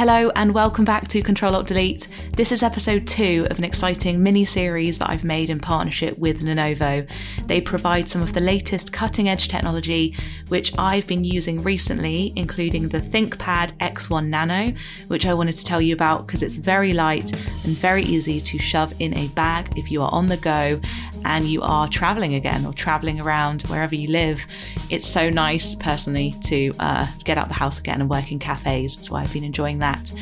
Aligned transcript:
Hello 0.00 0.32
and 0.34 0.54
welcome 0.54 0.86
back 0.86 1.08
to 1.08 1.20
Control 1.20 1.54
Alt 1.54 1.66
Delete. 1.66 2.08
This 2.34 2.52
is 2.52 2.62
episode 2.62 3.06
two 3.06 3.46
of 3.50 3.58
an 3.58 3.64
exciting 3.64 4.22
mini 4.22 4.46
series 4.46 4.98
that 4.98 5.10
I've 5.10 5.24
made 5.24 5.50
in 5.50 5.60
partnership 5.60 6.16
with 6.16 6.40
Lenovo. 6.40 7.06
They 7.44 7.60
provide 7.60 8.08
some 8.08 8.22
of 8.22 8.32
the 8.32 8.40
latest 8.40 8.94
cutting 8.94 9.28
edge 9.28 9.48
technology, 9.48 10.16
which 10.48 10.72
I've 10.78 11.06
been 11.06 11.22
using 11.22 11.62
recently, 11.62 12.32
including 12.34 12.88
the 12.88 12.98
ThinkPad 12.98 13.72
X1 13.76 14.28
Nano, 14.28 14.74
which 15.08 15.26
I 15.26 15.34
wanted 15.34 15.56
to 15.56 15.64
tell 15.66 15.82
you 15.82 15.92
about 15.92 16.26
because 16.26 16.42
it's 16.42 16.56
very 16.56 16.94
light 16.94 17.30
and 17.64 17.76
very 17.76 18.04
easy 18.04 18.40
to 18.40 18.58
shove 18.58 18.94
in 19.00 19.14
a 19.18 19.28
bag 19.28 19.76
if 19.76 19.90
you 19.90 20.00
are 20.00 20.10
on 20.14 20.28
the 20.28 20.38
go 20.38 20.80
and 21.26 21.44
you 21.44 21.60
are 21.60 21.86
traveling 21.88 22.36
again 22.36 22.64
or 22.64 22.72
traveling 22.72 23.20
around 23.20 23.60
wherever 23.64 23.94
you 23.94 24.08
live. 24.08 24.46
It's 24.88 25.06
so 25.06 25.28
nice, 25.28 25.74
personally, 25.74 26.34
to 26.44 26.72
uh, 26.78 27.06
get 27.24 27.36
out 27.36 27.48
the 27.48 27.54
house 27.54 27.78
again 27.78 28.00
and 28.00 28.08
work 28.08 28.32
in 28.32 28.38
cafes. 28.38 28.96
So 29.06 29.14
I've 29.14 29.30
been 29.30 29.44
enjoying 29.44 29.80
that 29.80 29.89
that. 29.90 30.12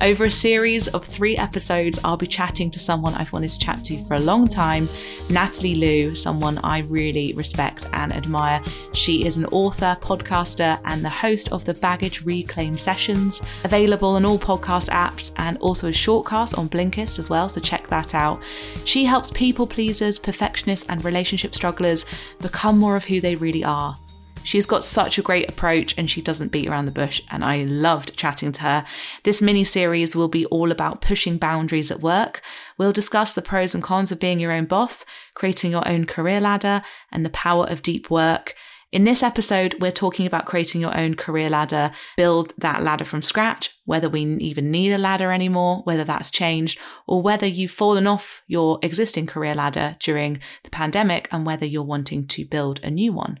Over 0.00 0.24
a 0.24 0.30
series 0.30 0.88
of 0.88 1.04
three 1.04 1.36
episodes, 1.36 2.00
I'll 2.02 2.16
be 2.16 2.26
chatting 2.26 2.70
to 2.72 2.78
someone 2.78 3.14
I've 3.14 3.32
wanted 3.32 3.50
to 3.50 3.58
chat 3.58 3.84
to 3.84 4.02
for 4.04 4.14
a 4.14 4.20
long 4.20 4.48
time, 4.48 4.88
Natalie 5.28 5.74
Lue, 5.74 6.14
someone 6.14 6.58
I 6.58 6.80
really 6.80 7.32
respect 7.34 7.86
and 7.92 8.12
admire. 8.12 8.62
She 8.94 9.26
is 9.26 9.36
an 9.36 9.46
author, 9.46 9.96
podcaster, 10.00 10.80
and 10.86 11.04
the 11.04 11.10
host 11.10 11.52
of 11.52 11.64
the 11.64 11.74
Baggage 11.74 12.22
Reclaim 12.24 12.76
Sessions, 12.76 13.40
available 13.64 14.10
on 14.10 14.24
all 14.24 14.38
podcast 14.38 14.88
apps 14.88 15.30
and 15.36 15.56
also 15.58 15.88
a 15.88 15.92
shortcast 15.92 16.58
on 16.58 16.68
Blinkist 16.68 17.18
as 17.18 17.30
well, 17.30 17.48
so 17.48 17.60
check 17.60 17.86
that 17.88 18.14
out. 18.14 18.42
She 18.84 19.04
helps 19.04 19.30
people 19.30 19.66
pleasers, 19.66 20.18
perfectionists, 20.18 20.86
and 20.88 21.04
relationship 21.04 21.54
strugglers 21.54 22.04
become 22.40 22.78
more 22.78 22.96
of 22.96 23.04
who 23.04 23.20
they 23.20 23.36
really 23.36 23.62
are. 23.62 23.96
She's 24.44 24.66
got 24.66 24.84
such 24.84 25.18
a 25.18 25.22
great 25.22 25.48
approach 25.48 25.94
and 25.96 26.10
she 26.10 26.20
doesn't 26.20 26.52
beat 26.52 26.68
around 26.68 26.86
the 26.86 26.90
bush, 26.90 27.22
and 27.30 27.44
I 27.44 27.62
loved 27.62 28.16
chatting 28.16 28.52
to 28.52 28.62
her. 28.62 28.84
This 29.22 29.40
mini 29.40 29.64
series 29.64 30.16
will 30.16 30.28
be 30.28 30.46
all 30.46 30.70
about 30.70 31.00
pushing 31.00 31.38
boundaries 31.38 31.90
at 31.90 32.00
work. 32.00 32.42
We'll 32.76 32.92
discuss 32.92 33.32
the 33.32 33.42
pros 33.42 33.74
and 33.74 33.82
cons 33.82 34.10
of 34.12 34.18
being 34.18 34.40
your 34.40 34.52
own 34.52 34.66
boss, 34.66 35.04
creating 35.34 35.70
your 35.70 35.86
own 35.88 36.06
career 36.06 36.40
ladder, 36.40 36.82
and 37.10 37.24
the 37.24 37.30
power 37.30 37.66
of 37.66 37.82
deep 37.82 38.10
work. 38.10 38.54
In 38.92 39.04
this 39.04 39.22
episode, 39.22 39.76
we're 39.80 39.90
talking 39.90 40.26
about 40.26 40.44
creating 40.44 40.82
your 40.82 40.94
own 40.94 41.14
career 41.14 41.48
ladder, 41.48 41.92
build 42.18 42.52
that 42.58 42.82
ladder 42.82 43.06
from 43.06 43.22
scratch, 43.22 43.74
whether 43.86 44.06
we 44.06 44.20
even 44.20 44.70
need 44.70 44.92
a 44.92 44.98
ladder 44.98 45.32
anymore, 45.32 45.80
whether 45.84 46.04
that's 46.04 46.30
changed, 46.30 46.78
or 47.06 47.22
whether 47.22 47.46
you've 47.46 47.70
fallen 47.70 48.06
off 48.06 48.42
your 48.48 48.78
existing 48.82 49.26
career 49.26 49.54
ladder 49.54 49.96
during 49.98 50.40
the 50.62 50.68
pandemic 50.68 51.26
and 51.32 51.46
whether 51.46 51.64
you're 51.64 51.82
wanting 51.82 52.26
to 52.26 52.44
build 52.44 52.80
a 52.82 52.90
new 52.90 53.14
one. 53.14 53.40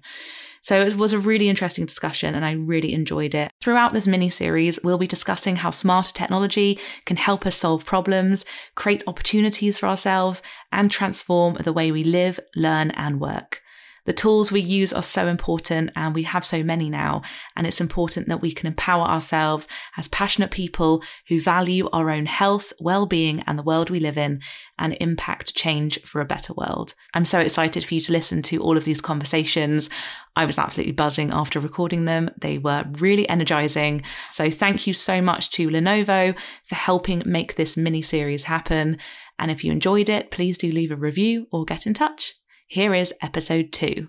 So 0.62 0.80
it 0.80 0.96
was 0.96 1.12
a 1.12 1.18
really 1.18 1.50
interesting 1.50 1.84
discussion 1.84 2.34
and 2.34 2.46
I 2.46 2.52
really 2.52 2.94
enjoyed 2.94 3.34
it. 3.34 3.52
Throughout 3.60 3.92
this 3.92 4.06
mini 4.06 4.30
series, 4.30 4.78
we'll 4.82 4.96
be 4.96 5.06
discussing 5.06 5.56
how 5.56 5.70
smarter 5.70 6.14
technology 6.14 6.78
can 7.04 7.18
help 7.18 7.44
us 7.44 7.56
solve 7.56 7.84
problems, 7.84 8.46
create 8.74 9.04
opportunities 9.06 9.78
for 9.78 9.86
ourselves, 9.86 10.40
and 10.72 10.90
transform 10.90 11.58
the 11.62 11.74
way 11.74 11.92
we 11.92 12.04
live, 12.04 12.40
learn, 12.56 12.90
and 12.92 13.20
work. 13.20 13.60
The 14.04 14.12
tools 14.12 14.50
we 14.50 14.60
use 14.60 14.92
are 14.92 15.02
so 15.02 15.28
important 15.28 15.90
and 15.94 16.14
we 16.14 16.24
have 16.24 16.44
so 16.44 16.62
many 16.62 16.90
now. 16.90 17.22
And 17.56 17.66
it's 17.66 17.80
important 17.80 18.28
that 18.28 18.40
we 18.40 18.52
can 18.52 18.66
empower 18.66 19.04
ourselves 19.04 19.68
as 19.96 20.08
passionate 20.08 20.50
people 20.50 21.02
who 21.28 21.40
value 21.40 21.88
our 21.92 22.10
own 22.10 22.26
health, 22.26 22.72
well-being 22.80 23.44
and 23.46 23.58
the 23.58 23.62
world 23.62 23.90
we 23.90 24.00
live 24.00 24.18
in 24.18 24.40
and 24.78 24.96
impact 25.00 25.54
change 25.54 26.00
for 26.02 26.20
a 26.20 26.26
better 26.26 26.52
world. 26.54 26.94
I'm 27.14 27.24
so 27.24 27.38
excited 27.38 27.84
for 27.84 27.94
you 27.94 28.00
to 28.00 28.12
listen 28.12 28.42
to 28.42 28.60
all 28.60 28.76
of 28.76 28.84
these 28.84 29.00
conversations. 29.00 29.88
I 30.34 30.46
was 30.46 30.58
absolutely 30.58 30.92
buzzing 30.92 31.30
after 31.30 31.60
recording 31.60 32.06
them. 32.06 32.30
They 32.40 32.58
were 32.58 32.84
really 32.98 33.28
energizing. 33.28 34.02
So 34.32 34.50
thank 34.50 34.86
you 34.86 34.94
so 34.94 35.20
much 35.20 35.50
to 35.52 35.68
Lenovo 35.68 36.36
for 36.64 36.74
helping 36.74 37.22
make 37.24 37.54
this 37.54 37.76
mini 37.76 38.02
series 38.02 38.44
happen. 38.44 38.98
And 39.38 39.50
if 39.50 39.62
you 39.62 39.72
enjoyed 39.72 40.08
it, 40.08 40.30
please 40.30 40.58
do 40.58 40.72
leave 40.72 40.90
a 40.90 40.96
review 40.96 41.46
or 41.52 41.64
get 41.64 41.86
in 41.86 41.94
touch. 41.94 42.34
Here 42.72 42.94
is 42.94 43.12
episode 43.20 43.70
two. 43.70 44.08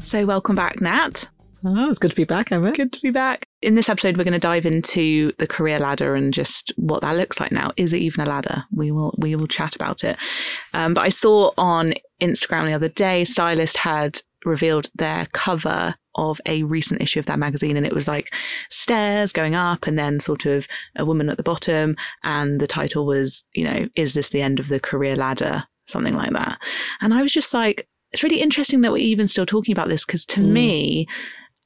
So, 0.00 0.26
welcome 0.26 0.56
back, 0.56 0.80
Nat. 0.80 1.28
Oh, 1.64 1.88
it's 1.88 2.00
good 2.00 2.10
to 2.10 2.16
be 2.16 2.24
back, 2.24 2.50
Emma. 2.50 2.72
Good 2.72 2.92
to 2.94 3.00
be 3.00 3.12
back. 3.12 3.46
In 3.60 3.76
this 3.76 3.88
episode, 3.88 4.16
we're 4.16 4.24
going 4.24 4.32
to 4.32 4.40
dive 4.40 4.66
into 4.66 5.30
the 5.38 5.46
career 5.46 5.78
ladder 5.78 6.16
and 6.16 6.34
just 6.34 6.72
what 6.74 7.02
that 7.02 7.16
looks 7.16 7.38
like 7.38 7.52
now. 7.52 7.70
Is 7.76 7.92
it 7.92 7.98
even 7.98 8.26
a 8.26 8.28
ladder? 8.28 8.64
We 8.72 8.90
will 8.90 9.14
we 9.16 9.36
will 9.36 9.46
chat 9.46 9.76
about 9.76 10.02
it. 10.02 10.16
Um, 10.74 10.92
but 10.92 11.06
I 11.06 11.10
saw 11.10 11.52
on 11.56 11.94
Instagram 12.20 12.64
the 12.64 12.74
other 12.74 12.88
day, 12.88 13.22
Stylist 13.22 13.76
had 13.76 14.22
revealed 14.44 14.90
their 14.94 15.26
cover 15.32 15.94
of 16.14 16.40
a 16.46 16.62
recent 16.64 17.00
issue 17.00 17.18
of 17.18 17.26
that 17.26 17.38
magazine 17.38 17.76
and 17.76 17.86
it 17.86 17.94
was 17.94 18.06
like 18.06 18.34
stairs 18.68 19.32
going 19.32 19.54
up 19.54 19.86
and 19.86 19.98
then 19.98 20.20
sort 20.20 20.44
of 20.44 20.68
a 20.96 21.04
woman 21.04 21.28
at 21.28 21.36
the 21.36 21.42
bottom 21.42 21.94
and 22.22 22.60
the 22.60 22.66
title 22.66 23.06
was 23.06 23.44
you 23.54 23.64
know 23.64 23.88
is 23.94 24.14
this 24.14 24.28
the 24.28 24.42
end 24.42 24.60
of 24.60 24.68
the 24.68 24.80
career 24.80 25.16
ladder 25.16 25.64
something 25.86 26.14
like 26.14 26.32
that 26.32 26.58
and 27.00 27.14
i 27.14 27.22
was 27.22 27.32
just 27.32 27.54
like 27.54 27.88
it's 28.12 28.22
really 28.22 28.42
interesting 28.42 28.82
that 28.82 28.92
we're 28.92 28.98
even 28.98 29.26
still 29.26 29.46
talking 29.46 29.72
about 29.72 29.88
this 29.88 30.04
because 30.04 30.26
to 30.26 30.40
mm. 30.40 30.48
me 30.48 31.06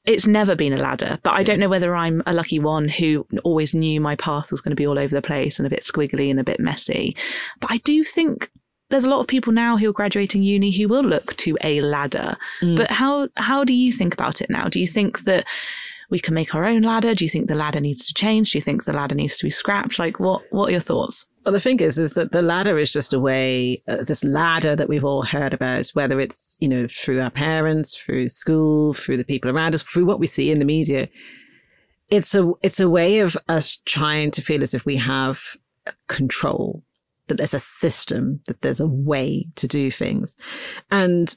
it's 0.07 0.25
never 0.25 0.55
been 0.55 0.71
a 0.71 0.77
ladder, 0.77 1.19
but 1.21 1.35
I 1.35 1.43
don't 1.43 1.59
know 1.59 1.67
whether 1.67 1.93
I'm 1.93 2.23
a 2.25 2.31
lucky 2.31 2.59
one 2.59 2.87
who 2.87 3.27
always 3.43 3.73
knew 3.73 3.99
my 3.99 4.15
path 4.15 4.51
was 4.51 4.61
going 4.61 4.71
to 4.71 4.75
be 4.75 4.87
all 4.87 4.97
over 4.97 5.13
the 5.13 5.21
place 5.21 5.59
and 5.59 5.67
a 5.67 5.69
bit 5.69 5.83
squiggly 5.83 6.31
and 6.31 6.39
a 6.39 6.45
bit 6.45 6.61
messy. 6.61 7.13
But 7.59 7.71
I 7.71 7.77
do 7.79 8.05
think 8.05 8.49
there's 8.89 9.03
a 9.03 9.09
lot 9.09 9.19
of 9.19 9.27
people 9.27 9.53
now 9.53 9.77
who 9.77 9.89
are 9.89 9.93
graduating 9.93 10.43
uni 10.43 10.71
who 10.71 10.87
will 10.87 11.03
look 11.03 11.35
to 11.37 11.57
a 11.63 11.81
ladder. 11.81 12.37
Mm. 12.61 12.77
But 12.77 12.91
how 12.91 13.27
how 13.35 13.63
do 13.63 13.73
you 13.73 13.91
think 13.91 14.13
about 14.13 14.41
it 14.41 14.49
now? 14.49 14.67
Do 14.67 14.79
you 14.79 14.87
think 14.87 15.21
that 15.21 15.45
we 16.09 16.19
can 16.19 16.33
make 16.33 16.55
our 16.55 16.63
own 16.63 16.83
ladder? 16.83 17.13
Do 17.13 17.25
you 17.25 17.29
think 17.29 17.47
the 17.47 17.55
ladder 17.55 17.81
needs 17.81 18.07
to 18.07 18.13
change? 18.13 18.51
Do 18.51 18.57
you 18.57 18.61
think 18.61 18.85
the 18.85 18.93
ladder 18.93 19.15
needs 19.15 19.37
to 19.37 19.45
be 19.45 19.51
scrapped? 19.51 19.99
Like, 19.99 20.19
what 20.19 20.43
what 20.51 20.69
are 20.69 20.71
your 20.71 20.79
thoughts? 20.79 21.25
Well, 21.47 21.53
the 21.53 21.59
thing 21.61 21.79
is, 21.79 21.97
is 21.97 22.11
that 22.13 22.33
the 22.33 22.41
ladder 22.41 22.77
is 22.77 22.91
just 22.91 23.13
a 23.13 23.19
way, 23.21 23.81
uh, 23.87 24.03
this 24.03 24.21
ladder 24.25 24.75
that 24.75 24.89
we've 24.89 25.05
all 25.05 25.21
heard 25.21 25.53
about, 25.53 25.87
whether 25.93 26.19
it's, 26.19 26.57
you 26.59 26.67
know, 26.67 26.87
through 26.89 27.21
our 27.21 27.29
parents, 27.29 27.95
through 27.95 28.27
school, 28.27 28.93
through 28.93 29.15
the 29.15 29.23
people 29.23 29.49
around 29.49 29.73
us, 29.73 29.81
through 29.81 30.03
what 30.03 30.19
we 30.19 30.27
see 30.27 30.51
in 30.51 30.59
the 30.59 30.65
media. 30.65 31.07
It's 32.09 32.35
a, 32.35 32.51
it's 32.63 32.81
a 32.81 32.89
way 32.89 33.19
of 33.19 33.37
us 33.47 33.79
trying 33.85 34.31
to 34.31 34.41
feel 34.41 34.61
as 34.61 34.73
if 34.73 34.85
we 34.85 34.97
have 34.97 35.55
control 36.07 36.83
that 37.27 37.37
there's 37.37 37.53
a 37.53 37.59
system, 37.59 38.39
that 38.47 38.61
there's 38.61 38.79
a 38.79 38.87
way 38.87 39.45
to 39.55 39.67
do 39.67 39.91
things. 39.91 40.35
And 40.91 41.35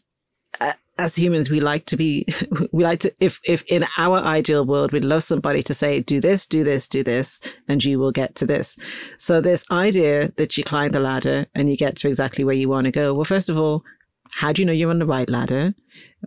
uh, 0.60 0.72
as 0.98 1.16
humans, 1.16 1.48
we 1.48 1.60
like 1.60 1.86
to 1.86 1.96
be, 1.96 2.26
we 2.72 2.84
like 2.84 3.00
to, 3.00 3.14
if, 3.20 3.40
if 3.44 3.62
in 3.64 3.86
our 3.96 4.18
ideal 4.18 4.64
world, 4.64 4.92
we'd 4.92 5.04
love 5.04 5.22
somebody 5.22 5.62
to 5.62 5.74
say, 5.74 6.00
do 6.00 6.20
this, 6.20 6.46
do 6.46 6.62
this, 6.62 6.86
do 6.86 7.02
this, 7.02 7.40
and 7.68 7.84
you 7.84 7.98
will 7.98 8.12
get 8.12 8.34
to 8.36 8.46
this. 8.46 8.76
So 9.16 9.40
this 9.40 9.64
idea 9.70 10.32
that 10.36 10.56
you 10.56 10.64
climb 10.64 10.90
the 10.90 11.00
ladder 11.00 11.46
and 11.54 11.70
you 11.70 11.76
get 11.76 11.96
to 11.96 12.08
exactly 12.08 12.44
where 12.44 12.54
you 12.54 12.68
want 12.68 12.84
to 12.84 12.90
go. 12.90 13.14
Well, 13.14 13.24
first 13.24 13.48
of 13.48 13.56
all, 13.56 13.82
how 14.32 14.52
do 14.52 14.62
you 14.62 14.66
know 14.66 14.72
you're 14.72 14.90
on 14.90 14.98
the 14.98 15.06
right 15.06 15.28
ladder? 15.28 15.74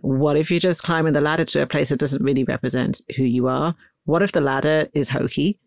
What 0.02 0.36
if 0.36 0.50
you're 0.50 0.60
just 0.60 0.82
climbing 0.82 1.14
the 1.14 1.20
ladder 1.20 1.44
to 1.44 1.62
a 1.62 1.66
place 1.66 1.88
that 1.88 1.98
doesn't 1.98 2.22
really 2.22 2.44
represent 2.44 3.00
who 3.16 3.22
you 3.22 3.46
are? 3.46 3.74
What 4.04 4.22
if 4.22 4.32
the 4.32 4.40
ladder 4.40 4.88
is 4.92 5.08
hokey? 5.08 5.58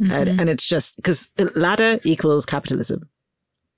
Mm-hmm. 0.00 0.12
And, 0.12 0.40
and 0.40 0.48
it's 0.48 0.64
just 0.64 0.96
because 0.96 1.28
ladder 1.54 2.00
equals 2.04 2.46
capitalism. 2.46 3.08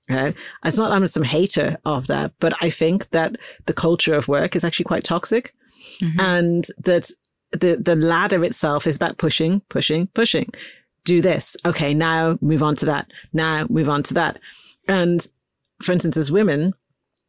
Okay. 0.09 0.37
It's 0.65 0.77
not 0.77 0.91
I'm 0.91 1.07
some 1.07 1.23
hater 1.23 1.77
of 1.85 2.07
that, 2.07 2.33
but 2.39 2.53
I 2.61 2.69
think 2.69 3.09
that 3.11 3.37
the 3.65 3.73
culture 3.73 4.13
of 4.13 4.27
work 4.27 4.55
is 4.55 4.65
actually 4.65 4.85
quite 4.85 5.03
toxic 5.03 5.53
mm-hmm. 6.01 6.19
and 6.19 6.67
that 6.79 7.09
the, 7.51 7.77
the 7.77 7.95
ladder 7.95 8.43
itself 8.43 8.85
is 8.87 8.95
about 8.95 9.17
pushing, 9.17 9.61
pushing, 9.69 10.07
pushing. 10.07 10.49
Do 11.05 11.21
this. 11.21 11.55
Okay. 11.65 11.93
Now 11.93 12.37
move 12.41 12.63
on 12.63 12.75
to 12.77 12.85
that. 12.87 13.11
Now 13.31 13.65
move 13.69 13.89
on 13.89 14.03
to 14.03 14.13
that. 14.15 14.39
And 14.87 15.25
for 15.81 15.91
instance, 15.91 16.17
as 16.17 16.31
women, 16.31 16.73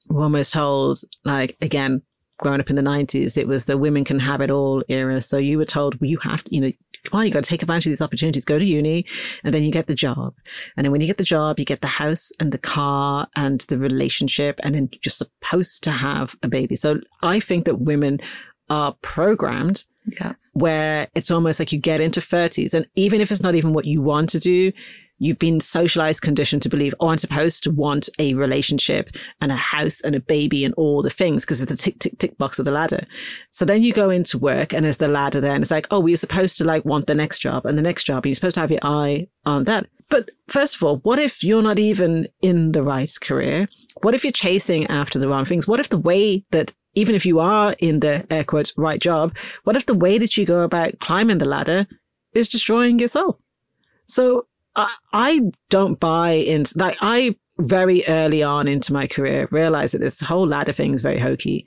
we're 0.09 0.23
almost 0.23 0.53
told 0.53 1.01
like, 1.25 1.57
again, 1.61 2.03
growing 2.45 2.61
up 2.61 2.71
in 2.71 2.77
the 2.77 2.83
90s, 2.83 3.37
it 3.37 3.49
was 3.49 3.65
the 3.65 3.77
women 3.77 4.05
can 4.05 4.21
have 4.21 4.41
it 4.41 4.51
all 4.51 4.85
era. 4.89 5.21
So 5.21 5.39
you 5.39 5.59
were 5.59 5.65
told, 5.65 6.01
well, 6.01 6.11
you 6.11 6.19
have 6.19 6.45
to, 6.45 6.55
you 6.55 6.61
know, 6.61 6.73
come 7.05 7.21
on, 7.21 7.27
you 7.27 7.33
got 7.33 7.43
to 7.43 7.49
take 7.49 7.63
advantage 7.63 7.87
of 7.87 7.91
these 7.91 8.03
opportunities, 8.03 8.45
go 8.45 8.59
to 8.59 8.65
uni, 8.65 9.07
and 9.43 9.53
then 9.53 9.65
you 9.65 9.73
get 9.73 9.87
the 9.87 9.95
job. 9.95 10.35
And 10.77 10.85
then 10.85 10.93
when 10.93 11.01
you 11.01 11.07
get 11.07 11.17
the 11.17 11.25
job, 11.25 11.59
you 11.59 11.65
get 11.65 11.81
the 11.81 11.87
house 11.89 12.31
and 12.39 12.53
the 12.53 12.59
car 12.59 13.27
and 13.35 13.63
the 13.63 13.79
relationship, 13.79 14.61
and 14.63 14.75
then 14.75 14.91
you're 15.03 15.11
supposed 15.11 15.83
to 15.85 15.91
have 15.91 16.37
a 16.43 16.49
baby. 16.49 16.77
So 16.77 17.01
I 17.23 17.41
think 17.41 17.65
that 17.65 17.81
women 17.81 18.21
are 18.71 18.95
programmed 19.03 19.85
yeah. 20.07 20.35
where 20.53 21.09
it's 21.15 21.31
almost 21.31 21.59
like 21.59 21.73
you 21.73 21.79
get 21.79 22.01
into 22.01 22.21
30s. 22.21 22.75
And 22.75 22.87
even 22.95 23.21
if 23.21 23.33
it's 23.33 23.43
not 23.43 23.55
even 23.55 23.73
what 23.73 23.87
you 23.87 24.03
want 24.03 24.29
to 24.31 24.39
do, 24.39 24.73
you've 25.19 25.39
been 25.39 25.61
socialized, 25.61 26.23
conditioned 26.23 26.63
to 26.63 26.69
believe, 26.69 26.95
oh, 27.01 27.09
I'm 27.09 27.19
supposed 27.19 27.63
to 27.65 27.71
want 27.71 28.09
a 28.19 28.35
relationship 28.35 29.11
and 29.41 29.53
a 29.53 29.57
house 29.57 30.01
and 30.01 30.15
a 30.15 30.21
baby 30.21 30.65
and 30.65 30.75
all 30.75 31.03
the 31.03 31.11
things 31.11 31.45
because 31.45 31.61
it's 31.63 31.71
the 31.71 31.77
tick, 31.77 31.99
tick, 31.99 32.19
tick 32.19 32.37
box 32.39 32.59
of 32.59 32.65
the 32.65 32.73
ladder. 32.73 33.07
So 33.51 33.65
then 33.65 33.83
you 33.83 33.93
go 33.93 34.11
into 34.11 34.39
work 34.39 34.73
and 34.73 34.85
there's 34.85 34.99
the 34.99 35.09
ladder 35.09 35.41
there 35.41 35.55
and 35.55 35.63
it's 35.63 35.71
like, 35.71 35.87
oh, 35.91 36.01
we're 36.01 36.17
supposed 36.17 36.59
to 36.59 36.65
like 36.65 36.85
want 36.85 37.07
the 37.07 37.15
next 37.15 37.39
job 37.39 37.65
and 37.67 37.79
the 37.79 37.83
next 37.83 38.05
job 38.05 38.25
and 38.25 38.27
you're 38.27 38.35
supposed 38.35 38.55
to 38.55 38.61
have 38.61 38.71
your 38.71 38.81
eye 38.83 39.29
on 39.47 39.65
that. 39.65 39.87
But 40.11 40.31
first 40.49 40.77
of 40.77 40.83
all, 40.83 40.99
what 40.99 41.19
if 41.19 41.43
you're 41.43 41.63
not 41.63 41.79
even 41.79 42.29
in 42.43 42.73
the 42.73 42.83
right 42.83 43.11
career? 43.21 43.69
What 44.03 44.15
if 44.15 44.25
you're 44.25 44.33
chasing 44.33 44.87
after 44.89 45.19
the 45.19 45.29
wrong 45.29 45.45
things? 45.45 45.67
What 45.67 45.81
if 45.81 45.89
the 45.89 45.99
way 45.99 46.45
that, 46.51 46.75
even 46.95 47.15
if 47.15 47.25
you 47.25 47.41
are 47.41 47.75
in 47.79 48.01
the 48.01 48.27
air 48.31 48.45
quotes 48.45 48.77
right 48.77 49.01
job, 49.01 49.35
what 49.65 49.77
if 49.77 49.87
the 49.87 49.95
way 49.95 50.19
that 50.19 50.37
you 50.37 50.45
go 50.45 50.61
about 50.61 50.99
climbing 50.99 51.39
the 51.39 51.49
ladder 51.49 51.87
is 52.35 52.49
destroying 52.49 52.99
your 52.99 53.09
soul? 53.09 53.41
So 54.07 54.47
I, 54.77 54.95
I 55.13 55.41
don't 55.71 55.99
buy 56.01 56.33
into 56.33 56.79
like 56.79 56.97
I 57.01 57.37
very 57.59 58.05
early 58.09 58.43
on 58.43 58.67
into 58.67 58.93
my 58.93 59.07
career 59.07 59.49
realized 59.51 59.95
that 59.95 60.01
this 60.01 60.21
whole 60.21 60.47
ladder 60.47 60.73
thing 60.73 60.93
is 60.93 61.03
very 61.03 61.19
hokey. 61.19 61.67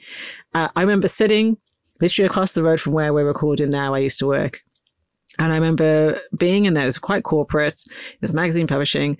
Uh, 0.53 0.67
I 0.75 0.81
remember 0.81 1.07
sitting 1.07 1.57
literally 2.01 2.27
across 2.27 2.51
the 2.51 2.63
road 2.63 2.79
from 2.79 2.93
where 2.93 3.13
we're 3.13 3.25
recording 3.25 3.69
now. 3.69 3.93
I 3.93 3.99
used 3.99 4.19
to 4.19 4.27
work. 4.27 4.59
And 5.39 5.51
I 5.51 5.55
remember 5.55 6.19
being 6.35 6.65
in 6.65 6.73
there, 6.73 6.83
it 6.83 6.87
was 6.87 6.97
quite 6.97 7.23
corporate, 7.23 7.79
it 7.85 8.21
was 8.21 8.33
magazine 8.33 8.67
publishing. 8.67 9.17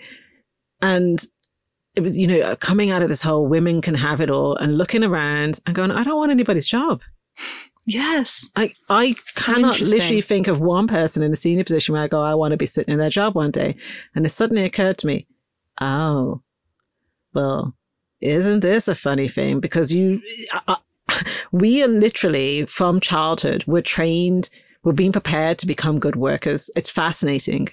And 0.81 1.23
it 1.95 2.01
was, 2.01 2.17
you 2.17 2.27
know, 2.27 2.55
coming 2.55 2.91
out 2.91 3.01
of 3.01 3.09
this 3.09 3.21
whole 3.21 3.47
women 3.47 3.81
can 3.81 3.95
have 3.95 4.21
it 4.21 4.29
all 4.29 4.55
and 4.57 4.77
looking 4.77 5.03
around 5.03 5.59
and 5.65 5.75
going, 5.75 5.91
I 5.91 6.03
don't 6.03 6.17
want 6.17 6.31
anybody's 6.31 6.67
job. 6.67 7.01
Yes. 7.87 8.45
I, 8.57 8.73
I 8.89 9.15
cannot 9.35 9.79
literally 9.79 10.21
think 10.21 10.47
of 10.47 10.59
one 10.59 10.87
person 10.87 11.23
in 11.23 11.31
a 11.31 11.37
senior 11.37 11.63
position 11.63 11.93
where 11.93 12.03
I 12.03 12.07
go, 12.07 12.21
I 12.21 12.35
want 12.35 12.51
to 12.51 12.57
be 12.57 12.65
sitting 12.65 12.91
in 12.91 12.99
their 12.99 13.09
job 13.09 13.33
one 13.33 13.49
day. 13.49 13.77
And 14.13 14.25
it 14.25 14.29
suddenly 14.29 14.65
occurred 14.65 14.97
to 14.99 15.07
me, 15.07 15.25
oh, 15.79 16.41
well, 17.33 17.75
isn't 18.19 18.59
this 18.59 18.89
a 18.89 18.95
funny 18.95 19.29
thing? 19.29 19.61
Because 19.61 19.93
you, 19.93 20.21
I, 20.51 20.75
I, 21.07 21.23
we 21.53 21.81
are 21.81 21.87
literally 21.87 22.65
from 22.65 22.99
childhood, 22.99 23.63
we're 23.67 23.81
trained, 23.81 24.49
we're 24.83 24.91
being 24.91 25.13
prepared 25.13 25.57
to 25.59 25.65
become 25.65 25.97
good 25.97 26.17
workers. 26.17 26.69
It's 26.75 26.89
fascinating 26.89 27.69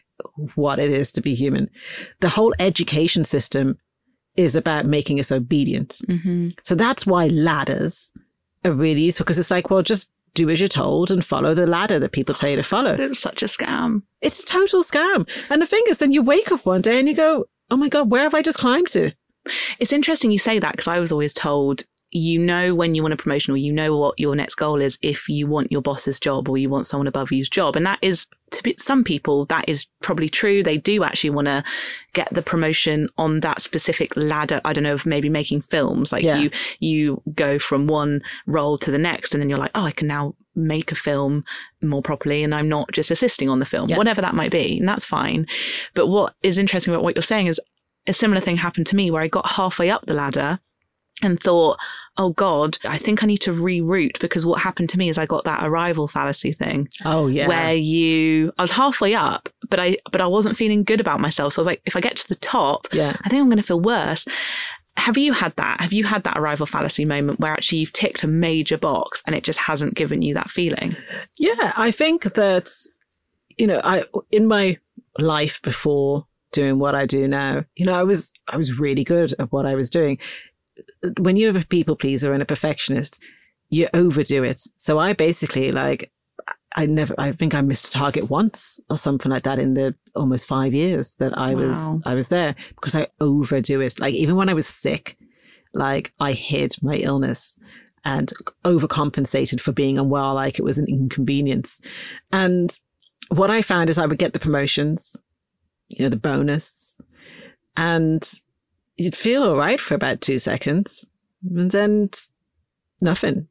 what 0.55 0.79
it 0.79 0.93
is 0.93 1.11
to 1.13 1.23
be 1.23 1.35
human. 1.35 1.69
The 2.21 2.29
whole 2.29 2.55
education 2.61 3.25
system 3.25 3.79
is 4.37 4.55
about 4.55 4.87
making 4.87 5.19
us 5.19 5.33
obedient. 5.33 6.01
Mm-hmm. 6.09 6.51
So 6.63 6.77
that's 6.77 7.05
why 7.05 7.27
ladders 7.27 8.13
really 8.73 9.03
useful 9.03 9.25
because 9.25 9.39
it's 9.39 9.51
like, 9.51 9.71
well, 9.71 9.83
just 9.83 10.11
do 10.35 10.51
as 10.51 10.61
you're 10.61 10.69
told 10.69 11.11
and 11.11 11.25
follow 11.25 11.55
the 11.55 11.67
ladder 11.67 11.99
that 11.99 12.13
people 12.13 12.35
tell 12.35 12.51
you 12.51 12.57
to 12.57 12.63
follow. 12.63 12.95
It's 12.95 13.21
such 13.21 13.43
a 13.43 13.47
scam. 13.47 14.03
It's 14.21 14.43
a 14.43 14.47
total 14.47 14.83
scam. 14.83 15.29
And 15.49 15.63
the 15.63 15.67
thing 15.67 15.85
is, 15.89 15.99
then 15.99 16.13
you 16.13 16.23
wake 16.23 16.51
up 16.51 16.67
one 16.67 16.81
day 16.81 16.99
and 16.99 17.09
you 17.09 17.15
go, 17.15 17.47
oh 17.71 17.77
my 17.77 17.89
God, 17.89 18.11
where 18.11 18.23
have 18.23 18.35
I 18.35 18.43
just 18.43 18.59
climbed 18.59 18.89
to? 18.89 19.13
It's 19.79 19.93
interesting 19.93 20.31
you 20.31 20.39
say 20.39 20.59
that 20.59 20.73
because 20.73 20.89
I 20.89 20.99
was 20.99 21.13
always 21.13 21.33
told 21.33 21.85
you 22.15 22.39
know 22.39 22.77
when 22.77 22.95
you 22.95 23.03
want 23.03 23.13
a 23.13 23.17
promotion 23.17 23.53
or 23.53 23.57
you 23.57 23.73
know 23.73 23.97
what 23.99 24.19
your 24.21 24.37
next 24.37 24.55
goal 24.55 24.81
is 24.81 24.97
if 25.03 25.29
you 25.29 25.49
want 25.49 25.73
your 25.73 25.83
boss's 25.83 26.21
job 26.21 26.49
or 26.49 26.57
you 26.57 26.71
want 26.71 26.87
someone 26.87 27.09
above 27.09 27.33
you's 27.33 27.49
job. 27.49 27.75
And 27.75 27.85
that 27.85 27.99
is 28.03 28.29
to 28.53 28.63
be, 28.63 28.77
some 28.79 29.03
people, 29.03 29.47
that 29.47 29.69
is 29.69 29.87
probably 30.01 30.29
true. 30.29 30.63
They 30.63 30.79
do 30.79 31.03
actually 31.03 31.31
want 31.31 31.47
to 31.47 31.65
get 32.13 32.33
the 32.33 32.41
promotion 32.41 33.09
on 33.19 33.41
that 33.41 33.63
specific 33.63 34.15
ladder. 34.15 34.61
I 34.65 34.73
don't 34.73 34.85
know, 34.85 34.95
of 34.95 35.07
maybe 35.07 35.29
making 35.29 35.63
films. 35.63 36.13
Like 36.13 36.23
yeah. 36.23 36.37
you, 36.37 36.51
you 36.79 37.21
go 37.35 37.59
from 37.59 37.89
one 37.89 38.23
role 38.47 38.79
to 38.79 38.93
the 38.93 38.99
next 38.99 39.35
and 39.35 39.43
then 39.43 39.51
you're 39.51 39.59
like, 39.59 39.73
oh, 39.75 39.85
I 39.85 39.91
can 39.91 40.07
now 40.07 40.37
make 40.55 40.93
a 40.93 40.95
film 40.95 41.45
more 41.83 42.01
properly 42.01 42.45
and 42.45 42.55
I'm 42.55 42.69
not 42.69 42.93
just 42.93 43.11
assisting 43.11 43.49
on 43.49 43.59
the 43.59 43.67
film, 43.67 43.89
yeah. 43.89 43.97
whatever 43.97 44.23
that 44.23 44.37
might 44.37 44.53
be. 44.53 44.79
And 44.79 44.89
that's 44.89 45.05
fine. 45.05 45.49
But 45.95 46.07
what 46.07 46.37
is 46.45 46.59
interesting 46.59 46.95
about 46.95 47.03
what 47.03 47.17
you're 47.17 47.23
saying 47.23 47.49
is 47.49 47.61
a 48.07 48.13
similar 48.13 48.41
thing 48.41 48.59
happened 48.59 48.87
to 48.87 48.97
me 48.97 49.11
where 49.11 49.23
I 49.23 49.27
got 49.27 49.49
halfway 49.49 49.91
up 49.91 50.07
the 50.07 50.15
ladder 50.15 50.61
and 51.23 51.41
thought, 51.41 51.79
oh 52.17 52.31
God, 52.31 52.79
I 52.85 52.99
think 52.99 53.23
I 53.23 53.27
need 53.27 53.39
to 53.39 53.53
reroute 53.53 54.21
because 54.21 54.47
what 54.47 54.61
happened 54.61 54.89
to 54.91 54.99
me 54.99 55.09
is 55.09 55.19
I 55.19 55.27
got 55.27 55.45
that 55.45 55.65
arrival 55.65 56.07
fallacy 56.07 56.53
thing. 56.53 56.89
Oh 57.05 57.27
yeah. 57.27 57.49
Where 57.49 57.75
you 57.75 58.53
I 58.59 58.63
was 58.63 58.71
halfway 58.71 59.15
up, 59.15 59.49
but 59.69 59.81
I 59.81 59.97
but 60.11 60.21
I 60.21 60.27
wasn't 60.27 60.57
feeling 60.57 60.85
good 60.85 61.01
about 61.01 61.21
myself. 61.21 61.53
So 61.53 61.61
I 61.61 61.63
was 61.63 61.67
like, 61.67 61.83
if 61.85 61.97
I 61.97 62.01
get 62.01 62.17
to 62.17 62.29
the 62.29 62.37
top, 62.37 62.89
yeah. 62.93 63.17
I 63.25 63.29
think 63.29 63.43
I'm 63.43 63.49
gonna 63.49 63.63
feel 63.63 63.81
worse. 63.81 64.25
Have 64.97 65.19
you 65.19 65.33
had 65.33 65.55
that? 65.57 65.81
Have 65.81 65.93
you 65.93 66.05
had 66.05 66.23
that 66.23 66.39
arrival 66.39 66.67
fallacy 66.67 67.05
moment 67.05 67.41
where 67.41 67.53
actually 67.53 67.79
you've 67.79 67.93
ticked 67.93 68.23
a 68.23 68.29
major 68.29 68.79
box 68.79 69.23
and 69.27 69.35
it 69.35 69.43
just 69.43 69.59
hasn't 69.59 69.95
given 69.95 70.23
you 70.23 70.35
that 70.35 70.51
feeling? 70.51 70.97
Yeah, 71.37 71.73
I 71.77 71.91
think 71.91 72.35
that 72.35 72.71
you 73.59 73.67
know, 73.67 73.81
I 73.83 74.05
in 74.31 74.47
my 74.47 74.79
life 75.19 75.61
before 75.63 76.27
doing 76.53 76.79
what 76.79 76.95
I 76.95 77.07
do 77.07 77.27
now, 77.27 77.65
you 77.75 77.85
know, 77.85 77.95
I 77.95 78.05
was 78.05 78.33
I 78.47 78.57
was 78.57 78.79
really 78.79 79.03
good 79.03 79.35
at 79.41 79.51
what 79.51 79.67
I 79.67 79.75
was 79.75 79.91
doing 79.91 80.19
when 81.19 81.37
you're 81.37 81.57
a 81.57 81.65
people 81.65 81.97
pleaser 81.97 82.33
and 82.33 82.43
a 82.43 82.47
perfectionist, 82.47 83.23
you 83.71 83.89
overdo 83.95 84.45
it. 84.45 84.63
So 84.77 84.99
I 84.99 85.13
basically 85.13 85.73
like 85.73 86.11
I 86.77 86.87
never 86.87 87.15
I 87.19 87.33
think 87.33 87.55
I 87.55 87.61
missed 87.61 87.89
a 87.89 87.91
target 87.91 88.31
once 88.31 88.81
or 88.91 88.97
something 88.97 89.31
like 89.31 89.43
that 89.43 89.59
in 89.59 89.75
the 89.75 89.95
almost 90.15 90.47
five 90.47 90.75
years 90.75 91.15
that 91.17 91.37
I 91.39 91.55
wow. 91.55 91.69
was 91.69 91.95
I 92.05 92.15
was 92.15 92.29
there 92.29 92.55
because 92.75 92.95
I 92.95 93.09
overdo 93.21 93.81
it. 93.81 94.01
Like 94.01 94.15
even 94.15 94.37
when 94.37 94.49
I 94.49 94.55
was 94.55 94.67
sick, 94.67 95.17
like 95.73 96.13
I 96.21 96.33
hid 96.33 96.75
my 96.83 96.97
illness 96.97 97.59
and 98.05 98.33
overcompensated 98.65 99.61
for 99.61 99.73
being 99.73 99.99
unwell, 99.99 100.35
like 100.35 100.59
it 100.59 100.65
was 100.65 100.79
an 100.79 100.87
inconvenience. 100.89 101.81
And 102.33 102.79
what 103.29 103.51
I 103.51 103.63
found 103.63 103.89
is 103.89 103.99
I 103.99 104.07
would 104.07 104.19
get 104.19 104.35
the 104.35 104.39
promotions, 104.39 105.17
you 105.89 106.05
know, 106.05 106.11
the 106.11 106.17
bonus, 106.17 107.01
and 107.77 108.23
you'd 108.97 109.17
feel 109.17 109.43
all 109.43 109.57
right 109.57 109.81
for 109.81 109.95
about 109.95 110.21
two 110.21 110.39
seconds 110.39 111.09
and 111.55 111.71
then 111.71 112.11
nothing. 113.01 113.49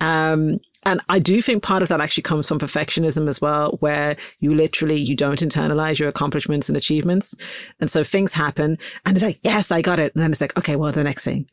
Um, 0.00 0.60
and 0.84 1.00
I 1.08 1.18
do 1.18 1.42
think 1.42 1.62
part 1.62 1.82
of 1.82 1.88
that 1.88 2.00
actually 2.00 2.22
comes 2.22 2.48
from 2.48 2.58
perfectionism 2.58 3.28
as 3.28 3.40
well, 3.40 3.76
where 3.80 4.16
you 4.40 4.54
literally 4.54 4.98
you 5.00 5.14
don't 5.14 5.40
internalize 5.40 5.98
your 5.98 6.08
accomplishments 6.08 6.68
and 6.68 6.76
achievements, 6.76 7.34
and 7.80 7.90
so 7.90 8.02
things 8.02 8.32
happen, 8.32 8.78
and 9.04 9.16
it's 9.16 9.24
like, 9.24 9.40
yes, 9.42 9.70
I 9.70 9.82
got 9.82 10.00
it, 10.00 10.14
and 10.14 10.22
then 10.22 10.32
it's 10.32 10.40
like, 10.40 10.56
okay, 10.56 10.76
well, 10.76 10.92
the 10.92 11.04
next 11.04 11.24
thing, 11.24 11.48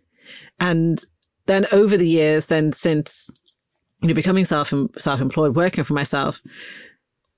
and 0.60 1.04
then 1.48 1.66
over 1.72 1.98
the 1.98 2.08
years, 2.08 2.46
then 2.46 2.72
since 2.72 3.30
you 4.02 4.08
know 4.08 4.14
becoming 4.14 4.46
self 4.46 4.72
self 4.98 5.20
employed, 5.20 5.56
working 5.56 5.84
for 5.84 5.94
myself, 5.94 6.42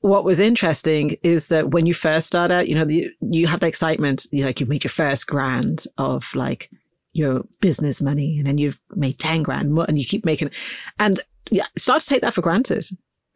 what 0.01 0.23
was 0.23 0.39
interesting 0.39 1.17
is 1.23 1.47
that 1.47 1.71
when 1.71 1.85
you 1.85 1.93
first 1.93 2.27
start 2.27 2.51
out, 2.51 2.67
you 2.67 2.75
know, 2.75 2.85
the, 2.85 3.09
you 3.21 3.47
have 3.47 3.59
the 3.59 3.67
excitement, 3.67 4.27
you 4.31 4.43
like 4.43 4.59
you've 4.59 4.69
made 4.69 4.83
your 4.83 4.89
first 4.89 5.27
grand 5.27 5.85
of 5.97 6.33
like 6.35 6.69
your 7.13 7.43
business 7.61 8.01
money, 8.01 8.37
and 8.37 8.45
then 8.45 8.57
you've 8.57 8.79
made 8.95 9.19
ten 9.19 9.43
grand 9.43 9.73
more, 9.73 9.85
and 9.87 9.99
you 9.99 10.05
keep 10.05 10.25
making, 10.25 10.51
and 10.99 11.19
yeah, 11.49 11.65
start 11.77 12.01
to 12.01 12.07
take 12.07 12.21
that 12.21 12.33
for 12.33 12.41
granted 12.41 12.85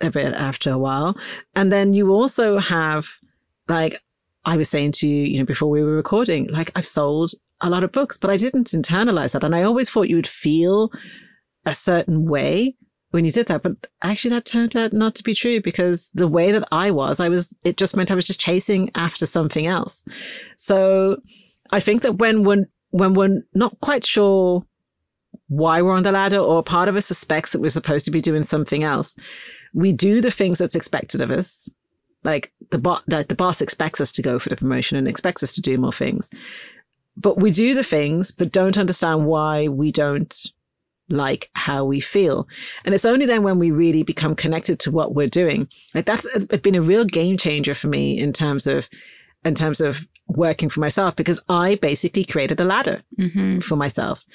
a 0.02 0.10
bit 0.10 0.34
after 0.34 0.72
a 0.72 0.78
while, 0.78 1.18
and 1.56 1.72
then 1.72 1.94
you 1.94 2.12
also 2.12 2.60
have 2.60 3.08
like 3.68 4.02
I 4.46 4.58
was 4.58 4.70
saying 4.70 4.94
to 4.94 5.08
you, 5.08 5.24
you 5.26 5.40
know, 5.40 5.46
before 5.46 5.70
we 5.70 5.84
were 5.84 5.96
recording, 5.96 6.48
like 6.48 6.72
I've 6.76 6.86
sold 6.86 7.32
a 7.60 7.70
lot 7.70 7.84
of 7.84 7.92
books, 7.92 8.18
but 8.18 8.30
I 8.30 8.38
didn't 8.38 8.68
internalize 8.68 9.34
that, 9.34 9.44
and 9.44 9.56
I 9.56 9.64
always 9.64 9.90
thought 9.90 10.10
you 10.10 10.16
would 10.16 10.28
feel 10.28 10.92
a 11.66 11.74
certain 11.74 12.26
way 12.26 12.76
when 13.12 13.24
you 13.24 13.32
did 13.32 13.48
that. 13.48 13.62
But 13.62 13.88
actually, 14.02 14.32
that 14.32 14.46
turned 14.46 14.76
out 14.76 14.94
not 14.94 15.16
to 15.16 15.24
be 15.24 15.34
true 15.34 15.62
because 15.62 16.10
the 16.14 16.28
way 16.28 16.52
that 16.52 16.68
I 16.72 16.92
was, 16.92 17.20
I 17.20 17.30
was, 17.30 17.56
it 17.64 17.78
just 17.78 17.96
meant 17.96 18.12
I 18.12 18.16
was 18.16 18.26
just 18.26 18.40
chasing 18.40 18.90
after 18.96 19.26
something 19.26 19.68
else. 19.68 20.04
So 20.58 21.22
I 21.72 21.80
think 21.80 22.02
that 22.02 22.18
when 22.18 22.44
we're, 22.44 22.66
when 22.90 23.14
we're 23.14 23.44
not 23.54 23.80
quite 23.82 24.06
sure 24.06 24.66
why 25.48 25.82
we're 25.82 25.94
on 25.94 26.04
the 26.04 26.12
ladder 26.12 26.40
or 26.40 26.64
part 26.64 26.90
of 26.90 26.96
us 26.96 27.06
suspects 27.06 27.52
that 27.52 27.60
we're 27.60 27.70
supposed 27.70 28.06
to 28.06 28.12
be 28.12 28.22
doing 28.22 28.44
something 28.44 28.84
else, 28.84 29.16
we 29.74 29.94
do 29.94 30.22
the 30.22 30.32
things 30.32 30.58
that's 30.58 30.76
expected 30.76 31.22
of 31.22 31.32
us. 31.32 31.70
Like 32.24 32.54
the, 32.70 33.26
the 33.28 33.36
boss 33.36 33.62
expects 33.62 34.00
us 34.00 34.12
to 34.14 34.22
go 34.22 34.40
for 34.40 34.50
the 34.50 34.56
promotion 34.56 34.98
and 34.98 35.08
expects 35.08 35.44
us 35.44 35.52
to 35.54 35.62
do 35.62 35.78
more 35.78 35.92
things. 35.92 36.30
But 37.18 37.42
we 37.42 37.52
do 37.52 37.74
the 37.74 37.84
things, 37.84 38.32
but 38.32 38.52
don't 38.52 38.78
understand 38.78 39.26
why 39.26 39.68
we 39.68 39.92
don't 39.92 40.34
like 41.12 41.50
how 41.54 41.86
we 41.86 42.00
feel. 42.00 42.48
And 42.86 42.96
it's 42.96 43.06
only 43.06 43.26
then 43.26 43.44
when 43.44 43.60
we 43.60 43.72
really 43.72 44.04
become 44.04 44.36
connected 44.36 44.80
to 44.80 44.92
what 44.92 45.14
we're 45.14 45.28
doing. 45.28 45.68
Like 45.94 46.06
that's 46.06 46.28
been 46.46 46.76
a 46.76 46.82
real 46.82 47.06
game 47.06 47.38
changer 47.38 47.74
for 47.74 47.88
me 47.88 48.18
in 48.18 48.34
terms 48.34 48.68
of, 48.68 48.90
in 49.44 49.56
terms 49.56 49.82
of 49.82 50.08
working 50.28 50.70
for 50.70 50.80
myself 50.80 51.16
because 51.16 51.40
I 51.50 51.76
basically 51.76 52.24
created 52.24 52.60
a 52.60 52.66
ladder 52.66 53.04
mm-hmm. 53.20 53.60
for 53.60 53.76
myself, 53.76 54.26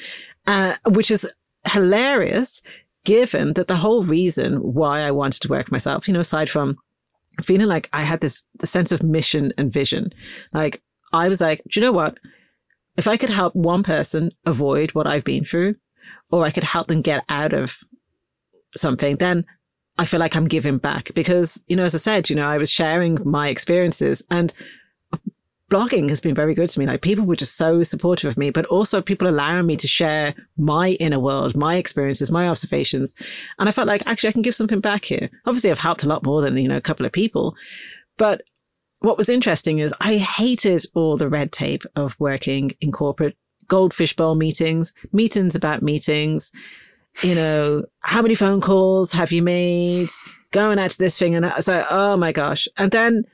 uh, 0.47 0.75
which 0.87 1.11
is 1.11 1.27
hilarious 1.65 2.63
given 3.05 3.55
that 3.55 3.69
the 3.69 3.77
whole 3.77 4.03
reason 4.03 4.57
why 4.57 5.01
I 5.01 5.13
wanted 5.13 5.41
to 5.43 5.49
work 5.49 5.71
myself, 5.71 6.09
you 6.09 6.15
know, 6.15 6.21
aside 6.21 6.51
from 6.51 6.77
feeling 7.43 7.69
like 7.69 7.89
I 7.93 8.03
had 8.03 8.21
this 8.21 8.45
the 8.59 8.67
sense 8.67 8.93
of 8.93 9.03
mission 9.03 9.53
and 9.57 9.73
vision, 9.73 10.13
like 10.53 10.83
I 11.13 11.29
was 11.29 11.41
like, 11.41 11.63
do 11.71 11.81
you 11.81 11.87
know 11.87 11.93
what? 11.93 12.19
If 12.97 13.07
I 13.07 13.17
could 13.17 13.31
help 13.31 13.55
one 13.55 13.83
person 13.83 14.33
avoid 14.45 14.93
what 14.93 15.07
I've 15.07 15.25
been 15.25 15.45
through, 15.45 15.77
or 16.31 16.45
I 16.45 16.51
could 16.51 16.65
help 16.65 16.89
them 16.89 17.03
get 17.03 17.25
out 17.29 17.53
of 17.53 17.79
something, 18.77 19.17
then 19.17 19.45
I 19.99 20.05
feel 20.05 20.21
like 20.21 20.37
I'm 20.37 20.49
giving 20.49 20.79
back 20.79 21.13
because, 21.15 21.63
you 21.69 21.77
know, 21.77 21.85
as 21.85 21.95
I 21.95 21.99
said, 21.99 22.29
you 22.29 22.37
know, 22.37 22.47
I 22.47 22.59
was 22.59 22.71
sharing 22.71 23.19
my 23.25 23.49
experiences 23.49 24.23
and 24.31 24.53
blogging 25.71 26.09
has 26.11 26.21
been 26.21 26.35
very 26.35 26.55
good 26.55 26.69
to 26.69 26.79
me. 26.79 26.87
Like 26.87 27.03
people 27.03 27.25
were 27.25 27.37
just 27.37 27.57
so 27.57 27.83
supportive 27.83 28.29
of 28.29 28.37
me, 28.37 28.51
but 28.51 28.67
also 28.67 29.01
people 29.01 29.29
allowing 29.29 29.67
me 29.67 29.77
to 29.77 29.89
share 29.89 30.35
my 30.57 30.91
inner 30.91 31.19
world, 31.19 31.57
my 31.57 31.77
experiences, 31.77 32.31
my 32.31 32.49
observations. 32.49 33.15
And 33.59 33.69
I 33.69 33.73
felt 33.73 33.89
like 33.89 34.03
actually 34.07 34.29
I 34.29 34.33
can 34.33 34.43
give 34.43 34.55
something 34.55 34.81
back 34.81 35.05
here. 35.05 35.31
Obviously 35.47 35.71
I've 35.71 35.79
helped 35.79 36.05
a 36.05 36.09
lot 36.09 36.25
more 36.25 36.43
than, 36.43 36.57
you 36.57 36.69
know, 36.69 36.77
a 36.77 36.83
couple 36.83 37.07
of 37.07 37.13
people, 37.13 37.57
but 38.17 38.43
what 39.01 39.19
was 39.19 39.29
interesting 39.29 39.79
is 39.79 39.95
I 40.01 40.17
hated 40.19 40.85
all 40.95 41.17
the 41.17 41.29
red 41.29 41.53
tape 41.53 41.85
of 41.95 42.19
working 42.19 42.73
in 42.81 42.93
corporate 42.93 43.37
goldfish 43.69 44.15
bowl 44.15 44.35
meetings, 44.35 44.93
meetings 45.13 45.55
about 45.55 45.83
meetings. 45.83 46.53
You 47.23 47.35
know, 47.35 47.85
how 48.01 48.21
many 48.21 48.35
phone 48.35 48.61
calls 48.61 49.13
have 49.13 49.33
you 49.33 49.43
made? 49.43 50.11
Going 50.51 50.79
out 50.79 50.91
to 50.91 50.99
this 50.99 51.19
thing 51.19 51.35
and 51.35 51.45
that. 51.45 51.65
So, 51.65 51.87
oh 51.91 52.17
my 52.17 52.33
gosh. 52.33 52.69
And 52.77 52.91
then 52.91 53.25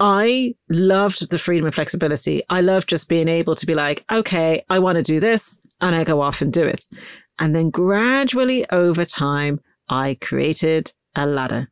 I 0.00 0.54
loved 0.68 1.30
the 1.30 1.38
freedom 1.38 1.66
and 1.66 1.74
flexibility. 1.74 2.42
I 2.48 2.60
loved 2.60 2.88
just 2.88 3.08
being 3.08 3.28
able 3.28 3.54
to 3.54 3.66
be 3.66 3.74
like, 3.74 4.04
okay, 4.10 4.64
I 4.70 4.78
want 4.78 4.96
to 4.96 5.02
do 5.02 5.20
this 5.20 5.60
and 5.80 5.94
I 5.94 6.04
go 6.04 6.20
off 6.20 6.42
and 6.42 6.52
do 6.52 6.64
it. 6.64 6.88
And 7.38 7.54
then 7.54 7.70
gradually 7.70 8.68
over 8.70 9.04
time, 9.04 9.60
I 9.88 10.16
created 10.20 10.92
a 11.14 11.26
ladder. 11.26 11.68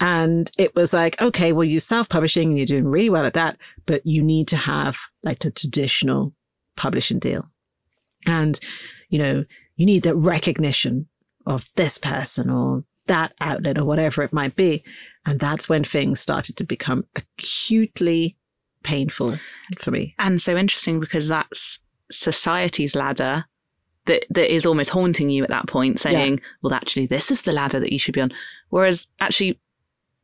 And 0.00 0.50
it 0.58 0.74
was 0.74 0.92
like, 0.92 1.20
okay, 1.20 1.52
well, 1.52 1.64
you're 1.64 1.80
self 1.80 2.08
publishing 2.08 2.48
and 2.48 2.58
you're 2.58 2.66
doing 2.66 2.86
really 2.86 3.10
well 3.10 3.26
at 3.26 3.34
that, 3.34 3.56
but 3.86 4.04
you 4.04 4.22
need 4.22 4.48
to 4.48 4.56
have 4.56 4.98
like 5.22 5.38
the 5.40 5.50
traditional 5.50 6.34
publishing 6.76 7.18
deal. 7.18 7.50
And, 8.26 8.58
you 9.08 9.18
know, 9.18 9.44
you 9.76 9.86
need 9.86 10.02
the 10.02 10.16
recognition 10.16 11.08
of 11.46 11.68
this 11.76 11.98
person 11.98 12.50
or 12.50 12.84
that 13.06 13.32
outlet 13.40 13.78
or 13.78 13.84
whatever 13.84 14.22
it 14.22 14.32
might 14.32 14.56
be. 14.56 14.82
And 15.24 15.38
that's 15.38 15.68
when 15.68 15.84
things 15.84 16.20
started 16.20 16.56
to 16.56 16.64
become 16.64 17.04
acutely 17.14 18.36
painful 18.82 19.38
for 19.78 19.90
me. 19.90 20.14
And 20.18 20.40
so 20.40 20.56
interesting 20.56 21.00
because 21.00 21.28
that's 21.28 21.80
society's 22.10 22.94
ladder 22.94 23.44
that 24.06 24.24
that 24.30 24.52
is 24.52 24.64
almost 24.64 24.90
haunting 24.90 25.30
you 25.30 25.42
at 25.42 25.50
that 25.50 25.66
point, 25.66 25.98
saying, 25.98 26.34
yeah. 26.34 26.44
"Well, 26.62 26.74
actually, 26.74 27.06
this 27.06 27.30
is 27.30 27.42
the 27.42 27.52
ladder 27.52 27.80
that 27.80 27.92
you 27.92 27.98
should 27.98 28.14
be 28.14 28.20
on." 28.20 28.32
Whereas, 28.68 29.08
actually, 29.18 29.60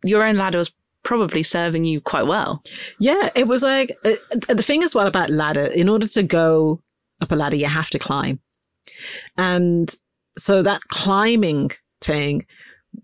your 0.04 0.22
own 0.22 0.36
ladder 0.36 0.58
was 0.58 0.72
probably 1.02 1.42
serving 1.42 1.84
you 1.84 2.00
quite 2.00 2.26
well. 2.26 2.60
Yeah, 2.98 3.30
it 3.34 3.46
was 3.48 3.62
like 3.62 3.96
uh, 4.04 4.12
the 4.48 4.62
thing 4.62 4.82
as 4.82 4.94
well 4.94 5.06
about 5.06 5.30
ladder. 5.30 5.64
In 5.64 5.88
order 5.88 6.06
to 6.08 6.22
go 6.22 6.80
up 7.20 7.32
a 7.32 7.36
ladder, 7.36 7.56
you 7.56 7.66
have 7.66 7.90
to 7.90 7.98
climb, 7.98 8.40
and 9.36 9.94
so 10.36 10.62
that 10.62 10.82
climbing 10.88 11.70
thing, 12.00 12.46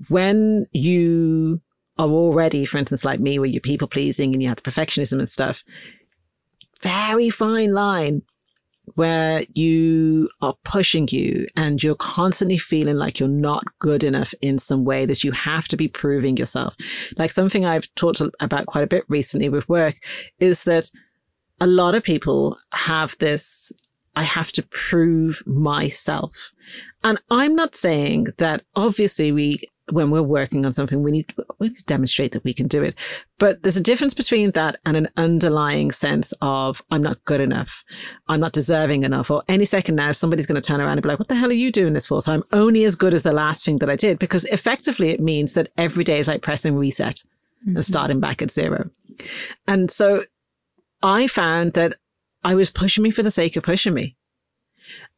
when 0.08 0.66
you 0.72 1.60
are 1.98 2.08
already, 2.08 2.64
for 2.64 2.78
instance, 2.78 3.04
like 3.04 3.20
me, 3.20 3.38
where 3.38 3.48
you're 3.48 3.60
people 3.60 3.88
pleasing 3.88 4.32
and 4.32 4.42
you 4.42 4.48
have 4.48 4.62
the 4.62 4.70
perfectionism 4.70 5.18
and 5.18 5.28
stuff, 5.28 5.64
very 6.82 7.28
fine 7.28 7.72
line 7.72 8.22
where 8.94 9.44
you 9.54 10.28
are 10.40 10.54
pushing 10.64 11.08
you 11.10 11.46
and 11.56 11.82
you're 11.82 11.94
constantly 11.94 12.58
feeling 12.58 12.96
like 12.96 13.18
you're 13.18 13.28
not 13.28 13.64
good 13.78 14.04
enough 14.04 14.34
in 14.40 14.58
some 14.58 14.84
way 14.84 15.06
that 15.06 15.24
you 15.24 15.32
have 15.32 15.68
to 15.68 15.76
be 15.76 15.88
proving 15.88 16.36
yourself. 16.36 16.76
Like 17.16 17.30
something 17.30 17.64
I've 17.64 17.92
talked 17.94 18.22
about 18.40 18.66
quite 18.66 18.84
a 18.84 18.88
bit 18.88 19.04
recently 19.08 19.48
with 19.48 19.68
work 19.68 19.96
is 20.38 20.64
that 20.64 20.90
a 21.60 21.66
lot 21.66 21.94
of 21.94 22.02
people 22.02 22.58
have 22.72 23.16
this 23.18 23.72
I 24.18 24.22
have 24.24 24.50
to 24.52 24.64
prove 24.64 25.44
myself. 25.46 26.52
And 27.04 27.20
I'm 27.30 27.54
not 27.54 27.76
saying 27.76 28.26
that 28.38 28.64
obviously 28.74 29.30
we 29.30 29.60
when 29.90 30.10
we're 30.10 30.22
working 30.22 30.66
on 30.66 30.72
something, 30.72 31.02
we 31.02 31.10
need, 31.10 31.32
we 31.58 31.68
need 31.68 31.76
to 31.76 31.84
demonstrate 31.84 32.32
that 32.32 32.44
we 32.44 32.52
can 32.52 32.66
do 32.66 32.82
it. 32.82 32.94
But 33.38 33.62
there's 33.62 33.76
a 33.76 33.82
difference 33.82 34.14
between 34.14 34.50
that 34.52 34.76
and 34.84 34.96
an 34.96 35.08
underlying 35.16 35.90
sense 35.90 36.34
of, 36.40 36.82
I'm 36.90 37.02
not 37.02 37.24
good 37.24 37.40
enough. 37.40 37.84
I'm 38.28 38.40
not 38.40 38.52
deserving 38.52 39.04
enough. 39.04 39.30
Or 39.30 39.42
any 39.48 39.64
second 39.64 39.96
now, 39.96 40.12
somebody's 40.12 40.46
going 40.46 40.60
to 40.60 40.66
turn 40.66 40.80
around 40.80 40.92
and 40.92 41.02
be 41.02 41.08
like, 41.08 41.18
what 41.18 41.28
the 41.28 41.36
hell 41.36 41.50
are 41.50 41.54
you 41.54 41.72
doing 41.72 41.92
this 41.92 42.06
for? 42.06 42.20
So 42.20 42.32
I'm 42.32 42.44
only 42.52 42.84
as 42.84 42.96
good 42.96 43.14
as 43.14 43.22
the 43.22 43.32
last 43.32 43.64
thing 43.64 43.78
that 43.78 43.90
I 43.90 43.96
did 43.96 44.18
because 44.18 44.44
effectively 44.46 45.10
it 45.10 45.20
means 45.20 45.52
that 45.52 45.70
every 45.76 46.04
day 46.04 46.18
is 46.18 46.28
like 46.28 46.42
pressing 46.42 46.76
reset 46.76 47.22
mm-hmm. 47.62 47.76
and 47.76 47.84
starting 47.84 48.20
back 48.20 48.42
at 48.42 48.50
zero. 48.50 48.90
And 49.66 49.90
so 49.90 50.24
I 51.02 51.26
found 51.26 51.74
that 51.74 51.94
I 52.44 52.54
was 52.54 52.70
pushing 52.70 53.02
me 53.02 53.10
for 53.10 53.22
the 53.22 53.30
sake 53.30 53.56
of 53.56 53.62
pushing 53.62 53.94
me. 53.94 54.16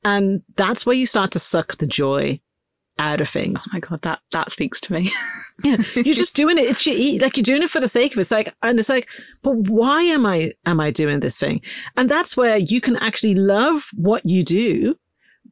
And 0.05 0.43
that's 0.57 0.85
where 0.85 0.97
you 0.97 1.07
start 1.07 1.31
to 1.33 1.39
suck 1.39 1.77
the 1.77 1.87
joy 1.87 2.41
out 3.01 3.21
of 3.21 3.29
things. 3.29 3.67
Oh 3.67 3.71
my 3.73 3.81
god, 3.81 4.03
that 4.03 4.21
that 4.31 4.53
speaks 4.53 4.81
to 4.83 4.93
me. 4.93 5.11
yeah, 5.65 5.77
you're 5.95 6.15
just 6.15 6.37
doing 6.37 6.59
it. 6.59 6.67
It's 6.67 6.87
like 7.23 7.37
you're 7.37 7.43
doing 7.43 7.63
it 7.63 7.71
for 7.71 7.81
the 7.81 7.89
sake 7.89 8.13
of 8.13 8.19
it. 8.19 8.23
It's 8.23 8.31
like, 8.31 8.55
and 8.63 8.79
it's 8.79 8.89
like, 8.89 9.09
but 9.43 9.57
why 9.57 10.03
am 10.03 10.27
I 10.27 10.53
am 10.67 10.79
I 10.79 10.91
doing 10.91 11.21
this 11.21 11.41
thing? 11.41 11.63
And 11.97 12.09
that's 12.09 12.37
where 12.37 12.59
you 12.59 12.81
can 12.81 12.97
actually 12.97 13.35
love 13.35 13.89
what 13.97 14.25
you 14.27 14.45
do, 14.45 14.97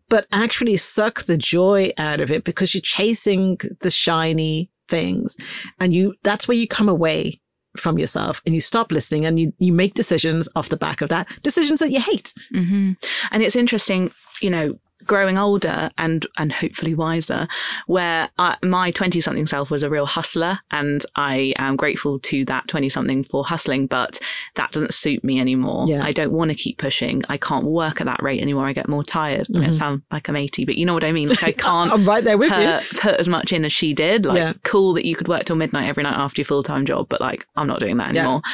but 0.09 0.27
actually 0.31 0.77
suck 0.77 1.25
the 1.25 1.37
joy 1.37 1.91
out 1.99 2.21
of 2.21 2.31
it 2.31 2.45
because 2.45 2.75
you're 2.75 2.83
chasing 2.83 3.59
the 3.81 3.91
shiny 3.91 4.71
things, 4.87 5.37
and 5.81 5.95
you 5.95 6.15
that's 6.23 6.47
where 6.47 6.57
you 6.57 6.69
come 6.69 6.89
away 6.89 7.41
from 7.77 7.99
yourself 7.99 8.43
and 8.45 8.55
you 8.55 8.61
stop 8.61 8.91
listening 8.91 9.25
and 9.25 9.39
you, 9.39 9.53
you 9.59 9.73
make 9.73 9.95
decisions 9.95 10.49
off 10.57 10.69
the 10.69 10.77
back 10.77 11.01
of 11.01 11.09
that 11.11 11.29
decisions 11.43 11.79
that 11.79 11.93
you 11.93 12.01
hate 12.01 12.35
mm-hmm. 12.53 12.93
and 13.31 13.43
it's 13.43 13.55
interesting 13.55 14.11
you 14.41 14.51
know 14.51 14.77
growing 15.09 15.39
older 15.39 15.91
and 15.99 16.25
and 16.39 16.53
hopefully 16.53 16.95
wiser, 16.95 17.49
where 17.87 18.31
I, 18.39 18.57
my 18.63 18.93
twenty 18.93 19.21
something 19.21 19.49
self 19.49 19.71
was 19.71 19.83
a 19.83 19.91
real 19.91 20.07
hustler, 20.07 20.61
and 20.71 21.05
I 21.17 21.55
am 21.59 21.75
grateful 21.75 22.21
to 22.21 22.45
that 22.45 22.69
twenty 22.69 22.89
something 22.89 23.25
for 23.25 23.45
hustling, 23.45 23.89
but 23.89 24.21
that 24.55 24.71
doesn't 24.71 24.95
suit 24.95 25.25
me 25.25 25.41
anymore. 25.41 25.87
Yeah. 25.89 26.05
I 26.05 26.13
don't 26.13 26.33
want 26.33 26.51
to 26.51 26.55
keep 26.55 26.79
pushing. 26.79 27.23
I 27.29 27.37
can't 27.37 27.65
work 27.65 28.01
at 28.01 28.05
that 28.05 28.23
rate 28.23 28.41
anymore. 28.41 28.67
I 28.67 28.73
get 28.73 28.89
more 28.89 29.03
tired. 29.03 29.49
Mm-hmm. 29.49 29.65
It 29.65 29.75
sounds 29.75 30.03
like 30.13 30.29
I'm 30.29 30.37
eighty, 30.37 30.65
but 30.65 30.77
you 30.77 30.87
know 30.87 30.95
what 30.95 31.05
I 31.05 31.11
mean. 31.11 31.29
Like 31.29 31.43
I 31.43 31.53
can't. 31.69 31.91
I'm 31.91 32.07
right 32.07 32.23
there 32.23 32.39
with 32.39 32.53
put, 32.53 32.63
you. 32.63 33.01
Put 33.01 33.19
as 33.19 33.29
much 33.29 33.53
in 33.53 33.65
as 33.65 33.73
she 33.73 33.93
did. 33.95 34.27
Like 34.27 34.37
yeah. 34.37 34.53
cool 34.63 34.93
that 34.93 35.05
you 35.05 35.17
could 35.17 35.27
work 35.27 35.45
till 35.47 35.57
midnight 35.57 35.89
every 35.89 36.05
night 36.05 36.17
after 36.17 36.41
your 36.41 36.47
full 36.47 36.63
time 36.63 36.87
job, 36.87 37.09
but 37.09 37.21
like 37.21 37.47
I'm 37.57 37.67
not 37.67 37.81
doing 37.81 37.97
that 37.97 38.17
anymore. 38.17 38.43
Yeah. 38.45 38.53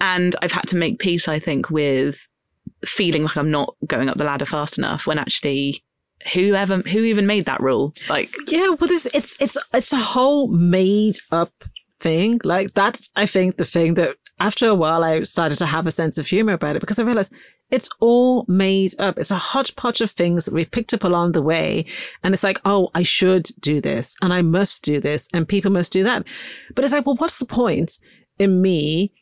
And 0.00 0.34
I've 0.42 0.50
had 0.50 0.66
to 0.68 0.76
make 0.76 0.98
peace, 0.98 1.28
I 1.28 1.38
think, 1.38 1.70
with 1.70 2.26
feeling 2.84 3.24
like 3.24 3.36
I'm 3.36 3.50
not 3.50 3.74
going 3.86 4.08
up 4.08 4.16
the 4.16 4.24
ladder 4.24 4.46
fast 4.46 4.78
enough 4.78 5.06
when 5.06 5.18
actually 5.18 5.84
whoever 6.32 6.78
who 6.78 7.00
even 7.00 7.26
made 7.26 7.46
that 7.46 7.60
rule? 7.60 7.92
Like 8.08 8.30
Yeah, 8.46 8.68
well 8.68 8.88
this 8.88 9.06
it's 9.14 9.40
it's 9.40 9.56
it's 9.72 9.92
a 9.92 9.98
whole 9.98 10.48
made 10.48 11.16
up 11.30 11.64
thing. 11.98 12.40
Like 12.44 12.74
that's 12.74 13.10
I 13.16 13.26
think 13.26 13.56
the 13.56 13.64
thing 13.64 13.94
that 13.94 14.16
after 14.40 14.66
a 14.66 14.74
while 14.74 15.04
I 15.04 15.22
started 15.22 15.58
to 15.58 15.66
have 15.66 15.86
a 15.86 15.90
sense 15.90 16.18
of 16.18 16.26
humor 16.26 16.54
about 16.54 16.76
it 16.76 16.80
because 16.80 16.98
I 16.98 17.04
realized 17.04 17.32
it's 17.70 17.88
all 18.00 18.44
made 18.48 18.94
up. 18.98 19.18
It's 19.18 19.30
a 19.30 19.36
hodgepodge 19.36 20.02
of 20.02 20.10
things 20.10 20.44
that 20.44 20.52
we've 20.52 20.70
picked 20.70 20.92
up 20.92 21.04
along 21.04 21.32
the 21.32 21.40
way. 21.42 21.86
And 22.22 22.34
it's 22.34 22.44
like, 22.44 22.60
oh, 22.66 22.90
I 22.94 23.02
should 23.02 23.48
do 23.60 23.80
this 23.80 24.14
and 24.20 24.32
I 24.32 24.42
must 24.42 24.84
do 24.84 25.00
this 25.00 25.26
and 25.32 25.48
people 25.48 25.70
must 25.70 25.90
do 25.90 26.04
that. 26.04 26.26
But 26.74 26.84
it's 26.84 26.92
like, 26.92 27.06
well, 27.06 27.16
what's 27.16 27.38
the 27.38 27.46
point 27.46 27.98
in 28.38 28.60
me 28.60 29.12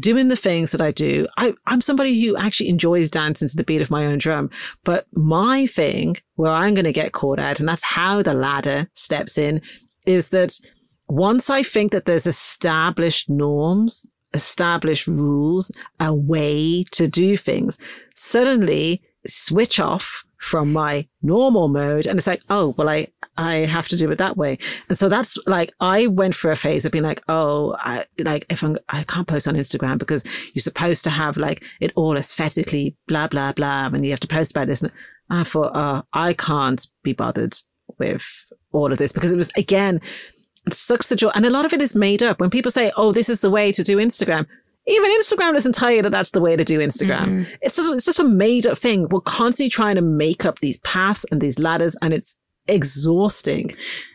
doing 0.00 0.28
the 0.28 0.36
things 0.36 0.72
that 0.72 0.80
I 0.80 0.90
do. 0.90 1.26
I, 1.36 1.54
I'm 1.66 1.80
somebody 1.80 2.24
who 2.24 2.36
actually 2.36 2.68
enjoys 2.68 3.10
dancing 3.10 3.48
to 3.48 3.56
the 3.56 3.64
beat 3.64 3.82
of 3.82 3.90
my 3.90 4.06
own 4.06 4.18
drum. 4.18 4.50
But 4.84 5.06
my 5.12 5.66
thing 5.66 6.16
where 6.36 6.52
I'm 6.52 6.74
going 6.74 6.84
to 6.84 6.92
get 6.92 7.12
caught 7.12 7.38
out, 7.38 7.60
and 7.60 7.68
that's 7.68 7.84
how 7.84 8.22
the 8.22 8.34
ladder 8.34 8.88
steps 8.92 9.38
in, 9.38 9.60
is 10.06 10.28
that 10.28 10.58
once 11.08 11.50
I 11.50 11.62
think 11.62 11.92
that 11.92 12.04
there's 12.04 12.26
established 12.26 13.28
norms, 13.28 14.06
established 14.34 15.06
rules, 15.06 15.70
a 15.98 16.14
way 16.14 16.84
to 16.92 17.06
do 17.08 17.36
things, 17.36 17.78
suddenly 18.14 19.02
switch 19.26 19.80
off 19.80 20.24
from 20.38 20.72
my 20.72 21.06
normal 21.20 21.68
mode. 21.68 22.06
And 22.06 22.18
it's 22.18 22.26
like, 22.26 22.42
oh, 22.48 22.74
well, 22.76 22.88
I, 22.88 23.08
I 23.36 23.54
have 23.66 23.88
to 23.88 23.96
do 23.96 24.10
it 24.10 24.18
that 24.18 24.36
way. 24.36 24.58
And 24.88 24.96
so 24.96 25.08
that's 25.08 25.36
like, 25.46 25.72
I 25.80 26.06
went 26.06 26.34
for 26.34 26.50
a 26.50 26.56
phase 26.56 26.84
of 26.84 26.92
being 26.92 27.04
like, 27.04 27.22
oh, 27.28 27.76
I, 27.78 28.06
like 28.20 28.46
if 28.48 28.62
I'm, 28.62 28.78
I 28.88 29.02
can't 29.02 29.26
post 29.26 29.48
on 29.48 29.56
Instagram 29.56 29.98
because 29.98 30.24
you're 30.54 30.62
supposed 30.62 31.04
to 31.04 31.10
have 31.10 31.36
like 31.36 31.64
it 31.80 31.92
all 31.96 32.16
aesthetically 32.16 32.96
blah, 33.06 33.26
blah, 33.26 33.52
blah. 33.52 33.86
And 33.86 34.04
you 34.04 34.10
have 34.10 34.20
to 34.20 34.28
post 34.28 34.52
about 34.52 34.68
this. 34.68 34.82
And 34.82 34.92
I 35.28 35.42
thought, 35.44 35.72
oh, 35.74 36.02
I 36.12 36.32
can't 36.32 36.86
be 37.02 37.12
bothered 37.12 37.56
with 37.98 38.52
all 38.72 38.92
of 38.92 38.98
this 38.98 39.12
because 39.12 39.32
it 39.32 39.36
was 39.36 39.50
again, 39.56 40.00
it 40.66 40.74
sucks 40.74 41.08
the 41.08 41.16
joy. 41.16 41.30
And 41.34 41.46
a 41.46 41.50
lot 41.50 41.64
of 41.64 41.72
it 41.72 41.82
is 41.82 41.96
made 41.96 42.22
up. 42.22 42.40
When 42.40 42.50
people 42.50 42.70
say, 42.70 42.92
oh, 42.96 43.12
this 43.12 43.28
is 43.28 43.40
the 43.40 43.50
way 43.50 43.72
to 43.72 43.82
do 43.82 43.96
Instagram, 43.96 44.46
even 44.88 45.10
Instagram 45.20 45.52
doesn't 45.52 45.74
tell 45.74 45.90
you 45.90 46.02
that 46.02 46.10
that's 46.10 46.30
the 46.30 46.40
way 46.40 46.56
to 46.56 46.64
do 46.64 46.78
Instagram. 46.78 47.26
Mm. 47.26 47.58
It's 47.60 47.76
just, 47.76 47.92
it's 47.92 48.06
just 48.06 48.20
a 48.20 48.24
made 48.24 48.66
up 48.66 48.78
thing. 48.78 49.08
We're 49.08 49.20
constantly 49.20 49.70
trying 49.70 49.96
to 49.96 50.02
make 50.02 50.44
up 50.44 50.60
these 50.60 50.78
paths 50.78 51.24
and 51.30 51.40
these 51.40 51.58
ladders, 51.58 51.94
and 52.02 52.14
it's 52.14 52.36
exhausting. 52.66 53.74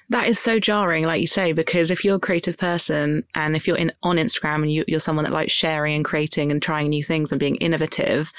That 0.10 0.28
is 0.28 0.40
so 0.40 0.60
jarring, 0.60 1.06
like 1.06 1.22
you 1.22 1.28
say, 1.28 1.54
because 1.54 1.90
if 1.90 2.04
you're 2.04 2.18
a 2.18 2.20
creative 2.20 2.58
person 2.58 3.24
and 3.34 3.56
if 3.56 3.68
you're 3.68 3.78
in 3.78 3.92
on 4.04 4.18
Instagram 4.18 4.62
and 4.62 4.72
you, 4.72 4.84
are 4.94 5.00
someone 5.00 5.26
that 5.26 5.32
likes 5.32 5.54
sharing 5.54 5.96
and 5.96 6.06
creating 6.06 6.52
and 6.52 6.62
trying 6.62 6.90
new 6.90 7.04
things 7.04 7.32
and 7.32 7.40
being 7.40 7.56
innovative, 7.56 8.32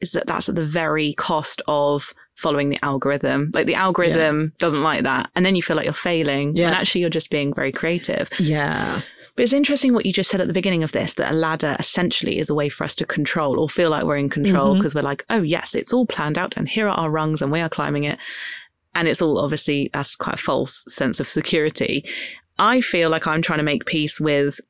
is 0.00 0.12
that 0.12 0.26
that's 0.26 0.48
at 0.48 0.56
the 0.56 0.66
very 0.66 1.14
cost 1.14 1.62
of 1.68 2.12
following 2.34 2.68
the 2.68 2.78
algorithm. 2.82 3.50
Like 3.54 3.66
the 3.66 3.74
algorithm 3.74 4.42
yeah. 4.42 4.58
doesn't 4.58 4.82
like 4.82 5.04
that, 5.04 5.30
and 5.34 5.46
then 5.46 5.56
you 5.56 5.62
feel 5.62 5.76
like 5.76 5.84
you're 5.84 5.94
failing. 5.94 6.54
Yeah. 6.54 6.66
and 6.66 6.74
actually 6.74 7.02
you're 7.02 7.10
just 7.10 7.30
being 7.30 7.54
very 7.54 7.72
creative. 7.72 8.28
Yeah. 8.38 9.02
But 9.34 9.44
it's 9.44 9.52
interesting 9.52 9.94
what 9.94 10.04
you 10.04 10.12
just 10.12 10.30
said 10.30 10.40
at 10.40 10.46
the 10.46 10.52
beginning 10.52 10.82
of 10.82 10.92
this 10.92 11.14
that 11.14 11.32
a 11.32 11.34
ladder 11.34 11.76
essentially 11.78 12.38
is 12.38 12.50
a 12.50 12.54
way 12.54 12.68
for 12.68 12.84
us 12.84 12.94
to 12.96 13.06
control 13.06 13.58
or 13.58 13.68
feel 13.68 13.90
like 13.90 14.04
we're 14.04 14.16
in 14.16 14.28
control 14.28 14.74
because 14.74 14.92
mm-hmm. 14.92 14.98
we're 14.98 15.10
like, 15.10 15.24
oh, 15.30 15.42
yes, 15.42 15.74
it's 15.74 15.92
all 15.92 16.06
planned 16.06 16.36
out 16.36 16.54
and 16.56 16.68
here 16.68 16.86
are 16.88 16.96
our 16.96 17.10
rungs 17.10 17.40
and 17.40 17.50
we 17.50 17.60
are 17.60 17.70
climbing 17.70 18.04
it. 18.04 18.18
And 18.94 19.08
it's 19.08 19.22
all 19.22 19.38
obviously, 19.38 19.90
that's 19.94 20.16
quite 20.16 20.34
a 20.34 20.42
false 20.42 20.84
sense 20.86 21.18
of 21.18 21.26
security. 21.26 22.04
I 22.58 22.82
feel 22.82 23.08
like 23.08 23.26
I'm 23.26 23.40
trying 23.40 23.58
to 23.58 23.64
make 23.64 23.86
peace 23.86 24.20
with 24.20 24.60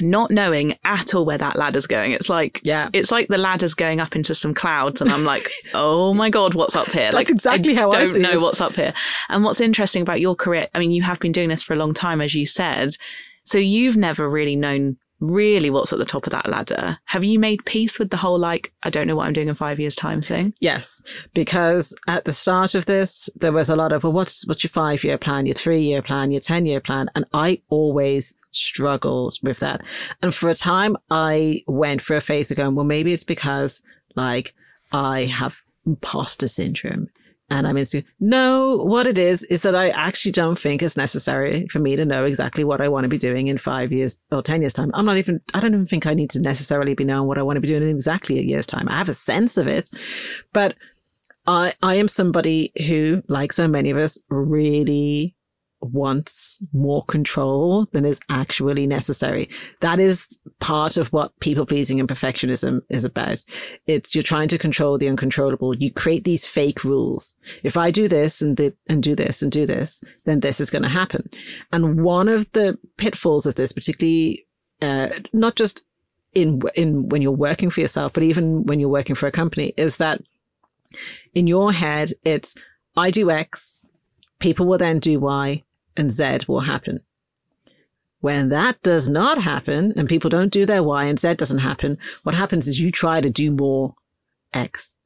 not 0.00 0.30
knowing 0.30 0.76
at 0.84 1.14
all 1.14 1.24
where 1.24 1.38
that 1.38 1.56
ladder's 1.56 1.86
going. 1.86 2.12
It's 2.12 2.28
like 2.28 2.60
Yeah. 2.64 2.90
it's 2.92 3.10
like 3.10 3.28
the 3.28 3.38
ladder's 3.38 3.74
going 3.74 4.00
up 4.00 4.14
into 4.14 4.34
some 4.34 4.52
clouds, 4.52 5.00
and 5.00 5.10
I'm 5.10 5.24
like, 5.24 5.48
oh 5.74 6.12
my 6.12 6.28
god, 6.28 6.54
what's 6.54 6.76
up 6.76 6.88
here? 6.88 7.10
That's 7.12 7.30
exactly 7.30 7.74
how 7.74 7.90
I 7.90 8.00
don't 8.00 8.20
know 8.20 8.32
it. 8.32 8.40
what's 8.40 8.60
up 8.60 8.74
here. 8.74 8.92
And 9.28 9.42
what's 9.42 9.60
interesting 9.60 10.02
about 10.02 10.20
your 10.20 10.34
career, 10.34 10.68
I 10.74 10.80
mean, 10.80 10.90
you 10.90 11.02
have 11.02 11.20
been 11.20 11.32
doing 11.32 11.48
this 11.48 11.62
for 11.62 11.72
a 11.72 11.76
long 11.76 11.94
time, 11.94 12.20
as 12.20 12.34
you 12.34 12.46
said, 12.46 12.96
so 13.46 13.58
you've 13.58 13.96
never 13.96 14.28
really 14.28 14.56
known 14.56 14.96
really 15.20 15.70
what's 15.70 15.92
at 15.92 15.98
the 15.98 16.04
top 16.04 16.26
of 16.26 16.32
that 16.32 16.48
ladder. 16.48 16.98
Have 17.06 17.24
you 17.24 17.38
made 17.38 17.64
peace 17.64 17.98
with 17.98 18.10
the 18.10 18.18
whole 18.18 18.38
like 18.38 18.72
I 18.82 18.90
don't 18.90 19.06
know 19.06 19.16
what 19.16 19.26
I'm 19.26 19.32
doing 19.32 19.48
in 19.48 19.54
five 19.54 19.80
years 19.80 19.96
time 19.96 20.20
thing? 20.20 20.52
Yes, 20.60 21.02
because 21.32 21.94
at 22.06 22.24
the 22.24 22.32
start 22.32 22.74
of 22.74 22.86
this, 22.86 23.30
there 23.34 23.52
was 23.52 23.70
a 23.70 23.76
lot 23.76 23.92
of, 23.92 24.04
well, 24.04 24.12
what's 24.12 24.46
what's 24.46 24.62
your 24.62 24.70
five 24.70 25.04
year 25.04 25.18
plan, 25.18 25.46
your 25.46 25.54
three 25.54 25.82
year 25.82 26.02
plan, 26.02 26.30
your 26.30 26.40
ten 26.40 26.66
year 26.66 26.80
plan, 26.80 27.08
and 27.14 27.24
I 27.32 27.62
always 27.70 28.34
struggled 28.52 29.38
with 29.42 29.60
that. 29.60 29.82
And 30.22 30.34
for 30.34 30.50
a 30.50 30.54
time, 30.54 30.96
I 31.10 31.62
went 31.66 32.02
for 32.02 32.16
a 32.16 32.20
phase 32.20 32.50
of 32.50 32.56
going, 32.56 32.74
well, 32.74 32.84
maybe 32.84 33.12
it's 33.12 33.24
because 33.24 33.82
like 34.16 34.54
I 34.92 35.24
have 35.24 35.62
imposter 35.86 36.48
syndrome. 36.48 37.08
And 37.48 37.66
I'm 37.66 37.76
into 37.76 38.02
no, 38.18 38.76
what 38.78 39.06
it 39.06 39.16
is 39.16 39.44
is 39.44 39.62
that 39.62 39.76
I 39.76 39.90
actually 39.90 40.32
don't 40.32 40.58
think 40.58 40.82
it's 40.82 40.96
necessary 40.96 41.68
for 41.68 41.78
me 41.78 41.94
to 41.94 42.04
know 42.04 42.24
exactly 42.24 42.64
what 42.64 42.80
I 42.80 42.88
want 42.88 43.04
to 43.04 43.08
be 43.08 43.18
doing 43.18 43.46
in 43.46 43.56
five 43.56 43.92
years 43.92 44.16
or 44.32 44.42
ten 44.42 44.62
years 44.62 44.72
time. 44.72 44.90
I'm 44.94 45.06
not 45.06 45.16
even 45.16 45.40
I 45.54 45.60
don't 45.60 45.72
even 45.72 45.86
think 45.86 46.06
I 46.06 46.14
need 46.14 46.30
to 46.30 46.40
necessarily 46.40 46.94
be 46.94 47.04
knowing 47.04 47.28
what 47.28 47.38
I 47.38 47.42
want 47.42 47.56
to 47.56 47.60
be 47.60 47.68
doing 47.68 47.84
in 47.84 47.88
exactly 47.90 48.40
a 48.40 48.42
year's 48.42 48.66
time. 48.66 48.88
I 48.88 48.98
have 48.98 49.08
a 49.08 49.14
sense 49.14 49.56
of 49.58 49.68
it, 49.68 49.90
but 50.52 50.74
I 51.46 51.74
I 51.84 51.94
am 51.94 52.08
somebody 52.08 52.72
who, 52.88 53.22
like 53.28 53.52
so 53.52 53.68
many 53.68 53.90
of 53.90 53.96
us, 53.96 54.18
really 54.28 55.35
wants 55.80 56.58
more 56.72 57.04
control 57.04 57.86
than 57.92 58.04
is 58.04 58.20
actually 58.28 58.86
necessary. 58.86 59.48
That 59.80 60.00
is 60.00 60.26
part 60.58 60.96
of 60.96 61.12
what 61.12 61.38
people 61.40 61.66
pleasing 61.66 62.00
and 62.00 62.08
perfectionism 62.08 62.80
is 62.88 63.04
about. 63.04 63.44
It's 63.86 64.14
you're 64.14 64.22
trying 64.22 64.48
to 64.48 64.58
control 64.58 64.98
the 64.98 65.08
uncontrollable. 65.08 65.74
You 65.74 65.92
create 65.92 66.24
these 66.24 66.46
fake 66.46 66.84
rules. 66.84 67.34
If 67.62 67.76
I 67.76 67.90
do 67.90 68.08
this 68.08 68.40
and 68.40 68.56
the, 68.56 68.74
and 68.88 69.02
do 69.02 69.14
this 69.14 69.42
and 69.42 69.52
do 69.52 69.66
this, 69.66 70.02
then 70.24 70.40
this 70.40 70.60
is 70.60 70.70
going 70.70 70.82
to 70.82 70.88
happen. 70.88 71.28
And 71.72 72.02
one 72.02 72.28
of 72.28 72.50
the 72.52 72.78
pitfalls 72.96 73.46
of 73.46 73.54
this, 73.54 73.72
particularly 73.72 74.46
uh, 74.82 75.08
not 75.32 75.56
just 75.56 75.82
in 76.34 76.60
in 76.74 77.08
when 77.08 77.22
you're 77.22 77.32
working 77.32 77.70
for 77.70 77.80
yourself, 77.80 78.12
but 78.12 78.22
even 78.22 78.64
when 78.64 78.78
you're 78.78 78.88
working 78.88 79.16
for 79.16 79.26
a 79.26 79.32
company, 79.32 79.72
is 79.76 79.96
that 79.96 80.22
in 81.34 81.46
your 81.46 81.72
head 81.72 82.12
it's 82.24 82.54
I 82.96 83.10
do 83.10 83.30
X, 83.30 83.85
people 84.38 84.66
will 84.66 84.78
then 84.78 84.98
do 84.98 85.18
Y, 85.18 85.62
and 85.96 86.10
Z 86.10 86.40
will 86.46 86.60
happen. 86.60 87.00
When 88.20 88.48
that 88.48 88.80
does 88.82 89.08
not 89.08 89.38
happen 89.38 89.92
and 89.96 90.08
people 90.08 90.30
don't 90.30 90.52
do 90.52 90.66
their 90.66 90.82
Y 90.82 91.04
and 91.04 91.18
Z 91.18 91.34
doesn't 91.34 91.58
happen, 91.58 91.98
what 92.22 92.34
happens 92.34 92.66
is 92.66 92.80
you 92.80 92.90
try 92.90 93.20
to 93.20 93.30
do 93.30 93.50
more 93.50 93.94
X. 94.52 94.96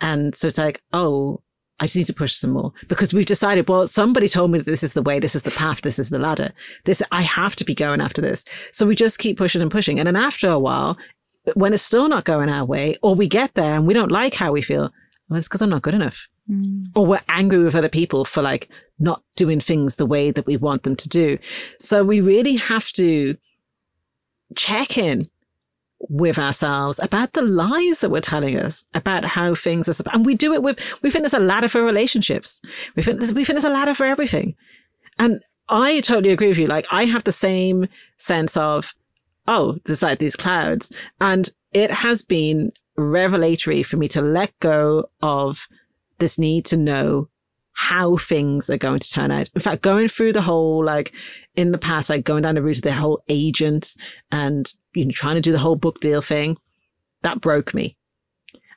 And 0.00 0.34
so 0.34 0.48
it's 0.48 0.58
like, 0.58 0.82
oh, 0.92 1.42
I 1.78 1.84
just 1.84 1.96
need 1.96 2.06
to 2.06 2.14
push 2.14 2.34
some 2.34 2.50
more 2.52 2.72
because 2.88 3.12
we've 3.12 3.26
decided, 3.26 3.68
well, 3.68 3.86
somebody 3.86 4.28
told 4.28 4.50
me 4.50 4.58
that 4.58 4.64
this 4.64 4.82
is 4.82 4.94
the 4.94 5.02
way, 5.02 5.18
this 5.18 5.34
is 5.34 5.42
the 5.42 5.50
path, 5.50 5.82
this 5.82 5.98
is 5.98 6.08
the 6.08 6.18
ladder. 6.18 6.52
This, 6.84 7.02
I 7.12 7.22
have 7.22 7.54
to 7.56 7.64
be 7.64 7.74
going 7.74 8.00
after 8.00 8.22
this. 8.22 8.44
So 8.72 8.86
we 8.86 8.94
just 8.94 9.18
keep 9.18 9.36
pushing 9.36 9.60
and 9.60 9.70
pushing. 9.70 9.98
And 9.98 10.06
then 10.06 10.16
after 10.16 10.48
a 10.48 10.58
while, 10.58 10.96
when 11.54 11.74
it's 11.74 11.82
still 11.82 12.08
not 12.08 12.24
going 12.24 12.48
our 12.48 12.64
way, 12.64 12.96
or 13.02 13.14
we 13.14 13.28
get 13.28 13.54
there 13.54 13.74
and 13.74 13.86
we 13.86 13.94
don't 13.94 14.10
like 14.10 14.34
how 14.34 14.52
we 14.52 14.62
feel, 14.62 14.90
well, 15.28 15.36
it's 15.36 15.48
because 15.48 15.60
I'm 15.62 15.68
not 15.68 15.82
good 15.82 15.94
enough. 15.94 16.28
Mm. 16.50 16.86
Or 16.94 17.04
we're 17.04 17.20
angry 17.28 17.62
with 17.64 17.74
other 17.74 17.88
people 17.88 18.24
for 18.24 18.42
like 18.42 18.68
not 18.98 19.22
doing 19.36 19.60
things 19.60 19.96
the 19.96 20.06
way 20.06 20.30
that 20.30 20.46
we 20.46 20.56
want 20.56 20.84
them 20.84 20.96
to 20.96 21.08
do. 21.08 21.38
So 21.80 22.04
we 22.04 22.20
really 22.20 22.56
have 22.56 22.90
to 22.92 23.36
check 24.54 24.96
in 24.96 25.28
with 25.98 26.38
ourselves 26.38 27.00
about 27.02 27.32
the 27.32 27.42
lies 27.42 27.98
that 28.00 28.10
we're 28.10 28.20
telling 28.20 28.58
us 28.58 28.86
about 28.94 29.24
how 29.24 29.54
things 29.54 29.88
are. 29.88 29.94
And 30.12 30.24
we 30.24 30.34
do 30.34 30.52
it 30.54 30.62
with, 30.62 30.78
we 31.02 31.10
think 31.10 31.22
there's 31.22 31.34
a 31.34 31.38
ladder 31.40 31.68
for 31.68 31.82
relationships. 31.82 32.60
We 32.94 33.02
think, 33.02 33.18
there's- 33.18 33.34
we 33.34 33.44
think 33.44 33.56
there's 33.56 33.64
a 33.64 33.74
ladder 33.74 33.94
for 33.94 34.04
everything. 34.04 34.54
And 35.18 35.42
I 35.68 36.00
totally 36.00 36.32
agree 36.32 36.48
with 36.48 36.58
you. 36.58 36.66
Like 36.66 36.86
I 36.92 37.06
have 37.06 37.24
the 37.24 37.32
same 37.32 37.88
sense 38.18 38.56
of, 38.56 38.94
oh, 39.48 39.78
there's 39.84 40.02
like 40.02 40.18
these 40.18 40.36
clouds. 40.36 40.94
And 41.20 41.50
it 41.72 41.90
has 41.90 42.22
been 42.22 42.72
revelatory 42.96 43.82
for 43.82 43.96
me 43.96 44.06
to 44.08 44.22
let 44.22 44.58
go 44.60 45.08
of 45.22 45.66
this 46.18 46.38
need 46.38 46.64
to 46.66 46.76
know 46.76 47.28
how 47.72 48.16
things 48.16 48.70
are 48.70 48.78
going 48.78 48.98
to 48.98 49.10
turn 49.10 49.30
out. 49.30 49.50
In 49.54 49.60
fact, 49.60 49.82
going 49.82 50.08
through 50.08 50.32
the 50.32 50.42
whole, 50.42 50.82
like 50.82 51.12
in 51.56 51.72
the 51.72 51.78
past, 51.78 52.08
like 52.08 52.24
going 52.24 52.42
down 52.42 52.54
the 52.54 52.62
route 52.62 52.78
of 52.78 52.82
the 52.82 52.92
whole 52.92 53.22
agent 53.28 53.94
and, 54.32 54.72
you 54.94 55.04
know, 55.04 55.10
trying 55.10 55.34
to 55.34 55.42
do 55.42 55.52
the 55.52 55.58
whole 55.58 55.76
book 55.76 56.00
deal 56.00 56.22
thing, 56.22 56.56
that 57.22 57.42
broke 57.42 57.74
me. 57.74 57.96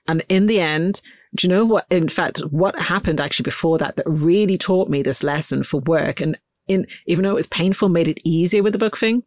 And 0.08 0.24
in 0.28 0.48
the 0.48 0.60
end, 0.60 1.02
do 1.36 1.48
you 1.48 1.54
know 1.54 1.64
what? 1.64 1.86
In 1.90 2.10
fact, 2.10 2.40
what 2.50 2.78
happened 2.78 3.22
actually 3.22 3.44
before 3.44 3.78
that 3.78 3.96
that 3.96 4.06
really 4.06 4.58
taught 4.58 4.90
me 4.90 5.02
this 5.02 5.24
lesson 5.24 5.64
for 5.64 5.80
work 5.80 6.20
and 6.20 6.38
in, 6.68 6.86
even 7.08 7.24
though 7.24 7.32
it 7.32 7.36
was 7.36 7.48
painful, 7.48 7.90
made 7.90 8.08
it 8.08 8.22
easier 8.24 8.62
with 8.62 8.74
the 8.74 8.80
book 8.80 8.98
thing 8.98 9.24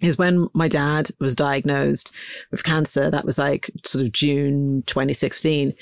is 0.00 0.16
when 0.16 0.48
my 0.54 0.68
dad 0.68 1.10
was 1.18 1.34
diagnosed 1.34 2.12
with 2.50 2.64
cancer. 2.64 3.10
That 3.10 3.24
was 3.24 3.38
like 3.38 3.70
sort 3.84 4.04
of 4.04 4.12
June 4.12 4.84
2016. 4.86 5.74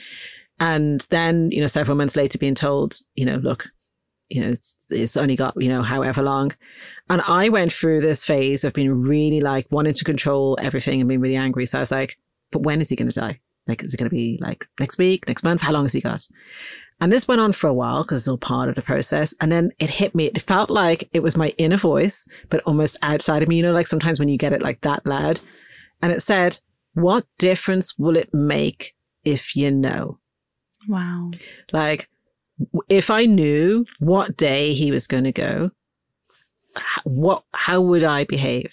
And 0.58 1.00
then, 1.10 1.50
you 1.50 1.60
know, 1.60 1.66
several 1.66 1.96
months 1.96 2.16
later 2.16 2.38
being 2.38 2.54
told, 2.54 2.98
you 3.14 3.24
know, 3.24 3.36
look, 3.36 3.68
you 4.28 4.40
know, 4.40 4.48
it's, 4.48 4.86
it's 4.90 5.16
only 5.16 5.36
got, 5.36 5.54
you 5.60 5.68
know, 5.68 5.82
however 5.82 6.22
long. 6.22 6.52
And 7.08 7.22
I 7.22 7.48
went 7.48 7.72
through 7.72 8.00
this 8.00 8.24
phase 8.24 8.64
of 8.64 8.72
being 8.72 8.90
really 8.90 9.40
like 9.40 9.66
wanting 9.70 9.94
to 9.94 10.04
control 10.04 10.58
everything 10.60 11.00
and 11.00 11.08
being 11.08 11.20
really 11.20 11.36
angry. 11.36 11.66
So 11.66 11.78
I 11.78 11.82
was 11.82 11.92
like, 11.92 12.18
but 12.50 12.62
when 12.62 12.80
is 12.80 12.88
he 12.88 12.96
going 12.96 13.10
to 13.10 13.20
die? 13.20 13.40
Like, 13.66 13.82
is 13.82 13.92
it 13.92 13.98
going 13.98 14.08
to 14.08 14.14
be 14.14 14.38
like 14.40 14.66
next 14.80 14.98
week, 14.98 15.28
next 15.28 15.42
month? 15.42 15.60
How 15.60 15.72
long 15.72 15.84
has 15.84 15.92
he 15.92 16.00
got? 16.00 16.26
And 17.00 17.12
this 17.12 17.28
went 17.28 17.40
on 17.40 17.52
for 17.52 17.66
a 17.66 17.74
while 17.74 18.02
because 18.02 18.20
it's 18.20 18.28
all 18.28 18.38
part 18.38 18.68
of 18.68 18.74
the 18.74 18.82
process. 18.82 19.34
And 19.40 19.52
then 19.52 19.70
it 19.78 19.90
hit 19.90 20.14
me. 20.14 20.26
It 20.26 20.40
felt 20.40 20.70
like 20.70 21.08
it 21.12 21.22
was 21.22 21.36
my 21.36 21.48
inner 21.58 21.76
voice, 21.76 22.26
but 22.48 22.62
almost 22.62 22.96
outside 23.02 23.42
of 23.42 23.48
me. 23.48 23.56
You 23.56 23.62
know, 23.62 23.72
like 23.72 23.86
sometimes 23.86 24.18
when 24.18 24.28
you 24.28 24.38
get 24.38 24.52
it 24.52 24.62
like 24.62 24.80
that 24.80 25.04
loud. 25.04 25.40
And 26.00 26.12
it 26.12 26.22
said, 26.22 26.58
what 26.94 27.26
difference 27.38 27.98
will 27.98 28.16
it 28.16 28.32
make 28.32 28.94
if 29.24 29.54
you 29.54 29.70
know? 29.70 30.18
Wow. 30.88 31.30
Like, 31.72 32.08
if 32.88 33.10
I 33.10 33.24
knew 33.26 33.84
what 33.98 34.36
day 34.36 34.72
he 34.72 34.90
was 34.90 35.06
going 35.06 35.24
to 35.24 35.32
go, 35.32 35.70
what, 37.04 37.44
how 37.52 37.80
would 37.80 38.04
I 38.04 38.24
behave? 38.24 38.72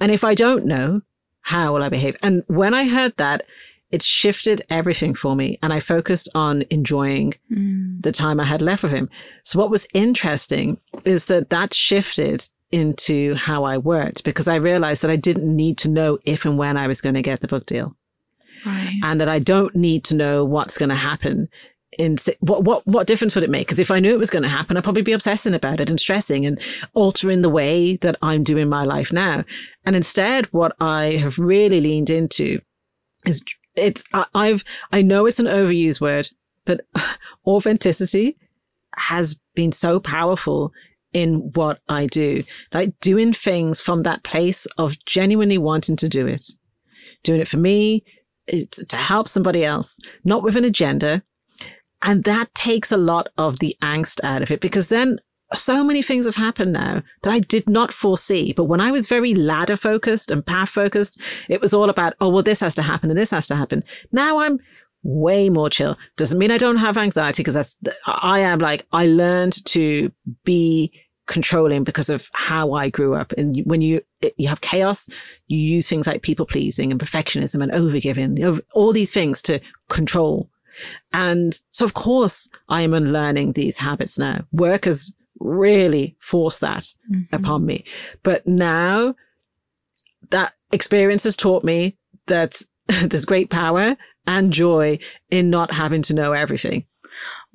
And 0.00 0.12
if 0.12 0.24
I 0.24 0.34
don't 0.34 0.64
know, 0.64 1.02
how 1.42 1.72
will 1.72 1.82
I 1.82 1.88
behave? 1.88 2.16
And 2.22 2.44
when 2.46 2.74
I 2.74 2.88
heard 2.88 3.16
that, 3.16 3.44
it 3.90 4.02
shifted 4.02 4.62
everything 4.68 5.14
for 5.14 5.34
me. 5.34 5.58
And 5.62 5.72
I 5.72 5.80
focused 5.80 6.28
on 6.34 6.64
enjoying 6.70 7.34
mm. 7.50 8.02
the 8.02 8.12
time 8.12 8.38
I 8.38 8.44
had 8.44 8.60
left 8.60 8.82
with 8.82 8.92
him. 8.92 9.08
So 9.44 9.58
what 9.58 9.70
was 9.70 9.86
interesting 9.94 10.78
is 11.04 11.24
that 11.26 11.48
that 11.50 11.72
shifted 11.72 12.48
into 12.70 13.34
how 13.34 13.64
I 13.64 13.78
worked 13.78 14.24
because 14.24 14.46
I 14.46 14.56
realized 14.56 15.02
that 15.02 15.10
I 15.10 15.16
didn't 15.16 15.56
need 15.56 15.78
to 15.78 15.88
know 15.88 16.18
if 16.26 16.44
and 16.44 16.58
when 16.58 16.76
I 16.76 16.86
was 16.86 17.00
going 17.00 17.14
to 17.14 17.22
get 17.22 17.40
the 17.40 17.48
book 17.48 17.64
deal 17.64 17.96
Right. 18.64 18.98
and 19.02 19.20
that 19.20 19.28
I 19.28 19.38
don't 19.38 19.74
need 19.74 20.04
to 20.04 20.14
know 20.14 20.44
what's 20.44 20.78
going 20.78 20.88
to 20.88 20.94
happen. 20.94 21.48
In 21.98 22.16
what 22.40 22.64
what 22.64 22.86
what 22.86 23.06
difference 23.06 23.34
would 23.34 23.44
it 23.44 23.50
make? 23.50 23.66
Because 23.66 23.78
if 23.78 23.90
I 23.90 23.98
knew 23.98 24.12
it 24.12 24.18
was 24.18 24.30
going 24.30 24.42
to 24.42 24.48
happen, 24.48 24.76
I'd 24.76 24.84
probably 24.84 25.02
be 25.02 25.12
obsessing 25.12 25.54
about 25.54 25.80
it 25.80 25.90
and 25.90 25.98
stressing 25.98 26.46
and 26.46 26.60
altering 26.94 27.42
the 27.42 27.48
way 27.48 27.96
that 27.96 28.16
I'm 28.22 28.42
doing 28.42 28.68
my 28.68 28.84
life 28.84 29.12
now. 29.12 29.42
And 29.84 29.96
instead, 29.96 30.46
what 30.46 30.76
I 30.80 31.16
have 31.16 31.38
really 31.38 31.80
leaned 31.80 32.10
into 32.10 32.60
is 33.24 33.42
it's 33.74 34.04
I, 34.12 34.26
I've 34.34 34.64
I 34.92 35.02
know 35.02 35.26
it's 35.26 35.40
an 35.40 35.46
overused 35.46 36.00
word, 36.00 36.30
but 36.64 36.82
authenticity 37.46 38.36
has 38.96 39.38
been 39.54 39.72
so 39.72 39.98
powerful 39.98 40.72
in 41.12 41.50
what 41.54 41.80
I 41.88 42.06
do. 42.06 42.44
Like 42.72 42.98
doing 43.00 43.32
things 43.32 43.80
from 43.80 44.02
that 44.02 44.22
place 44.22 44.66
of 44.76 45.02
genuinely 45.04 45.58
wanting 45.58 45.96
to 45.96 46.08
do 46.08 46.26
it, 46.26 46.44
doing 47.22 47.40
it 47.40 47.48
for 47.48 47.56
me, 47.56 48.04
to 48.48 48.96
help 48.96 49.28
somebody 49.28 49.64
else, 49.64 50.00
not 50.24 50.42
with 50.42 50.56
an 50.56 50.64
agenda. 50.64 51.22
And 52.02 52.24
that 52.24 52.54
takes 52.54 52.92
a 52.92 52.96
lot 52.96 53.28
of 53.36 53.58
the 53.58 53.76
angst 53.82 54.22
out 54.22 54.42
of 54.42 54.50
it 54.50 54.60
because 54.60 54.86
then 54.86 55.18
so 55.54 55.82
many 55.82 56.02
things 56.02 56.26
have 56.26 56.36
happened 56.36 56.72
now 56.72 57.02
that 57.22 57.32
I 57.32 57.40
did 57.40 57.68
not 57.68 57.92
foresee. 57.92 58.52
But 58.52 58.64
when 58.64 58.80
I 58.80 58.90
was 58.90 59.08
very 59.08 59.34
ladder 59.34 59.76
focused 59.76 60.30
and 60.30 60.44
path 60.44 60.68
focused, 60.68 61.20
it 61.48 61.60
was 61.60 61.72
all 61.72 61.88
about, 61.88 62.14
oh, 62.20 62.28
well, 62.28 62.42
this 62.42 62.60
has 62.60 62.74
to 62.76 62.82
happen 62.82 63.10
and 63.10 63.18
this 63.18 63.30
has 63.30 63.46
to 63.48 63.56
happen. 63.56 63.82
Now 64.12 64.40
I'm 64.40 64.58
way 65.02 65.48
more 65.48 65.70
chill. 65.70 65.96
Doesn't 66.16 66.38
mean 66.38 66.50
I 66.50 66.58
don't 66.58 66.76
have 66.76 66.98
anxiety 66.98 67.42
because 67.42 67.54
that's, 67.54 67.76
I 68.06 68.40
am 68.40 68.58
like, 68.58 68.86
I 68.92 69.06
learned 69.06 69.64
to 69.66 70.12
be 70.44 70.92
controlling 71.28 71.84
because 71.84 72.08
of 72.08 72.28
how 72.34 72.72
I 72.72 72.90
grew 72.90 73.14
up. 73.14 73.32
And 73.38 73.62
when 73.64 73.80
you, 73.80 74.00
you 74.36 74.48
have 74.48 74.60
chaos, 74.60 75.08
you 75.46 75.58
use 75.58 75.88
things 75.88 76.06
like 76.06 76.22
people 76.22 76.46
pleasing 76.46 76.90
and 76.90 77.00
perfectionism 77.00 77.62
and 77.62 77.70
overgiving, 77.70 78.42
over- 78.42 78.62
all 78.72 78.92
these 78.92 79.12
things 79.12 79.40
to 79.42 79.60
control. 79.88 80.50
And 81.12 81.58
so, 81.70 81.84
of 81.84 81.94
course, 81.94 82.48
I 82.68 82.82
am 82.82 82.94
unlearning 82.94 83.52
these 83.52 83.78
habits 83.78 84.18
now. 84.18 84.44
Work 84.52 84.86
has 84.86 85.12
really 85.38 86.16
forced 86.18 86.60
that 86.62 86.94
mm-hmm. 87.10 87.34
upon 87.34 87.64
me. 87.64 87.84
But 88.22 88.46
now 88.46 89.14
that 90.30 90.54
experience 90.72 91.24
has 91.24 91.36
taught 91.36 91.62
me 91.62 91.96
that 92.26 92.60
there's 92.86 93.24
great 93.24 93.50
power 93.50 93.96
and 94.26 94.52
joy 94.52 94.98
in 95.30 95.50
not 95.50 95.72
having 95.72 96.02
to 96.02 96.14
know 96.14 96.32
everything. 96.32 96.84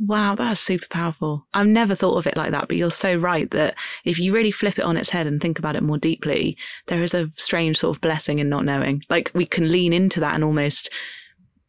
Wow, 0.05 0.35
that's 0.35 0.59
super 0.59 0.87
powerful. 0.89 1.45
I've 1.53 1.67
never 1.67 1.95
thought 1.95 2.17
of 2.17 2.27
it 2.27 2.35
like 2.35 2.51
that, 2.51 2.67
but 2.67 2.75
you're 2.75 2.91
so 2.91 3.15
right 3.15 3.49
that 3.51 3.75
if 4.03 4.19
you 4.19 4.33
really 4.33 4.51
flip 4.51 4.77
it 4.77 4.83
on 4.83 4.97
its 4.97 5.09
head 5.09 5.27
and 5.27 5.39
think 5.39 5.59
about 5.59 5.77
it 5.77 5.83
more 5.83 5.97
deeply, 5.97 6.57
there 6.87 7.01
is 7.01 7.13
a 7.13 7.29
strange 7.37 7.77
sort 7.77 7.95
of 7.95 8.01
blessing 8.01 8.39
in 8.39 8.49
not 8.49 8.65
knowing. 8.65 9.03
Like 9.09 9.31
we 9.33 9.45
can 9.45 9.71
lean 9.71 9.93
into 9.93 10.19
that 10.19 10.35
and 10.35 10.43
almost 10.43 10.89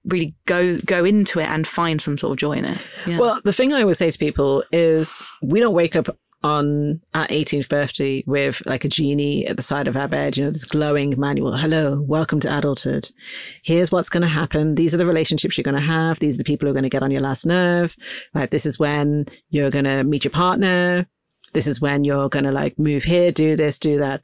really 0.05 0.35
go 0.47 0.79
go 0.81 1.05
into 1.05 1.38
it 1.38 1.47
and 1.47 1.66
find 1.66 2.03
some 2.03 2.18
sort 2.18 2.33
of 2.33 2.38
joy 2.38 2.53
in 2.53 2.66
it. 2.66 2.79
Yeah. 3.07 3.18
Well, 3.18 3.40
the 3.44 3.53
thing 3.53 3.73
I 3.73 3.83
always 3.83 3.99
say 3.99 4.11
to 4.11 4.18
people 4.18 4.64
is 4.73 5.23
we 5.42 5.61
don't 5.61 5.75
wake 5.75 5.94
up 5.94 6.09
on 6.44 7.00
18th 7.14 7.70
birthday 7.70 8.22
with 8.26 8.62
like 8.66 8.85
a 8.85 8.88
genie 8.88 9.46
at 9.46 9.57
the 9.57 9.62
side 9.62 9.88
of 9.88 9.96
our 9.96 10.07
bed, 10.07 10.37
you 10.37 10.44
know, 10.44 10.50
this 10.50 10.66
glowing 10.66 11.18
manual. 11.18 11.57
Hello, 11.57 12.02
welcome 12.02 12.38
to 12.40 12.59
adulthood. 12.59 13.11
Here's 13.62 13.90
what's 13.90 14.11
going 14.11 14.20
to 14.20 14.28
happen. 14.28 14.74
These 14.74 14.94
are 14.94 14.98
the 14.98 15.07
relationships 15.07 15.57
you're 15.57 15.64
going 15.64 15.74
to 15.74 15.80
have. 15.80 16.18
These 16.18 16.35
are 16.35 16.38
the 16.38 16.44
people 16.44 16.66
who 16.66 16.70
are 16.70 16.74
going 16.74 16.83
to 16.83 16.90
get 16.90 17.02
on 17.02 17.11
your 17.11 17.22
last 17.22 17.46
nerve. 17.46 17.96
Right. 18.35 18.50
This 18.50 18.66
is 18.66 18.78
when 18.78 19.24
you're 19.48 19.70
going 19.70 19.87
to 19.87 20.04
meet 20.04 20.24
your 20.24 20.33
partner. 20.33 21.07
This 21.54 21.66
is 21.66 21.80
when 21.80 22.04
you're 22.04 22.28
going 22.28 22.44
to 22.44 22.52
like 22.52 22.78
move 22.78 23.04
here, 23.04 23.33
do 23.33 23.57
this, 23.57 23.78
do 23.78 23.98
that. 23.98 24.22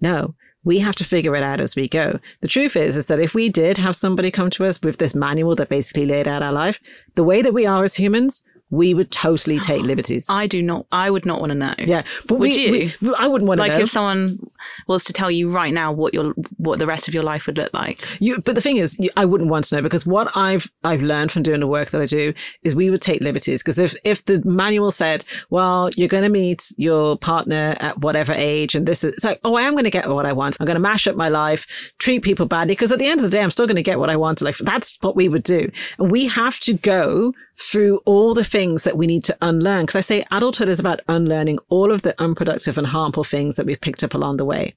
No, 0.00 0.34
we 0.64 0.78
have 0.78 0.94
to 0.96 1.04
figure 1.04 1.36
it 1.36 1.42
out 1.42 1.60
as 1.60 1.76
we 1.76 1.86
go. 1.86 2.18
The 2.40 2.48
truth 2.48 2.76
is, 2.76 2.96
is 2.96 3.06
that 3.06 3.20
if 3.20 3.34
we 3.34 3.50
did 3.50 3.76
have 3.76 3.94
somebody 3.94 4.30
come 4.30 4.48
to 4.50 4.64
us 4.64 4.80
with 4.80 4.96
this 4.96 5.14
manual 5.14 5.54
that 5.56 5.68
basically 5.68 6.06
laid 6.06 6.26
out 6.26 6.42
our 6.42 6.52
life, 6.52 6.80
the 7.14 7.24
way 7.24 7.42
that 7.42 7.52
we 7.52 7.66
are 7.66 7.84
as 7.84 7.96
humans, 7.96 8.42
we 8.70 8.94
would 8.94 9.10
totally 9.10 9.58
take 9.60 9.82
liberties. 9.82 10.26
I 10.28 10.46
do 10.46 10.62
not. 10.62 10.86
I 10.92 11.10
would 11.10 11.26
not 11.26 11.40
want 11.40 11.50
to 11.50 11.54
know. 11.54 11.74
Yeah, 11.78 12.02
but 12.26 12.38
would 12.38 12.50
we, 12.50 12.66
you? 12.66 12.92
We, 13.00 13.14
I 13.14 13.26
wouldn't 13.26 13.48
want 13.48 13.60
to 13.60 13.66
know. 13.66 13.72
like 13.72 13.82
if 13.82 13.90
someone 13.90 14.38
was 14.86 15.04
to 15.04 15.12
tell 15.12 15.30
you 15.30 15.50
right 15.50 15.72
now 15.72 15.92
what 15.92 16.14
your 16.14 16.32
what 16.56 16.78
the 16.78 16.86
rest 16.86 17.08
of 17.08 17.14
your 17.14 17.22
life 17.22 17.46
would 17.46 17.56
look 17.56 17.72
like. 17.72 18.02
You, 18.20 18.40
but 18.40 18.54
the 18.54 18.60
thing 18.60 18.76
is, 18.76 18.96
I 19.16 19.24
wouldn't 19.24 19.50
want 19.50 19.66
to 19.66 19.76
know 19.76 19.82
because 19.82 20.06
what 20.06 20.36
I've 20.36 20.70
I've 20.84 21.02
learned 21.02 21.32
from 21.32 21.42
doing 21.42 21.60
the 21.60 21.66
work 21.66 21.90
that 21.90 22.00
I 22.00 22.06
do 22.06 22.34
is 22.62 22.74
we 22.74 22.90
would 22.90 23.02
take 23.02 23.20
liberties 23.20 23.62
because 23.62 23.78
if 23.78 23.94
if 24.04 24.24
the 24.24 24.42
manual 24.44 24.90
said, 24.90 25.24
well, 25.50 25.90
you're 25.96 26.08
going 26.08 26.24
to 26.24 26.28
meet 26.28 26.72
your 26.76 27.16
partner 27.16 27.76
at 27.80 27.98
whatever 28.00 28.32
age, 28.32 28.74
and 28.74 28.86
this 28.86 29.04
is 29.04 29.14
it's 29.14 29.24
like, 29.24 29.40
oh, 29.44 29.56
I 29.56 29.62
am 29.62 29.74
going 29.74 29.84
to 29.84 29.90
get 29.90 30.08
what 30.08 30.26
I 30.26 30.32
want. 30.32 30.56
I'm 30.60 30.66
going 30.66 30.76
to 30.76 30.80
mash 30.80 31.06
up 31.06 31.16
my 31.16 31.28
life, 31.28 31.66
treat 31.98 32.22
people 32.22 32.46
badly 32.46 32.72
because 32.72 32.92
at 32.92 32.98
the 32.98 33.06
end 33.06 33.20
of 33.20 33.24
the 33.24 33.30
day, 33.30 33.42
I'm 33.42 33.50
still 33.50 33.66
going 33.66 33.76
to 33.76 33.82
get 33.82 33.98
what 33.98 34.10
I 34.10 34.16
want. 34.16 34.40
Like 34.40 34.56
that's 34.58 34.98
what 35.00 35.16
we 35.16 35.28
would 35.28 35.42
do, 35.42 35.70
and 35.98 36.10
we 36.10 36.26
have 36.26 36.58
to 36.60 36.74
go 36.74 37.34
through 37.60 37.98
all 38.04 38.34
the 38.34 38.44
things 38.44 38.84
that 38.84 38.96
we 38.96 39.06
need 39.06 39.24
to 39.24 39.36
unlearn. 39.42 39.82
Because 39.82 39.96
I 39.96 40.00
say 40.00 40.24
adulthood 40.30 40.68
is 40.68 40.80
about 40.80 41.00
unlearning 41.08 41.58
all 41.68 41.92
of 41.92 42.02
the 42.02 42.20
unproductive 42.20 42.78
and 42.78 42.86
harmful 42.86 43.24
things 43.24 43.56
that 43.56 43.66
we've 43.66 43.80
picked 43.80 44.04
up 44.04 44.14
along 44.14 44.36
the 44.36 44.44
way. 44.44 44.74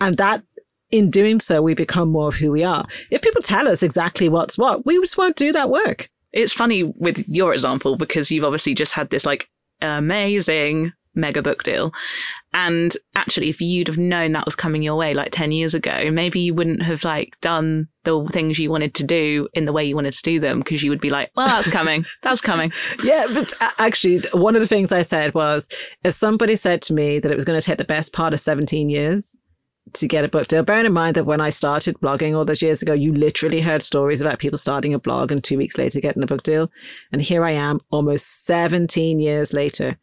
And 0.00 0.16
that 0.16 0.42
in 0.90 1.10
doing 1.10 1.40
so, 1.40 1.62
we 1.62 1.74
become 1.74 2.10
more 2.10 2.28
of 2.28 2.36
who 2.36 2.50
we 2.50 2.64
are. 2.64 2.86
If 3.10 3.22
people 3.22 3.42
tell 3.42 3.68
us 3.68 3.82
exactly 3.82 4.28
what's 4.28 4.56
what, 4.56 4.86
we 4.86 4.98
just 5.00 5.18
won't 5.18 5.36
do 5.36 5.52
that 5.52 5.70
work. 5.70 6.08
It's 6.32 6.52
funny 6.52 6.82
with 6.82 7.28
your 7.28 7.52
example 7.52 7.96
because 7.96 8.30
you've 8.30 8.44
obviously 8.44 8.74
just 8.74 8.92
had 8.92 9.10
this 9.10 9.26
like 9.26 9.48
amazing 9.80 10.92
mega 11.14 11.42
book 11.42 11.62
deal. 11.62 11.92
And 12.52 12.96
actually, 13.14 13.48
if 13.48 13.60
you'd 13.60 13.88
have 13.88 13.98
known 13.98 14.32
that 14.32 14.44
was 14.44 14.54
coming 14.54 14.82
your 14.82 14.96
way 14.96 15.14
like 15.14 15.32
10 15.32 15.50
years 15.52 15.74
ago, 15.74 16.10
maybe 16.10 16.40
you 16.40 16.54
wouldn't 16.54 16.82
have 16.82 17.04
like 17.04 17.38
done 17.40 17.88
the 18.06 18.26
things 18.32 18.58
you 18.58 18.70
wanted 18.70 18.94
to 18.94 19.04
do 19.04 19.48
in 19.52 19.66
the 19.66 19.72
way 19.72 19.84
you 19.84 19.94
wanted 19.94 20.14
to 20.14 20.22
do 20.22 20.40
them 20.40 20.60
because 20.60 20.82
you 20.82 20.90
would 20.90 21.00
be 21.00 21.10
like, 21.10 21.30
well, 21.36 21.46
that's 21.46 21.68
coming. 21.68 22.06
That's 22.22 22.40
coming. 22.40 22.72
yeah. 23.04 23.26
But 23.32 23.52
actually, 23.78 24.22
one 24.32 24.54
of 24.56 24.62
the 24.62 24.66
things 24.66 24.92
I 24.92 25.02
said 25.02 25.34
was 25.34 25.68
if 26.02 26.14
somebody 26.14 26.56
said 26.56 26.80
to 26.82 26.94
me 26.94 27.18
that 27.18 27.30
it 27.30 27.34
was 27.34 27.44
going 27.44 27.60
to 27.60 27.64
take 27.64 27.78
the 27.78 27.84
best 27.84 28.14
part 28.14 28.32
of 28.32 28.40
17 28.40 28.88
years, 28.88 29.36
to 29.92 30.08
get 30.08 30.24
a 30.24 30.28
book 30.28 30.48
deal. 30.48 30.64
Bearing 30.64 30.84
in 30.84 30.92
mind 30.92 31.14
that 31.14 31.26
when 31.26 31.40
I 31.40 31.50
started 31.50 31.96
blogging 32.00 32.36
all 32.36 32.44
those 32.44 32.60
years 32.60 32.82
ago, 32.82 32.92
you 32.92 33.12
literally 33.12 33.60
heard 33.60 33.82
stories 33.82 34.20
about 34.20 34.40
people 34.40 34.58
starting 34.58 34.92
a 34.92 34.98
blog 34.98 35.30
and 35.30 35.44
two 35.44 35.56
weeks 35.56 35.78
later 35.78 36.00
getting 36.00 36.24
a 36.24 36.26
book 36.26 36.42
deal. 36.42 36.72
And 37.12 37.22
here 37.22 37.44
I 37.44 37.52
am 37.52 37.80
almost 37.92 38.46
17 38.46 39.20
years 39.20 39.52
later 39.52 39.96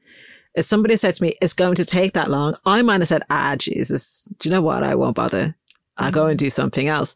if 0.56 0.66
somebody 0.66 0.96
said 0.96 1.16
to 1.16 1.24
me, 1.24 1.34
it's 1.42 1.54
going 1.54 1.76
to 1.76 1.86
take 1.86 2.14
that 2.14 2.30
long, 2.30 2.56
I 2.66 2.82
might 2.82 3.02
have 3.02 3.08
said, 3.08 3.24
ah, 3.30 3.56
Jesus, 3.58 4.30
do 4.40 4.50
you 4.50 4.54
know 4.54 4.62
what? 4.62 4.84
I 4.84 4.96
won't 4.96 5.16
bother. 5.16 5.56
I'll 5.98 6.12
go 6.12 6.28
and 6.28 6.40
do 6.40 6.50
something 6.50 6.88
else. 6.88 7.16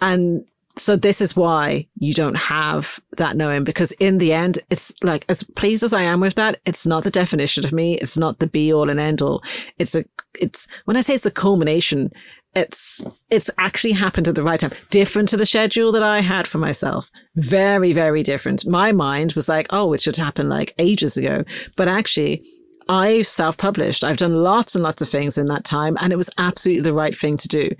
And 0.00 0.44
so 0.78 0.96
this 0.96 1.20
is 1.20 1.36
why 1.36 1.86
you 1.96 2.14
don't 2.14 2.36
have 2.36 3.00
that 3.16 3.36
knowing 3.36 3.64
because 3.64 3.92
in 3.92 4.18
the 4.18 4.32
end, 4.32 4.60
it's 4.70 4.92
like 5.02 5.24
as 5.28 5.42
pleased 5.42 5.82
as 5.82 5.92
I 5.92 6.02
am 6.02 6.20
with 6.20 6.34
that, 6.36 6.60
it's 6.64 6.86
not 6.86 7.04
the 7.04 7.10
definition 7.10 7.64
of 7.64 7.72
me. 7.72 7.94
It's 7.94 8.16
not 8.16 8.38
the 8.38 8.46
be 8.46 8.72
all 8.72 8.88
and 8.88 9.00
end 9.00 9.20
all. 9.20 9.42
It's 9.78 9.94
a, 9.94 10.04
it's 10.40 10.68
when 10.84 10.96
I 10.96 11.00
say 11.00 11.14
it's 11.14 11.24
the 11.24 11.30
culmination, 11.30 12.12
it's, 12.54 13.04
it's 13.30 13.50
actually 13.58 13.92
happened 13.92 14.28
at 14.28 14.34
the 14.34 14.42
right 14.42 14.60
time. 14.60 14.72
Different 14.90 15.28
to 15.30 15.36
the 15.36 15.46
schedule 15.46 15.92
that 15.92 16.02
I 16.02 16.20
had 16.20 16.46
for 16.46 16.58
myself. 16.58 17.10
Very, 17.36 17.92
very 17.92 18.22
different. 18.22 18.66
My 18.66 18.92
mind 18.92 19.32
was 19.32 19.48
like, 19.48 19.66
oh, 19.70 19.92
it 19.92 20.00
should 20.00 20.16
happen 20.16 20.48
like 20.48 20.74
ages 20.78 21.16
ago. 21.16 21.44
But 21.76 21.88
actually, 21.88 22.42
I 22.88 23.22
self 23.22 23.58
published. 23.58 24.02
I've 24.02 24.16
done 24.16 24.42
lots 24.42 24.74
and 24.74 24.82
lots 24.82 25.02
of 25.02 25.08
things 25.08 25.36
in 25.36 25.46
that 25.46 25.64
time, 25.64 25.98
and 26.00 26.12
it 26.12 26.16
was 26.16 26.30
absolutely 26.38 26.82
the 26.82 26.94
right 26.94 27.16
thing 27.16 27.36
to 27.36 27.48
do. 27.48 27.70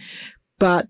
But 0.58 0.88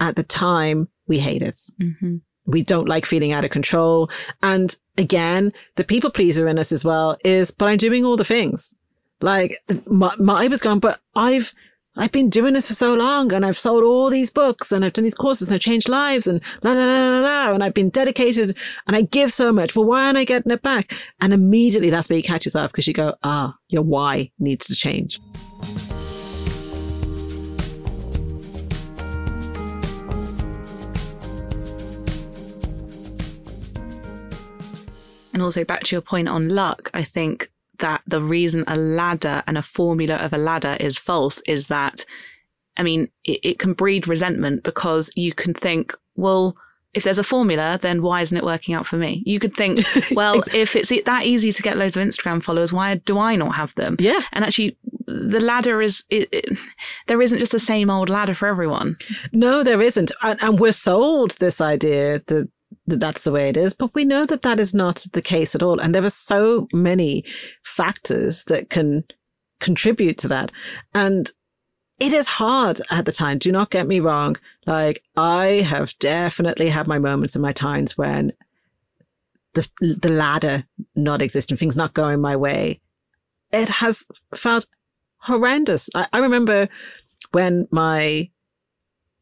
at 0.00 0.16
the 0.16 0.22
time, 0.22 0.88
we 1.06 1.18
hate 1.18 1.42
it. 1.42 1.56
Mm-hmm. 1.80 2.16
We 2.46 2.62
don't 2.62 2.88
like 2.88 3.06
feeling 3.06 3.32
out 3.32 3.44
of 3.44 3.50
control. 3.50 4.10
And 4.42 4.76
again, 4.98 5.52
the 5.76 5.84
people 5.84 6.10
pleaser 6.10 6.46
in 6.46 6.58
us 6.58 6.72
as 6.72 6.84
well 6.84 7.16
is, 7.24 7.50
but 7.50 7.66
I'm 7.66 7.78
doing 7.78 8.04
all 8.04 8.16
the 8.16 8.24
things. 8.24 8.76
Like 9.20 9.58
my, 9.86 10.14
my 10.18 10.44
I 10.44 10.48
was 10.48 10.60
gone, 10.60 10.80
but 10.80 11.00
I've 11.14 11.54
I've 11.96 12.12
been 12.12 12.28
doing 12.28 12.54
this 12.54 12.66
for 12.66 12.74
so 12.74 12.94
long 12.94 13.32
and 13.32 13.46
I've 13.46 13.56
sold 13.56 13.84
all 13.84 14.10
these 14.10 14.28
books 14.28 14.72
and 14.72 14.84
I've 14.84 14.92
done 14.92 15.04
these 15.04 15.14
courses 15.14 15.48
and 15.48 15.54
I've 15.54 15.60
changed 15.60 15.88
lives 15.88 16.26
and 16.26 16.40
la 16.62 16.72
la 16.72 16.84
la 16.84 17.08
la 17.10 17.18
la 17.20 17.54
and 17.54 17.62
I've 17.62 17.74
been 17.74 17.90
dedicated 17.90 18.56
and 18.86 18.96
I 18.96 19.02
give 19.02 19.32
so 19.32 19.52
much. 19.52 19.76
Well, 19.76 19.84
why 19.84 20.04
aren't 20.06 20.18
I 20.18 20.24
getting 20.24 20.50
it 20.50 20.62
back? 20.62 20.92
And 21.20 21.32
immediately 21.32 21.90
that's 21.90 22.08
where 22.08 22.16
you 22.16 22.24
catch 22.24 22.44
yourself 22.44 22.72
because 22.72 22.88
you 22.88 22.94
go, 22.94 23.14
ah, 23.22 23.56
your 23.68 23.82
why 23.82 24.32
needs 24.40 24.66
to 24.66 24.74
change. 24.74 25.20
And 35.34 35.42
also 35.42 35.64
back 35.64 35.82
to 35.84 35.94
your 35.94 36.00
point 36.00 36.28
on 36.28 36.48
luck, 36.48 36.90
I 36.94 37.02
think 37.02 37.50
that 37.80 38.02
the 38.06 38.22
reason 38.22 38.64
a 38.66 38.76
ladder 38.76 39.42
and 39.46 39.58
a 39.58 39.62
formula 39.62 40.14
of 40.16 40.32
a 40.32 40.38
ladder 40.38 40.76
is 40.80 40.96
false 40.96 41.42
is 41.46 41.66
that, 41.66 42.04
I 42.76 42.82
mean, 42.82 43.08
it, 43.24 43.40
it 43.42 43.58
can 43.58 43.74
breed 43.74 44.06
resentment 44.06 44.62
because 44.62 45.10
you 45.16 45.34
can 45.34 45.52
think, 45.52 45.92
well, 46.14 46.56
if 46.94 47.02
there's 47.02 47.18
a 47.18 47.24
formula, 47.24 47.78
then 47.82 48.02
why 48.02 48.20
isn't 48.20 48.36
it 48.36 48.44
working 48.44 48.74
out 48.74 48.86
for 48.86 48.96
me? 48.96 49.22
You 49.26 49.40
could 49.40 49.54
think, 49.54 49.80
well, 50.12 50.44
if 50.54 50.76
it's 50.76 50.92
that 51.04 51.24
easy 51.24 51.52
to 51.52 51.62
get 51.62 51.76
loads 51.76 51.96
of 51.96 52.06
Instagram 52.06 52.42
followers, 52.42 52.72
why 52.72 52.94
do 52.94 53.18
I 53.18 53.34
not 53.34 53.56
have 53.56 53.74
them? 53.74 53.96
Yeah. 53.98 54.20
And 54.32 54.44
actually, 54.44 54.78
the 55.06 55.40
ladder 55.40 55.82
is, 55.82 56.04
it, 56.10 56.28
it, 56.32 56.58
there 57.08 57.20
isn't 57.20 57.40
just 57.40 57.52
the 57.52 57.58
same 57.58 57.90
old 57.90 58.08
ladder 58.08 58.34
for 58.34 58.46
everyone. 58.46 58.94
No, 59.32 59.64
there 59.64 59.82
isn't. 59.82 60.12
And, 60.22 60.40
and 60.42 60.60
we're 60.60 60.72
sold 60.72 61.32
this 61.32 61.60
idea 61.60 62.22
that 62.26 62.48
that 62.86 63.00
that's 63.00 63.22
the 63.22 63.32
way 63.32 63.48
it 63.48 63.56
is. 63.56 63.72
But 63.72 63.94
we 63.94 64.04
know 64.04 64.26
that 64.26 64.42
that 64.42 64.60
is 64.60 64.74
not 64.74 65.06
the 65.12 65.22
case 65.22 65.54
at 65.54 65.62
all. 65.62 65.80
And 65.80 65.94
there 65.94 66.04
are 66.04 66.10
so 66.10 66.68
many 66.72 67.24
factors 67.62 68.44
that 68.44 68.70
can 68.70 69.04
contribute 69.60 70.18
to 70.18 70.28
that. 70.28 70.52
And 70.92 71.30
it 72.00 72.12
is 72.12 72.26
hard 72.26 72.80
at 72.90 73.06
the 73.06 73.12
time. 73.12 73.38
Do 73.38 73.52
not 73.52 73.70
get 73.70 73.86
me 73.86 74.00
wrong. 74.00 74.36
Like 74.66 75.02
I 75.16 75.64
have 75.66 75.98
definitely 75.98 76.68
had 76.68 76.86
my 76.86 76.98
moments 76.98 77.34
and 77.34 77.42
my 77.42 77.52
times 77.52 77.96
when 77.96 78.32
the, 79.54 79.68
the 79.80 80.10
ladder 80.10 80.64
not 80.96 81.22
existing, 81.22 81.56
things 81.56 81.76
not 81.76 81.94
going 81.94 82.20
my 82.20 82.36
way. 82.36 82.80
It 83.52 83.68
has 83.68 84.06
felt 84.34 84.66
horrendous. 85.18 85.88
I, 85.94 86.08
I 86.12 86.18
remember 86.18 86.68
when 87.30 87.68
my 87.70 88.30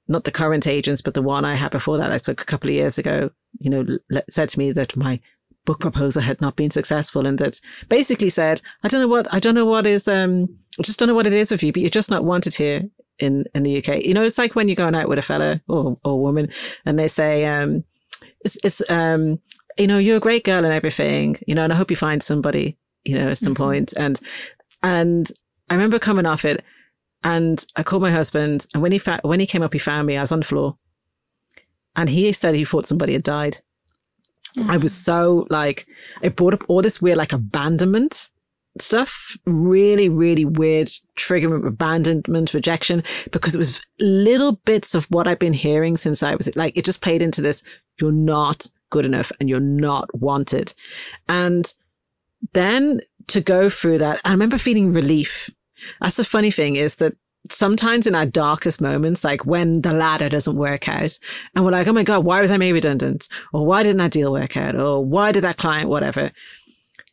not 0.08 0.24
the 0.24 0.30
current 0.30 0.66
agents, 0.66 1.00
but 1.02 1.14
the 1.14 1.22
one 1.22 1.44
I 1.44 1.54
had 1.54 1.70
before 1.70 1.98
that, 1.98 2.12
I 2.12 2.18
took 2.18 2.40
a 2.40 2.44
couple 2.44 2.68
of 2.68 2.74
years 2.74 2.98
ago, 2.98 3.30
you 3.58 3.70
know, 3.70 3.98
said 4.28 4.48
to 4.50 4.58
me 4.58 4.72
that 4.72 4.96
my 4.96 5.20
book 5.64 5.80
proposal 5.80 6.22
had 6.22 6.40
not 6.40 6.56
been 6.56 6.70
successful 6.70 7.26
and 7.26 7.38
that 7.38 7.60
basically 7.88 8.30
said, 8.30 8.60
I 8.82 8.88
don't 8.88 9.00
know 9.00 9.08
what, 9.08 9.32
I 9.32 9.38
don't 9.38 9.54
know 9.54 9.64
what 9.64 9.86
is, 9.86 10.08
um, 10.08 10.48
I 10.78 10.82
just 10.82 10.98
don't 10.98 11.08
know 11.08 11.14
what 11.14 11.26
it 11.26 11.32
is 11.32 11.50
with 11.50 11.62
you, 11.62 11.72
but 11.72 11.80
you're 11.80 11.90
just 11.90 12.10
not 12.10 12.24
wanted 12.24 12.54
here 12.54 12.82
in, 13.18 13.44
in 13.54 13.62
the 13.62 13.78
UK. 13.78 14.04
You 14.04 14.14
know, 14.14 14.24
it's 14.24 14.38
like 14.38 14.54
when 14.54 14.68
you're 14.68 14.74
going 14.74 14.94
out 14.94 15.08
with 15.08 15.18
a 15.18 15.22
fella 15.22 15.60
or, 15.68 15.98
or 16.04 16.20
woman 16.20 16.50
and 16.84 16.98
they 16.98 17.08
say, 17.08 17.44
um, 17.44 17.84
it's, 18.40 18.58
it's, 18.64 18.90
um, 18.90 19.40
you 19.78 19.86
know, 19.86 19.98
you're 19.98 20.16
a 20.16 20.20
great 20.20 20.44
girl 20.44 20.64
and 20.64 20.74
everything, 20.74 21.38
you 21.46 21.54
know, 21.54 21.64
and 21.64 21.72
I 21.72 21.76
hope 21.76 21.90
you 21.90 21.96
find 21.96 22.22
somebody, 22.22 22.76
you 23.04 23.16
know, 23.16 23.30
at 23.30 23.38
some 23.38 23.54
mm-hmm. 23.54 23.62
point. 23.62 23.94
And, 23.96 24.20
and 24.82 25.30
I 25.70 25.74
remember 25.74 25.98
coming 25.98 26.26
off 26.26 26.44
it 26.44 26.64
and 27.24 27.64
I 27.76 27.82
called 27.82 28.02
my 28.02 28.10
husband, 28.10 28.66
and 28.74 28.82
when 28.82 28.92
he 28.92 28.98
fa- 28.98 29.20
when 29.22 29.40
he 29.40 29.46
came 29.46 29.62
up, 29.62 29.72
he 29.72 29.78
found 29.78 30.06
me. 30.06 30.16
I 30.16 30.20
was 30.20 30.32
on 30.32 30.40
the 30.40 30.44
floor, 30.44 30.76
and 31.96 32.08
he 32.08 32.32
said 32.32 32.54
he 32.54 32.64
thought 32.64 32.86
somebody 32.86 33.12
had 33.12 33.22
died. 33.22 33.58
Mm. 34.56 34.70
I 34.70 34.76
was 34.76 34.94
so 34.94 35.46
like, 35.50 35.86
it 36.20 36.36
brought 36.36 36.54
up 36.54 36.64
all 36.68 36.82
this 36.82 37.00
weird 37.00 37.18
like 37.18 37.32
abandonment 37.32 38.30
stuff, 38.78 39.36
really, 39.46 40.08
really 40.08 40.44
weird 40.44 40.90
trigger, 41.14 41.54
abandonment, 41.66 42.54
rejection, 42.54 43.02
because 43.30 43.54
it 43.54 43.58
was 43.58 43.80
little 44.00 44.52
bits 44.64 44.94
of 44.94 45.04
what 45.06 45.28
I've 45.28 45.38
been 45.38 45.52
hearing 45.52 45.96
since 45.96 46.22
I 46.22 46.34
was 46.34 46.54
like, 46.56 46.76
it 46.76 46.84
just 46.84 47.02
played 47.02 47.22
into 47.22 47.42
this. 47.42 47.62
You're 48.00 48.12
not 48.12 48.66
good 48.90 49.04
enough 49.04 49.32
and 49.38 49.48
you're 49.48 49.60
not 49.60 50.14
wanted. 50.18 50.74
And 51.28 51.72
then 52.52 53.00
to 53.28 53.40
go 53.40 53.68
through 53.68 53.98
that, 53.98 54.20
I 54.24 54.30
remember 54.30 54.58
feeling 54.58 54.92
relief. 54.92 55.50
That's 56.00 56.16
the 56.16 56.24
funny 56.24 56.50
thing 56.50 56.76
is 56.76 56.96
that 56.96 57.14
sometimes 57.50 58.06
in 58.06 58.14
our 58.14 58.26
darkest 58.26 58.80
moments, 58.80 59.24
like 59.24 59.44
when 59.44 59.82
the 59.82 59.92
ladder 59.92 60.28
doesn't 60.28 60.56
work 60.56 60.88
out 60.88 61.18
and 61.54 61.64
we're 61.64 61.72
like, 61.72 61.86
oh 61.86 61.92
my 61.92 62.04
God, 62.04 62.24
why 62.24 62.40
was 62.40 62.50
I 62.50 62.56
made 62.56 62.72
redundant? 62.72 63.28
Or 63.52 63.66
why 63.66 63.82
didn't 63.82 63.98
that 63.98 64.12
deal 64.12 64.32
work 64.32 64.56
out? 64.56 64.76
Or 64.76 65.04
why 65.04 65.32
did 65.32 65.42
that 65.44 65.56
client, 65.56 65.88
whatever? 65.88 66.30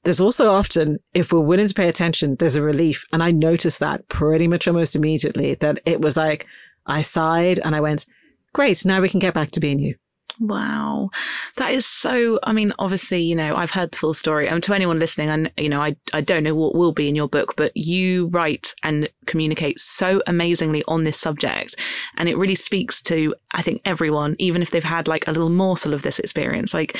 There's 0.03 0.21
also 0.21 0.51
often, 0.51 0.99
if 1.13 1.33
we're 1.33 1.39
willing 1.41 1.67
to 1.67 1.73
pay 1.73 1.89
attention, 1.89 2.35
there's 2.35 2.55
a 2.55 2.61
relief. 2.61 3.05
And 3.11 3.21
I 3.21 3.31
noticed 3.31 3.79
that 3.79 4.07
pretty 4.07 4.47
much 4.47 4.67
almost 4.67 4.95
immediately 4.95 5.55
that 5.55 5.79
it 5.85 6.01
was 6.01 6.15
like, 6.15 6.45
I 6.85 7.01
sighed 7.01 7.59
and 7.59 7.75
I 7.75 7.81
went, 7.81 8.05
great, 8.53 8.85
now 8.85 9.01
we 9.01 9.09
can 9.09 9.19
get 9.19 9.33
back 9.33 9.51
to 9.51 9.59
being 9.59 9.79
you. 9.79 9.95
Wow. 10.41 11.09
That 11.57 11.73
is 11.73 11.85
so, 11.85 12.39
I 12.43 12.53
mean, 12.53 12.71
obviously, 12.79 13.21
you 13.21 13.35
know, 13.35 13.57
I've 13.57 13.71
heard 13.71 13.91
the 13.91 13.97
full 13.97 14.13
story. 14.13 14.47
And 14.47 14.63
to 14.63 14.73
anyone 14.73 14.97
listening, 14.97 15.29
and, 15.29 15.51
you 15.57 15.67
know, 15.67 15.81
I, 15.81 15.97
I 16.13 16.21
don't 16.21 16.43
know 16.43 16.55
what 16.55 16.75
will 16.75 16.93
be 16.93 17.09
in 17.09 17.15
your 17.15 17.27
book, 17.27 17.57
but 17.57 17.75
you 17.75 18.27
write 18.27 18.73
and 18.81 19.09
communicate 19.25 19.81
so 19.81 20.21
amazingly 20.27 20.81
on 20.87 21.03
this 21.03 21.19
subject. 21.19 21.75
And 22.15 22.29
it 22.29 22.37
really 22.37 22.55
speaks 22.55 23.01
to, 23.03 23.35
I 23.51 23.61
think, 23.61 23.81
everyone, 23.83 24.37
even 24.39 24.61
if 24.61 24.71
they've 24.71 24.81
had 24.81 25.09
like 25.09 25.27
a 25.27 25.31
little 25.31 25.49
morsel 25.49 25.93
of 25.93 26.03
this 26.03 26.19
experience. 26.19 26.73
Like, 26.73 26.97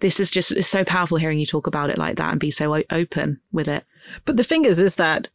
this 0.00 0.20
is 0.20 0.30
just, 0.30 0.52
it's 0.52 0.68
so 0.68 0.84
powerful 0.84 1.16
hearing 1.16 1.38
you 1.38 1.46
talk 1.46 1.66
about 1.66 1.88
it 1.88 1.96
like 1.96 2.16
that 2.16 2.32
and 2.32 2.40
be 2.40 2.50
so 2.50 2.82
open 2.90 3.40
with 3.50 3.66
it. 3.66 3.84
But 4.26 4.36
the 4.36 4.44
thing 4.44 4.66
is, 4.66 4.78
is 4.78 4.96
that 4.96 5.28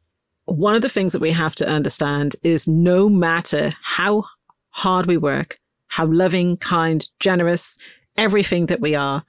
one 0.46 0.76
of 0.76 0.84
the 0.84 0.90
things 0.90 1.14
that 1.14 1.22
we 1.22 1.32
have 1.32 1.56
to 1.56 1.68
understand 1.68 2.36
is 2.44 2.68
no 2.68 3.10
matter 3.10 3.72
how 3.82 4.26
hard 4.70 5.08
we 5.08 5.18
work, 5.18 5.59
how 5.90 6.06
loving, 6.06 6.58
kind, 6.58 7.08
generous, 7.20 7.78
everything 8.18 8.68
that 8.68 8.80
we 8.80 8.96
are, 8.96 9.24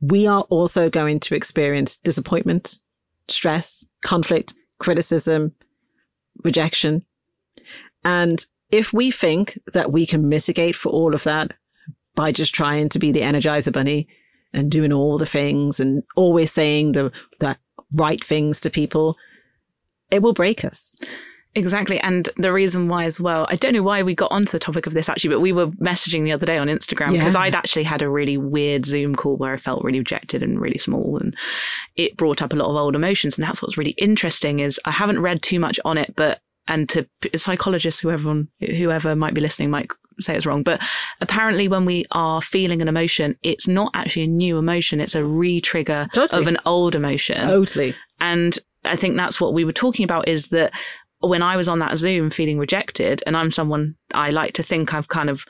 we 0.00 0.26
are 0.26 0.42
also 0.42 0.90
going 0.90 1.20
to 1.20 1.34
experience 1.34 1.96
disappointment, 1.96 2.80
stress, 3.28 3.86
conflict, 4.02 4.54
criticism, 4.78 5.52
rejection. 6.44 7.04
And 8.04 8.44
if 8.70 8.92
we 8.92 9.10
think 9.10 9.58
that 9.72 9.92
we 9.92 10.06
can 10.06 10.28
mitigate 10.28 10.74
for 10.74 10.90
all 10.90 11.14
of 11.14 11.22
that 11.24 11.52
by 12.14 12.32
just 12.32 12.54
trying 12.54 12.88
to 12.90 12.98
be 12.98 13.12
the 13.12 13.20
energizer 13.20 13.72
bunny 13.72 14.08
and 14.52 14.70
doing 14.70 14.92
all 14.92 15.18
the 15.18 15.26
things 15.26 15.80
and 15.80 16.02
always 16.16 16.50
saying 16.50 16.92
the, 16.92 17.12
the 17.40 17.56
right 17.92 18.22
things 18.22 18.60
to 18.60 18.70
people, 18.70 19.16
it 20.10 20.22
will 20.22 20.32
break 20.32 20.64
us. 20.64 20.96
Exactly. 21.56 21.98
And 22.00 22.28
the 22.36 22.52
reason 22.52 22.86
why, 22.86 23.04
as 23.06 23.18
well, 23.18 23.46
I 23.48 23.56
don't 23.56 23.72
know 23.72 23.82
why 23.82 24.02
we 24.02 24.14
got 24.14 24.30
onto 24.30 24.52
the 24.52 24.58
topic 24.58 24.86
of 24.86 24.92
this 24.92 25.08
actually, 25.08 25.30
but 25.30 25.40
we 25.40 25.52
were 25.52 25.68
messaging 25.68 26.22
the 26.24 26.32
other 26.32 26.44
day 26.44 26.58
on 26.58 26.68
Instagram 26.68 27.12
because 27.12 27.32
yeah. 27.32 27.40
I'd 27.40 27.54
actually 27.54 27.84
had 27.84 28.02
a 28.02 28.10
really 28.10 28.36
weird 28.36 28.84
Zoom 28.84 29.14
call 29.14 29.38
where 29.38 29.54
I 29.54 29.56
felt 29.56 29.82
really 29.82 29.98
rejected 29.98 30.42
and 30.42 30.60
really 30.60 30.76
small. 30.76 31.16
And 31.16 31.34
it 31.96 32.14
brought 32.18 32.42
up 32.42 32.52
a 32.52 32.56
lot 32.56 32.68
of 32.68 32.76
old 32.76 32.94
emotions. 32.94 33.38
And 33.38 33.44
that's 33.44 33.62
what's 33.62 33.78
really 33.78 33.92
interesting 33.92 34.60
is 34.60 34.78
I 34.84 34.90
haven't 34.90 35.22
read 35.22 35.40
too 35.40 35.58
much 35.58 35.80
on 35.82 35.96
it, 35.96 36.14
but 36.14 36.40
and 36.68 36.90
to 36.90 37.08
psychologists, 37.36 38.00
whoever, 38.00 38.44
whoever 38.60 39.16
might 39.16 39.34
be 39.34 39.40
listening 39.40 39.70
might 39.70 39.88
say 40.20 40.36
it's 40.36 40.44
wrong, 40.44 40.62
but 40.62 40.82
apparently 41.22 41.68
when 41.68 41.86
we 41.86 42.04
are 42.10 42.42
feeling 42.42 42.82
an 42.82 42.88
emotion, 42.88 43.36
it's 43.42 43.66
not 43.66 43.92
actually 43.94 44.24
a 44.24 44.28
new 44.28 44.58
emotion. 44.58 45.00
It's 45.00 45.14
a 45.14 45.24
re-trigger 45.24 46.08
totally. 46.12 46.40
of 46.40 46.48
an 46.48 46.58
old 46.66 46.94
emotion. 46.94 47.36
Totally. 47.36 47.94
And 48.20 48.58
I 48.84 48.96
think 48.96 49.16
that's 49.16 49.40
what 49.40 49.54
we 49.54 49.64
were 49.64 49.72
talking 49.72 50.04
about 50.04 50.28
is 50.28 50.48
that 50.48 50.72
when 51.20 51.42
I 51.42 51.56
was 51.56 51.68
on 51.68 51.78
that 51.80 51.96
Zoom 51.96 52.30
feeling 52.30 52.58
rejected, 52.58 53.22
and 53.26 53.36
I'm 53.36 53.50
someone 53.50 53.96
I 54.14 54.30
like 54.30 54.54
to 54.54 54.62
think 54.62 54.94
I've 54.94 55.08
kind 55.08 55.30
of 55.30 55.44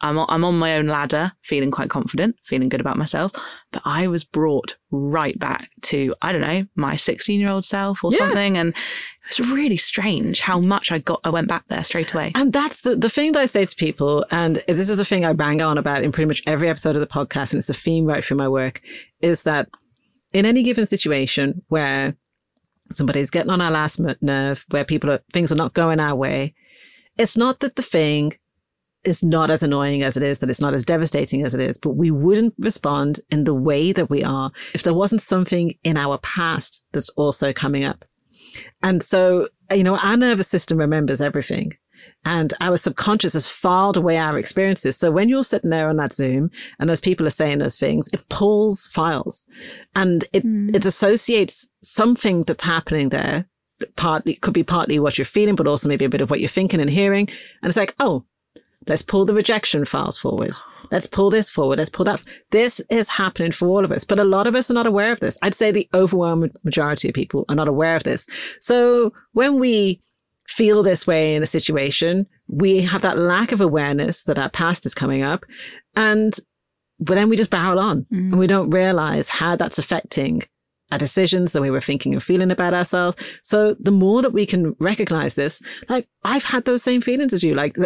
I'm 0.00 0.18
I'm 0.28 0.44
on 0.44 0.58
my 0.58 0.76
own 0.76 0.86
ladder, 0.86 1.32
feeling 1.42 1.70
quite 1.70 1.90
confident, 1.90 2.36
feeling 2.44 2.68
good 2.68 2.80
about 2.80 2.96
myself. 2.96 3.32
But 3.72 3.82
I 3.84 4.06
was 4.06 4.24
brought 4.24 4.76
right 4.90 5.38
back 5.38 5.70
to 5.82 6.14
I 6.22 6.32
don't 6.32 6.40
know 6.40 6.66
my 6.76 6.96
16 6.96 7.40
year 7.40 7.48
old 7.48 7.64
self 7.64 8.04
or 8.04 8.12
yeah. 8.12 8.18
something, 8.18 8.56
and 8.56 8.74
it 9.30 9.38
was 9.38 9.50
really 9.50 9.76
strange 9.76 10.40
how 10.40 10.60
much 10.60 10.92
I 10.92 10.98
got. 10.98 11.20
I 11.24 11.30
went 11.30 11.48
back 11.48 11.64
there 11.68 11.82
straight 11.82 12.14
away. 12.14 12.32
And 12.34 12.52
that's 12.52 12.82
the 12.82 12.94
the 12.96 13.08
thing 13.08 13.32
that 13.32 13.40
I 13.40 13.46
say 13.46 13.64
to 13.64 13.76
people, 13.76 14.24
and 14.30 14.62
this 14.68 14.88
is 14.88 14.96
the 14.96 15.04
thing 15.04 15.24
I 15.24 15.32
bang 15.32 15.60
on 15.60 15.78
about 15.78 16.04
in 16.04 16.12
pretty 16.12 16.28
much 16.28 16.42
every 16.46 16.68
episode 16.68 16.94
of 16.94 17.00
the 17.00 17.06
podcast, 17.06 17.52
and 17.52 17.58
it's 17.58 17.66
the 17.66 17.74
theme 17.74 18.04
right 18.04 18.22
through 18.22 18.36
my 18.36 18.48
work, 18.48 18.80
is 19.20 19.42
that 19.42 19.68
in 20.32 20.46
any 20.46 20.62
given 20.62 20.86
situation 20.86 21.62
where 21.68 22.16
somebody's 22.92 23.30
getting 23.30 23.50
on 23.50 23.60
our 23.60 23.70
last 23.70 24.00
nerve, 24.20 24.64
where 24.70 24.84
people 24.84 25.10
are, 25.10 25.20
things 25.32 25.52
are 25.52 25.56
not 25.56 25.74
going 25.74 26.00
our 26.00 26.14
way. 26.14 26.54
It's 27.16 27.36
not 27.36 27.60
that 27.60 27.76
the 27.76 27.82
thing 27.82 28.34
is 29.04 29.22
not 29.22 29.50
as 29.50 29.62
annoying 29.62 30.02
as 30.02 30.16
it 30.16 30.22
is, 30.22 30.38
that 30.38 30.50
it's 30.50 30.60
not 30.60 30.74
as 30.74 30.84
devastating 30.84 31.44
as 31.44 31.54
it 31.54 31.60
is, 31.60 31.78
but 31.78 31.90
we 31.90 32.10
wouldn't 32.10 32.54
respond 32.58 33.20
in 33.30 33.44
the 33.44 33.54
way 33.54 33.92
that 33.92 34.10
we 34.10 34.22
are 34.22 34.50
if 34.74 34.82
there 34.82 34.94
wasn't 34.94 35.22
something 35.22 35.74
in 35.84 35.96
our 35.96 36.18
past 36.18 36.82
that's 36.92 37.08
also 37.10 37.52
coming 37.52 37.84
up. 37.84 38.04
And 38.82 39.02
so, 39.02 39.48
you 39.72 39.84
know, 39.84 39.96
our 39.98 40.16
nervous 40.16 40.48
system 40.48 40.78
remembers 40.78 41.20
everything 41.20 41.72
and 42.24 42.52
our 42.60 42.76
subconscious 42.76 43.32
has 43.34 43.48
filed 43.48 43.96
away 43.96 44.18
our 44.18 44.38
experiences. 44.38 44.96
So 44.96 45.10
when 45.10 45.28
you're 45.28 45.42
sitting 45.42 45.70
there 45.70 45.88
on 45.88 45.96
that 45.96 46.12
Zoom 46.12 46.50
and 46.78 46.88
those 46.88 47.00
people 47.00 47.26
are 47.26 47.30
saying 47.30 47.58
those 47.58 47.78
things, 47.78 48.08
it 48.12 48.28
pulls 48.28 48.88
files 48.88 49.46
and 49.94 50.24
it, 50.32 50.44
mm. 50.44 50.74
it 50.74 50.84
associates 50.84 51.68
something 51.82 52.42
that's 52.42 52.64
happening 52.64 53.08
there. 53.08 53.46
Partly 53.96 54.34
could 54.34 54.54
be 54.54 54.64
partly 54.64 54.98
what 54.98 55.18
you're 55.18 55.24
feeling, 55.24 55.54
but 55.54 55.68
also 55.68 55.88
maybe 55.88 56.04
a 56.04 56.08
bit 56.08 56.20
of 56.20 56.30
what 56.30 56.40
you're 56.40 56.48
thinking 56.48 56.80
and 56.80 56.90
hearing. 56.90 57.28
And 57.62 57.70
it's 57.70 57.76
like, 57.76 57.94
oh, 58.00 58.24
let's 58.88 59.02
pull 59.02 59.24
the 59.24 59.34
rejection 59.34 59.84
files 59.84 60.18
forward. 60.18 60.56
Let's 60.90 61.06
pull 61.06 61.30
this 61.30 61.50
forward. 61.50 61.78
Let's 61.78 61.90
pull 61.90 62.04
that. 62.04 62.22
This 62.50 62.80
is 62.90 63.08
happening 63.08 63.52
for 63.52 63.68
all 63.68 63.84
of 63.84 63.92
us, 63.92 64.04
but 64.04 64.18
a 64.18 64.24
lot 64.24 64.46
of 64.46 64.54
us 64.54 64.70
are 64.70 64.74
not 64.74 64.86
aware 64.86 65.12
of 65.12 65.20
this. 65.20 65.38
I'd 65.42 65.54
say 65.54 65.70
the 65.70 65.88
overwhelming 65.94 66.52
majority 66.64 67.08
of 67.08 67.14
people 67.14 67.44
are 67.48 67.54
not 67.54 67.68
aware 67.68 67.94
of 67.94 68.04
this. 68.04 68.26
So 68.60 69.12
when 69.32 69.58
we 69.58 70.00
feel 70.58 70.82
this 70.82 71.06
way 71.06 71.36
in 71.36 71.42
a 71.42 71.46
situation, 71.46 72.26
we 72.48 72.80
have 72.80 73.02
that 73.02 73.16
lack 73.16 73.52
of 73.52 73.60
awareness 73.60 74.24
that 74.24 74.40
our 74.40 74.50
past 74.50 74.84
is 74.84 74.92
coming 74.92 75.22
up. 75.22 75.44
And 75.94 76.34
but 76.98 77.14
then 77.14 77.28
we 77.28 77.36
just 77.36 77.50
barrel 77.50 77.78
on 77.78 78.06
mm. 78.12 78.18
and 78.32 78.38
we 78.38 78.48
don't 78.48 78.70
realize 78.70 79.28
how 79.28 79.54
that's 79.54 79.78
affecting 79.78 80.42
our 80.90 80.98
decisions, 80.98 81.52
the 81.52 81.62
way 81.62 81.70
we're 81.70 81.80
thinking 81.80 82.12
and 82.12 82.22
feeling 82.22 82.50
about 82.50 82.74
ourselves. 82.74 83.16
So 83.42 83.76
the 83.78 83.92
more 83.92 84.20
that 84.20 84.32
we 84.32 84.46
can 84.46 84.74
recognize 84.80 85.34
this, 85.34 85.62
like 85.88 86.08
I've 86.24 86.44
had 86.44 86.64
those 86.64 86.82
same 86.82 87.02
feelings 87.02 87.32
as 87.32 87.44
you, 87.44 87.54
like 87.54 87.76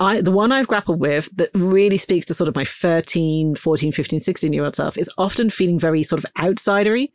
I, 0.00 0.20
the 0.20 0.32
one 0.32 0.50
I've 0.50 0.66
grappled 0.66 0.98
with 0.98 1.28
that 1.36 1.50
really 1.54 1.98
speaks 1.98 2.26
to 2.26 2.34
sort 2.34 2.48
of 2.48 2.56
my 2.56 2.64
13, 2.64 3.54
14, 3.54 3.92
15, 3.92 4.18
16 4.18 4.52
year 4.52 4.64
old 4.64 4.74
self 4.74 4.98
is 4.98 5.10
often 5.16 5.48
feeling 5.48 5.78
very 5.78 6.02
sort 6.02 6.24
of 6.24 6.32
outsidery 6.38 7.10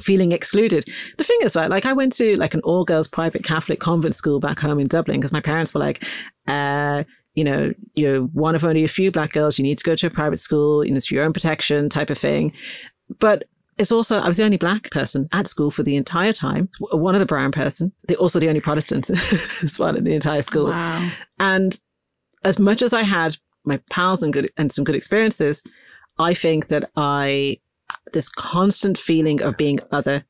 feeling 0.00 0.32
excluded. 0.32 0.84
The 1.16 1.24
thing 1.24 1.38
is, 1.42 1.56
right, 1.56 1.70
like 1.70 1.86
I 1.86 1.92
went 1.92 2.12
to 2.14 2.36
like 2.36 2.54
an 2.54 2.60
all 2.60 2.84
girls 2.84 3.08
private 3.08 3.44
Catholic 3.44 3.80
convent 3.80 4.14
school 4.14 4.40
back 4.40 4.60
home 4.60 4.78
in 4.78 4.86
Dublin 4.86 5.20
because 5.20 5.32
my 5.32 5.40
parents 5.40 5.74
were 5.74 5.80
like, 5.80 6.04
uh, 6.46 7.04
you 7.34 7.44
know, 7.44 7.72
you're 7.94 8.22
one 8.22 8.54
of 8.54 8.64
only 8.64 8.84
a 8.84 8.88
few 8.88 9.10
black 9.10 9.32
girls. 9.32 9.58
You 9.58 9.62
need 9.62 9.78
to 9.78 9.84
go 9.84 9.94
to 9.94 10.06
a 10.06 10.10
private 10.10 10.40
school. 10.40 10.84
You 10.84 10.90
know, 10.90 10.96
it's 10.96 11.06
for 11.06 11.14
your 11.14 11.24
own 11.24 11.32
protection 11.32 11.88
type 11.88 12.10
of 12.10 12.18
thing. 12.18 12.52
But 13.20 13.44
it's 13.78 13.92
also, 13.92 14.18
I 14.18 14.26
was 14.26 14.38
the 14.38 14.44
only 14.44 14.56
black 14.56 14.90
person 14.90 15.28
at 15.32 15.46
school 15.46 15.70
for 15.70 15.84
the 15.84 15.94
entire 15.94 16.32
time. 16.32 16.68
One 16.80 17.14
of 17.14 17.20
the 17.20 17.26
brown 17.26 17.52
person. 17.52 17.92
The, 18.08 18.16
also 18.16 18.40
the 18.40 18.48
only 18.48 18.60
Protestant 18.60 19.08
as 19.62 19.78
well 19.78 19.94
in 19.94 20.04
the 20.04 20.14
entire 20.14 20.42
school. 20.42 20.70
Wow. 20.70 21.10
And 21.38 21.78
as 22.44 22.58
much 22.58 22.82
as 22.82 22.92
I 22.92 23.02
had 23.02 23.36
my 23.64 23.80
pals 23.88 24.22
and 24.22 24.32
good 24.32 24.50
and 24.56 24.72
some 24.72 24.84
good 24.84 24.96
experiences, 24.96 25.62
I 26.18 26.34
think 26.34 26.68
that 26.68 26.90
I 26.96 27.58
this 28.12 28.28
constant 28.28 28.98
feeling 28.98 29.42
of 29.42 29.56
being 29.56 29.80
other, 29.90 30.24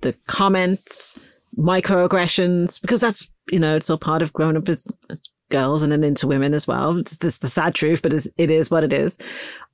the 0.00 0.14
comments, 0.26 1.18
microaggressions, 1.56 2.80
because 2.80 3.00
that's, 3.00 3.30
you 3.50 3.58
know, 3.58 3.76
it's 3.76 3.90
all 3.90 3.98
part 3.98 4.22
of 4.22 4.32
growing 4.32 4.56
up 4.56 4.68
as, 4.68 4.86
as 5.08 5.20
girls 5.50 5.82
and 5.82 5.92
then 5.92 6.04
into 6.04 6.26
women 6.26 6.54
as 6.54 6.66
well. 6.66 6.96
It's 6.98 7.16
just 7.16 7.42
the 7.42 7.48
sad 7.48 7.74
truth, 7.74 8.02
but 8.02 8.14
it 8.14 8.50
is 8.50 8.70
what 8.70 8.84
it 8.84 8.92
is. 8.92 9.18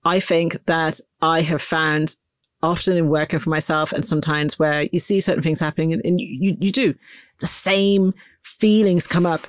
I 0.05 0.21
think 0.21 0.64
that 0.66 1.01
I 1.21 1.42
have 1.42 1.62
found 1.62 2.16
often 2.62 2.97
in 2.97 3.09
working 3.09 3.38
for 3.38 3.51
myself 3.51 3.92
and 3.92 4.05
sometimes 4.05 4.59
where 4.59 4.88
you 4.92 4.99
see 4.99 5.21
certain 5.21 5.42
things 5.42 5.61
happening 5.61 5.92
and, 5.92 6.03
and 6.05 6.21
you, 6.21 6.57
you 6.59 6.73
do 6.73 6.95
the 7.40 7.47
same 7.47 8.14
feelings 8.42 9.07
come 9.07 9.27
up. 9.27 9.47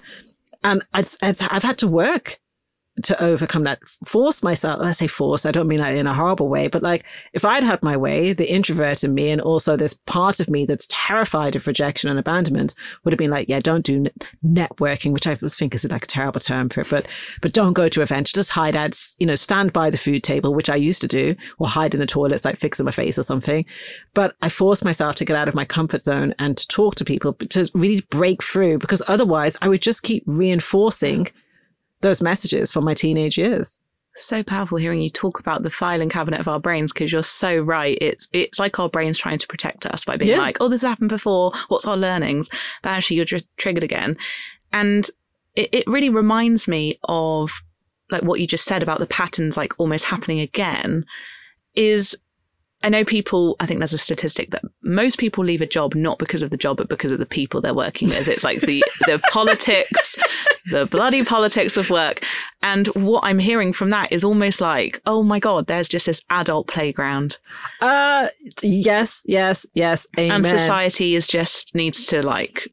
And 0.63 0.83
it's, 0.93 1.17
it's, 1.21 1.41
I've 1.41 1.63
had 1.63 1.77
to 1.79 1.87
work 1.87 2.39
to 3.03 3.21
overcome 3.21 3.63
that, 3.63 3.79
force 4.05 4.41
myself, 4.43 4.81
I 4.81 4.91
say 4.91 5.07
force, 5.07 5.45
I 5.45 5.51
don't 5.51 5.67
mean 5.67 5.79
that 5.79 5.95
in 5.95 6.07
a 6.07 6.13
horrible 6.13 6.49
way, 6.49 6.67
but 6.67 6.81
like 6.81 7.05
if 7.33 7.45
I'd 7.45 7.63
had 7.63 7.81
my 7.83 7.95
way, 7.95 8.33
the 8.33 8.51
introvert 8.51 9.03
in 9.03 9.13
me 9.13 9.29
and 9.29 9.41
also 9.41 9.75
this 9.75 9.93
part 10.05 10.39
of 10.39 10.49
me 10.49 10.65
that's 10.65 10.87
terrified 10.89 11.55
of 11.55 11.67
rejection 11.67 12.09
and 12.09 12.19
abandonment 12.19 12.73
would 13.03 13.13
have 13.13 13.17
been 13.17 13.31
like, 13.31 13.47
yeah, 13.49 13.59
don't 13.59 13.85
do 13.85 14.05
networking, 14.45 15.11
which 15.13 15.27
I 15.27 15.35
think 15.35 15.75
is 15.75 15.85
like 15.85 16.05
a 16.05 16.07
terrible 16.07 16.39
term 16.39 16.69
for 16.69 16.81
it, 16.81 16.89
but, 16.89 17.07
but 17.41 17.53
don't 17.53 17.73
go 17.73 17.87
to 17.87 18.01
events, 18.01 18.31
just 18.31 18.51
hide 18.51 18.75
at, 18.75 18.99
you 19.19 19.27
know, 19.27 19.35
stand 19.35 19.73
by 19.73 19.89
the 19.89 19.97
food 19.97 20.23
table, 20.23 20.53
which 20.53 20.69
I 20.69 20.75
used 20.75 21.01
to 21.01 21.07
do, 21.07 21.35
or 21.59 21.67
hide 21.67 21.93
in 21.93 21.99
the 21.99 22.05
toilets, 22.05 22.45
like 22.45 22.57
fixing 22.57 22.85
my 22.85 22.91
face 22.91 23.17
or 23.17 23.23
something. 23.23 23.65
But 24.13 24.35
I 24.41 24.49
forced 24.49 24.83
myself 24.83 25.15
to 25.15 25.25
get 25.25 25.35
out 25.35 25.47
of 25.47 25.55
my 25.55 25.65
comfort 25.65 26.01
zone 26.01 26.33
and 26.39 26.57
to 26.57 26.67
talk 26.67 26.95
to 26.95 27.05
people, 27.05 27.33
to 27.33 27.69
really 27.73 28.01
break 28.09 28.43
through 28.43 28.79
because 28.79 29.03
otherwise 29.07 29.57
I 29.61 29.67
would 29.67 29.81
just 29.81 30.03
keep 30.03 30.23
reinforcing 30.25 31.27
those 32.01 32.21
messages 32.21 32.71
from 32.71 32.85
my 32.85 32.93
teenage 32.93 33.37
years. 33.37 33.79
So 34.15 34.41
powerful 34.41 34.79
hearing 34.79 35.01
you 35.01 35.11
talk 35.11 35.39
about 35.39 35.61
the 35.61 35.69
filing 35.69 36.09
cabinet 36.09 36.39
of 36.39 36.47
our 36.47 36.59
brains 36.59 36.91
because 36.91 37.11
you're 37.11 37.21
so 37.21 37.57
right. 37.57 37.97
It's 38.01 38.27
it's 38.33 38.57
like 38.57 38.79
our 38.79 38.89
brains 38.89 39.19
trying 39.19 39.37
to 39.37 39.47
protect 39.47 39.85
us 39.85 40.05
by 40.05 40.17
being 40.17 40.31
yeah. 40.31 40.39
like, 40.39 40.57
"Oh, 40.59 40.69
this 40.69 40.81
happened 40.81 41.09
before. 41.09 41.51
What's 41.67 41.85
our 41.85 41.97
learnings?" 41.97 42.49
But 42.81 42.89
actually, 42.89 43.17
you're 43.17 43.25
just 43.25 43.45
triggered 43.57 43.83
again, 43.83 44.17
and 44.73 45.07
it, 45.55 45.69
it 45.71 45.87
really 45.87 46.09
reminds 46.09 46.67
me 46.67 46.99
of 47.03 47.51
like 48.09 48.23
what 48.23 48.39
you 48.39 48.47
just 48.47 48.65
said 48.65 48.81
about 48.81 48.99
the 48.99 49.05
patterns 49.05 49.55
like 49.55 49.73
almost 49.77 50.05
happening 50.05 50.39
again. 50.39 51.05
Is 51.75 52.17
I 52.83 52.89
know 52.89 53.03
people, 53.03 53.55
I 53.59 53.65
think 53.65 53.79
there's 53.79 53.93
a 53.93 53.97
statistic 53.97 54.51
that 54.51 54.63
most 54.83 55.17
people 55.17 55.43
leave 55.43 55.61
a 55.61 55.65
job 55.65 55.95
not 55.95 56.19
because 56.19 56.43
of 56.43 56.51
the 56.51 56.57
job, 56.57 56.77
but 56.77 56.87
because 56.87 57.11
of 57.11 57.17
the 57.17 57.25
people 57.25 57.59
they're 57.59 57.73
working 57.73 58.09
with. 58.09 58.27
It's 58.27 58.43
like 58.43 58.61
the, 58.61 58.83
the 59.05 59.19
politics, 59.31 60.15
the 60.69 60.85
bloody 60.85 61.23
politics 61.23 61.75
of 61.75 61.89
work. 61.89 62.23
And 62.61 62.87
what 62.89 63.23
I'm 63.23 63.39
hearing 63.39 63.73
from 63.73 63.89
that 63.89 64.11
is 64.11 64.23
almost 64.23 64.61
like, 64.61 65.01
oh 65.07 65.23
my 65.23 65.39
God, 65.39 65.65
there's 65.65 65.89
just 65.89 66.05
this 66.05 66.21
adult 66.29 66.67
playground. 66.67 67.39
Uh, 67.81 68.27
yes, 68.61 69.23
yes, 69.25 69.65
yes. 69.73 70.05
Amen. 70.19 70.45
And 70.45 70.45
society 70.45 71.15
is 71.15 71.25
just 71.25 71.73
needs 71.73 72.05
to 72.07 72.21
like 72.21 72.69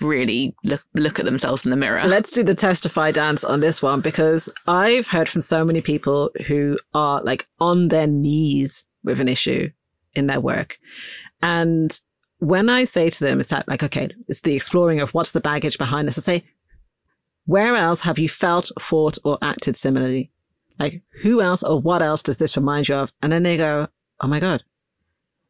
really 0.00 0.54
look, 0.62 0.82
look 0.94 1.18
at 1.18 1.24
themselves 1.24 1.64
in 1.64 1.70
the 1.70 1.76
mirror. 1.76 2.06
Let's 2.06 2.30
do 2.30 2.44
the 2.44 2.54
testify 2.54 3.10
dance 3.10 3.42
on 3.42 3.60
this 3.60 3.82
one 3.82 4.00
because 4.00 4.48
I've 4.68 5.08
heard 5.08 5.28
from 5.28 5.40
so 5.40 5.64
many 5.64 5.80
people 5.80 6.30
who 6.46 6.78
are 6.94 7.20
like 7.22 7.48
on 7.58 7.88
their 7.88 8.06
knees 8.06 8.84
with 9.04 9.20
an 9.20 9.28
issue 9.28 9.70
in 10.14 10.26
their 10.26 10.40
work. 10.40 10.78
And 11.42 11.98
when 12.38 12.68
I 12.68 12.84
say 12.84 13.10
to 13.10 13.24
them, 13.24 13.40
it's 13.40 13.50
that 13.50 13.68
like, 13.68 13.82
okay, 13.82 14.08
it's 14.28 14.40
the 14.40 14.54
exploring 14.54 15.00
of 15.00 15.14
what's 15.14 15.32
the 15.32 15.40
baggage 15.40 15.78
behind 15.78 16.08
this. 16.08 16.18
I 16.18 16.22
say, 16.22 16.44
where 17.46 17.76
else 17.76 18.00
have 18.00 18.18
you 18.18 18.28
felt, 18.28 18.70
thought, 18.80 19.18
or 19.24 19.38
acted 19.42 19.76
similarly? 19.76 20.30
Like, 20.78 21.02
who 21.22 21.40
else 21.42 21.62
or 21.62 21.80
what 21.80 22.02
else 22.02 22.22
does 22.22 22.38
this 22.38 22.56
remind 22.56 22.88
you 22.88 22.94
of? 22.94 23.12
And 23.22 23.30
then 23.30 23.42
they 23.42 23.56
go, 23.56 23.88
oh 24.20 24.26
my 24.26 24.40
God, 24.40 24.62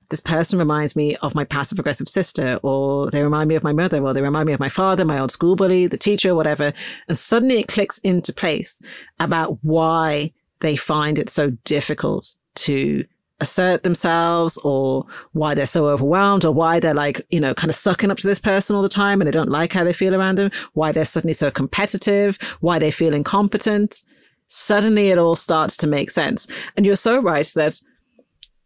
this 0.09 0.21
person 0.21 0.59
reminds 0.59 0.97
me 0.97 1.15
of 1.17 1.37
my 1.37 1.45
passive 1.45 1.79
aggressive 1.79 2.09
sister, 2.09 2.59
or 2.65 3.11
they 3.11 3.23
remind 3.23 3.49
me 3.49 3.55
of 3.55 3.63
my 3.63 3.73
mother, 3.73 4.03
or 4.05 4.13
they 4.13 4.23
remind 4.23 4.49
me 4.49 4.53
of 4.53 4.61
my 4.61 4.69
father, 4.69 5.05
my 5.05 5.21
old 5.21 5.31
school 5.31 5.55
bully, 5.55 5.87
the 5.87 5.97
teacher, 5.97 6.35
whatever. 6.35 6.73
And 7.07 7.17
suddenly 7.17 7.61
it 7.61 7.69
clicks 7.69 7.99
into 7.99 8.33
place 8.33 8.83
about 9.21 9.59
why 9.63 10.33
they 10.61 10.75
find 10.75 11.19
it 11.19 11.31
so 11.31 11.51
difficult 11.65 12.35
to 12.57 13.05
assert 13.40 13.83
themselves 13.83 14.59
or 14.64 15.07
why 15.33 15.55
they're 15.55 15.66
so 15.66 15.88
overwhelmed 15.88 16.44
or 16.44 16.53
why 16.53 16.79
they're 16.81 16.94
like, 16.94 17.24
you 17.31 17.40
know, 17.40 17.55
kind 17.55 17.70
of 17.70 17.74
sucking 17.74 18.11
up 18.11 18.18
to 18.18 18.26
this 18.26 18.38
person 18.38 18.76
all 18.76 18.83
the 18.83 18.88
time 18.88 19.20
and 19.20 19.26
they 19.26 19.33
don't 19.33 19.50
like 19.50 19.72
how 19.72 19.85
they 19.85 19.92
feel 19.92 20.14
around 20.14 20.37
them, 20.37 20.50
why 20.74 20.92
they're 20.92 21.05
suddenly 21.05 21.33
so 21.33 21.50
competitive, 21.50 22.38
why 22.61 22.79
they 22.79 22.90
feel 22.90 23.14
incompetent. 23.14 24.03
Suddenly 24.48 25.09
it 25.09 25.18
all 25.18 25.37
starts 25.37 25.76
to 25.79 25.87
make 25.87 26.11
sense. 26.11 26.46
And 26.76 26.85
you're 26.85 26.96
so 26.96 27.20
right 27.20 27.46
that, 27.55 27.81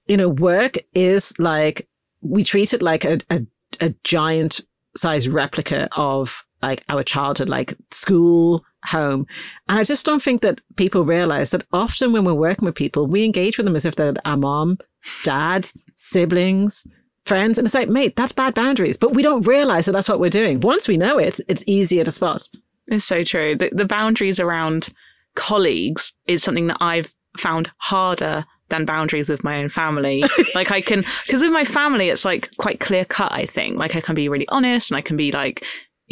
you 0.07 0.17
know, 0.17 0.29
work 0.29 0.77
is 0.95 1.33
like, 1.39 1.89
we 2.21 2.43
treat 2.43 2.73
it 2.73 2.83
like 2.83 3.05
a, 3.05 3.19
a, 3.31 3.43
a 3.81 3.95
giant 4.03 4.61
size 4.97 5.29
replica 5.29 5.89
of 5.97 6.45
like 6.63 6.85
our 6.89 7.03
childhood, 7.03 7.49
like 7.49 7.77
school, 7.91 8.65
home. 8.85 9.27
And 9.69 9.79
I 9.79 9.85
just 9.85 10.07
don't 10.07 10.23
think 10.23 10.41
that 10.43 10.61
people 10.77 11.05
realize 11.05 11.51
that 11.51 11.67
often 11.73 12.13
when 12.13 12.25
we're 12.25 12.35
working 12.35 12.67
with 12.67 12.75
people, 12.75 13.07
we 13.07 13.25
engage 13.25 13.57
with 13.57 13.67
them 13.67 13.77
as 13.77 13.85
if 13.85 13.97
they're 13.97 14.15
our 14.25 14.37
mom, 14.37 14.79
dad, 15.25 15.71
siblings, 15.95 16.87
friends. 17.25 17.59
And 17.59 17.67
it's 17.67 17.75
like, 17.75 17.89
mate, 17.89 18.17
that's 18.17 18.33
bad 18.33 18.55
boundaries. 18.55 18.97
But 18.97 19.15
we 19.15 19.23
don't 19.23 19.47
realize 19.47 19.87
that 19.87 19.93
that's 19.93 20.09
what 20.09 20.21
we're 20.21 20.31
doing. 20.31 20.61
Once 20.61 20.89
we 20.89 20.97
know 20.97 21.19
it, 21.19 21.41
it's 21.49 21.65
easier 21.67 22.05
to 22.05 22.11
spot. 22.11 22.49
It's 22.87 23.05
so 23.05 23.25
true. 23.25 23.57
The, 23.57 23.71
the 23.73 23.87
boundaries 23.87 24.39
around 24.39 24.91
colleagues 25.35 26.13
is 26.27 26.43
something 26.43 26.67
that 26.69 26.77
I've 26.81 27.15
found 27.39 27.73
harder 27.79 28.45
than 28.69 28.85
boundaries 28.85 29.29
with 29.29 29.45
my 29.45 29.59
own 29.59 29.69
family. 29.69 30.23
like 30.55 30.71
I 30.71 30.81
can, 30.81 31.03
because 31.27 31.41
with 31.41 31.53
my 31.53 31.65
family, 31.65 32.09
it's 32.09 32.25
like 32.25 32.55
quite 32.57 32.81
clear 32.81 33.05
cut, 33.05 33.33
I 33.33 33.47
think. 33.47 33.77
Like 33.79 33.97
I 33.97 34.01
can 34.01 34.15
be 34.15 34.29
really 34.29 34.49
honest 34.49 34.91
and 34.91 34.99
I 34.99 35.01
can 35.01 35.17
be 35.17 35.33
like, 35.33 35.65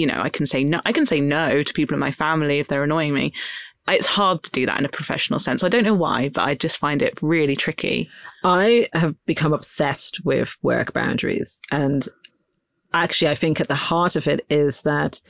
you 0.02 0.08
know, 0.08 0.20
I 0.20 0.30
can 0.30 0.46
say 0.46 0.64
no, 0.64 0.80
I 0.84 0.90
can 0.90 1.06
say 1.06 1.20
no 1.20 1.62
to 1.62 1.72
people 1.72 1.94
in 1.94 2.00
my 2.00 2.10
family 2.10 2.58
if 2.58 2.66
they're 2.66 2.82
annoying 2.82 3.14
me. 3.14 3.32
It's 3.86 4.04
hard 4.04 4.42
to 4.42 4.50
do 4.50 4.66
that 4.66 4.80
in 4.80 4.84
a 4.84 4.88
professional 4.88 5.38
sense. 5.38 5.62
I 5.62 5.68
don't 5.68 5.84
know 5.84 5.94
why, 5.94 6.28
but 6.28 6.42
I 6.42 6.56
just 6.56 6.76
find 6.76 7.02
it 7.02 7.22
really 7.22 7.54
tricky. 7.54 8.10
I 8.42 8.88
have 8.94 9.14
become 9.26 9.52
obsessed 9.52 10.24
with 10.24 10.56
work 10.60 10.92
boundaries. 10.92 11.60
And 11.70 12.08
actually, 12.92 13.30
I 13.30 13.36
think 13.36 13.60
at 13.60 13.68
the 13.68 13.76
heart 13.76 14.16
of 14.16 14.26
it 14.26 14.44
is 14.50 14.82
that 14.82 15.20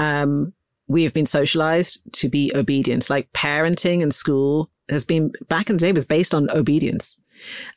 um, 0.00 0.52
we 0.88 1.04
have 1.04 1.12
been 1.12 1.26
socialized 1.26 2.00
to 2.14 2.28
be 2.28 2.50
obedient. 2.56 3.08
Like 3.08 3.32
parenting 3.32 4.02
and 4.02 4.12
school 4.12 4.68
has 4.88 5.04
been 5.04 5.30
back 5.48 5.70
in 5.70 5.76
the 5.76 5.80
day 5.80 5.92
was 5.92 6.06
based 6.06 6.34
on 6.34 6.50
obedience. 6.50 7.20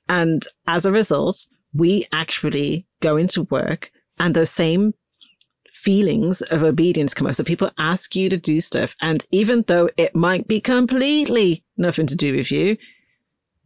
And 0.09 0.41
as 0.65 0.87
a 0.87 0.91
result, 0.91 1.45
we 1.71 2.07
actually 2.11 2.87
go 2.99 3.15
into 3.15 3.43
work 3.43 3.91
and 4.17 4.33
those 4.35 4.49
same 4.49 4.95
feelings 5.81 6.41
of 6.43 6.63
obedience 6.63 7.13
come 7.13 7.27
up. 7.27 7.35
So 7.35 7.43
people 7.43 7.71
ask 7.77 8.15
you 8.15 8.29
to 8.29 8.37
do 8.37 8.61
stuff. 8.61 8.95
And 9.01 9.25
even 9.31 9.63
though 9.67 9.89
it 9.97 10.15
might 10.15 10.47
be 10.47 10.59
completely 10.59 11.63
nothing 11.77 12.07
to 12.07 12.15
do 12.15 12.35
with 12.35 12.51
you, 12.51 12.77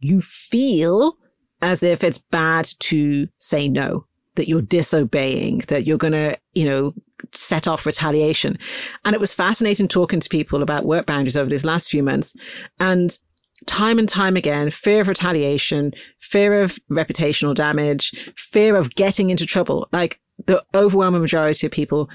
you 0.00 0.20
feel 0.20 1.16
as 1.62 1.82
if 1.82 2.02
it's 2.02 2.18
bad 2.18 2.68
to 2.78 3.28
say 3.38 3.68
no, 3.68 4.06
that 4.36 4.48
you're 4.48 4.62
disobeying, 4.62 5.58
that 5.68 5.86
you're 5.86 5.98
going 5.98 6.12
to, 6.12 6.38
you 6.54 6.64
know, 6.64 6.94
set 7.32 7.68
off 7.68 7.86
retaliation. 7.86 8.56
And 9.04 9.14
it 9.14 9.20
was 9.20 9.34
fascinating 9.34 9.88
talking 9.88 10.20
to 10.20 10.28
people 10.28 10.62
about 10.62 10.84
work 10.84 11.06
boundaries 11.06 11.36
over 11.36 11.50
these 11.50 11.64
last 11.64 11.90
few 11.90 12.02
months. 12.02 12.34
And 12.78 13.18
time 13.66 13.98
and 13.98 14.08
time 14.08 14.36
again, 14.36 14.70
fear 14.70 15.00
of 15.00 15.08
retaliation, 15.08 15.92
fear 16.18 16.62
of 16.62 16.78
reputational 16.90 17.54
damage, 17.54 18.32
fear 18.36 18.76
of 18.76 18.94
getting 18.94 19.30
into 19.30 19.46
trouble. 19.46 19.88
Like 19.92 20.20
the 20.44 20.62
overwhelming 20.74 21.20
majority 21.20 21.66
of 21.66 21.72
people 21.72 22.08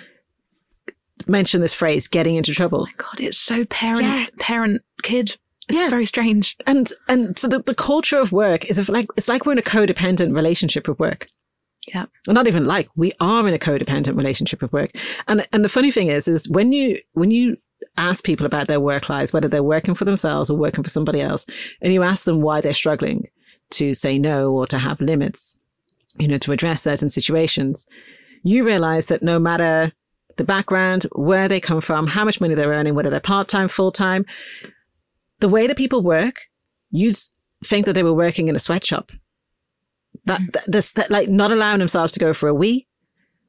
mention 1.27 1.61
this 1.61 1.73
phrase 1.73 2.07
getting 2.07 2.35
into 2.35 2.53
trouble. 2.53 2.81
Oh 2.81 2.85
my 2.85 2.93
god, 2.97 3.19
it's 3.19 3.37
so 3.37 3.65
parent 3.65 4.03
yeah. 4.03 4.25
parent 4.39 4.81
kid. 5.03 5.37
It's 5.67 5.77
yeah. 5.77 5.89
very 5.89 6.05
strange. 6.05 6.57
And 6.65 6.91
and 7.07 7.37
so 7.37 7.47
the, 7.47 7.59
the 7.59 7.75
culture 7.75 8.19
of 8.19 8.31
work 8.31 8.65
is 8.65 8.89
like 8.89 9.07
it's 9.17 9.27
like 9.27 9.45
we're 9.45 9.53
in 9.53 9.57
a 9.57 9.63
codependent 9.63 10.35
relationship 10.35 10.87
with 10.87 10.99
work. 10.99 11.27
Yeah. 11.87 12.05
Not 12.27 12.47
even 12.47 12.65
like 12.65 12.89
we 12.95 13.11
are 13.19 13.47
in 13.47 13.53
a 13.53 13.59
codependent 13.59 14.15
relationship 14.15 14.61
with 14.61 14.73
work. 14.73 14.91
And 15.27 15.47
and 15.51 15.63
the 15.63 15.69
funny 15.69 15.91
thing 15.91 16.07
is 16.07 16.27
is 16.27 16.49
when 16.49 16.71
you 16.71 16.99
when 17.13 17.31
you 17.31 17.57
ask 17.97 18.23
people 18.23 18.45
about 18.45 18.67
their 18.67 18.79
work 18.79 19.09
lives, 19.09 19.33
whether 19.33 19.47
they're 19.47 19.63
working 19.63 19.95
for 19.95 20.05
themselves 20.05 20.49
or 20.49 20.57
working 20.57 20.83
for 20.83 20.89
somebody 20.89 21.21
else, 21.21 21.45
and 21.81 21.93
you 21.93 22.03
ask 22.03 22.25
them 22.25 22.41
why 22.41 22.61
they're 22.61 22.73
struggling 22.73 23.27
to 23.71 23.93
say 23.93 24.19
no 24.19 24.51
or 24.51 24.67
to 24.67 24.77
have 24.77 24.99
limits, 25.01 25.57
you 26.19 26.27
know, 26.27 26.37
to 26.39 26.51
address 26.51 26.81
certain 26.81 27.09
situations, 27.09 27.85
you 28.43 28.65
realize 28.65 29.07
that 29.07 29.23
no 29.23 29.39
matter 29.39 29.91
the 30.37 30.43
background, 30.43 31.05
where 31.13 31.47
they 31.47 31.59
come 31.59 31.81
from, 31.81 32.07
how 32.07 32.25
much 32.25 32.41
money 32.41 32.55
they're 32.55 32.69
earning, 32.69 32.95
whether 32.95 33.09
they're 33.09 33.19
part 33.19 33.47
time, 33.47 33.67
full 33.67 33.91
time, 33.91 34.25
the 35.39 35.49
way 35.49 35.67
that 35.67 35.77
people 35.77 36.01
work, 36.01 36.47
you'd 36.89 37.17
think 37.63 37.85
that 37.85 37.93
they 37.93 38.03
were 38.03 38.13
working 38.13 38.47
in 38.47 38.55
a 38.55 38.59
sweatshop. 38.59 39.11
That, 40.25 40.39
mm-hmm. 40.39 40.49
that, 40.53 40.63
this, 40.67 40.91
that, 40.93 41.11
like 41.11 41.29
not 41.29 41.51
allowing 41.51 41.79
themselves 41.79 42.11
to 42.13 42.19
go 42.19 42.33
for 42.33 42.47
a 42.47 42.53
wee. 42.53 42.87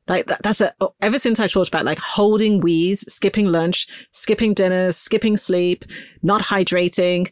Like 0.08 0.26
that, 0.26 0.42
that's 0.42 0.60
a, 0.60 0.74
ever 1.00 1.18
since 1.18 1.38
I 1.38 1.46
talked 1.46 1.68
about 1.68 1.84
like 1.84 1.98
holding 1.98 2.60
wees, 2.60 3.04
skipping 3.12 3.46
lunch, 3.46 3.86
skipping 4.10 4.52
dinners, 4.52 4.96
skipping 4.96 5.36
sleep, 5.36 5.84
not 6.22 6.42
hydrating, 6.42 7.30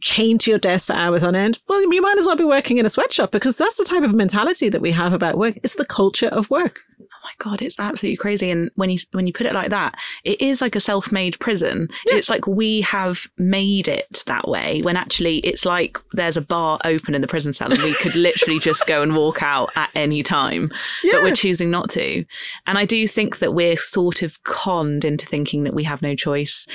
chained 0.00 0.40
to 0.40 0.50
your 0.50 0.58
desk 0.58 0.86
for 0.86 0.94
hours 0.94 1.22
on 1.22 1.34
end, 1.34 1.58
well, 1.68 1.80
you 1.80 2.02
might 2.02 2.18
as 2.18 2.26
well 2.26 2.36
be 2.36 2.44
working 2.44 2.78
in 2.78 2.86
a 2.86 2.90
sweatshop 2.90 3.30
because 3.30 3.56
that's 3.56 3.76
the 3.76 3.84
type 3.84 4.02
of 4.02 4.14
mentality 4.14 4.68
that 4.68 4.80
we 4.80 4.92
have 4.92 5.12
about 5.12 5.38
work. 5.38 5.58
It's 5.62 5.76
the 5.76 5.84
culture 5.84 6.28
of 6.28 6.50
work. 6.50 6.80
Oh 7.00 7.04
my 7.24 7.32
god, 7.38 7.60
it's 7.60 7.78
absolutely 7.78 8.16
crazy. 8.16 8.50
And 8.50 8.70
when 8.76 8.88
you 8.88 8.98
when 9.12 9.26
you 9.26 9.32
put 9.32 9.46
it 9.46 9.52
like 9.52 9.70
that, 9.70 9.94
it 10.24 10.40
is 10.40 10.62
like 10.62 10.74
a 10.74 10.80
self-made 10.80 11.38
prison. 11.38 11.88
Yeah. 12.06 12.16
It's 12.16 12.30
like 12.30 12.46
we 12.46 12.80
have 12.80 13.26
made 13.36 13.88
it 13.88 14.22
that 14.26 14.48
way 14.48 14.80
when 14.82 14.96
actually 14.96 15.38
it's 15.38 15.66
like 15.66 15.98
there's 16.12 16.38
a 16.38 16.42
bar 16.42 16.78
open 16.84 17.14
in 17.14 17.20
the 17.20 17.28
prison 17.28 17.52
cell 17.52 17.72
and 17.72 17.82
we 17.82 17.94
could 17.94 18.14
literally 18.16 18.58
just 18.58 18.86
go 18.86 19.02
and 19.02 19.14
walk 19.14 19.42
out 19.42 19.70
at 19.76 19.90
any 19.94 20.22
time, 20.22 20.70
yeah. 21.02 21.12
but 21.12 21.22
we're 21.22 21.34
choosing 21.34 21.70
not 21.70 21.90
to. 21.90 22.24
And 22.66 22.78
I 22.78 22.86
do 22.86 23.06
think 23.06 23.38
that 23.40 23.52
we're 23.52 23.76
sort 23.76 24.22
of 24.22 24.42
conned 24.44 25.04
into 25.04 25.26
thinking 25.26 25.64
that 25.64 25.74
we 25.74 25.84
have 25.84 26.00
no 26.00 26.14
choice 26.14 26.66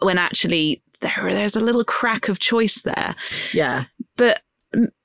when 0.00 0.18
actually 0.18 0.81
there 1.02 1.32
there's 1.32 1.56
a 1.56 1.60
little 1.60 1.84
crack 1.84 2.28
of 2.28 2.38
choice 2.38 2.80
there. 2.82 3.14
Yeah. 3.52 3.84
But 4.16 4.40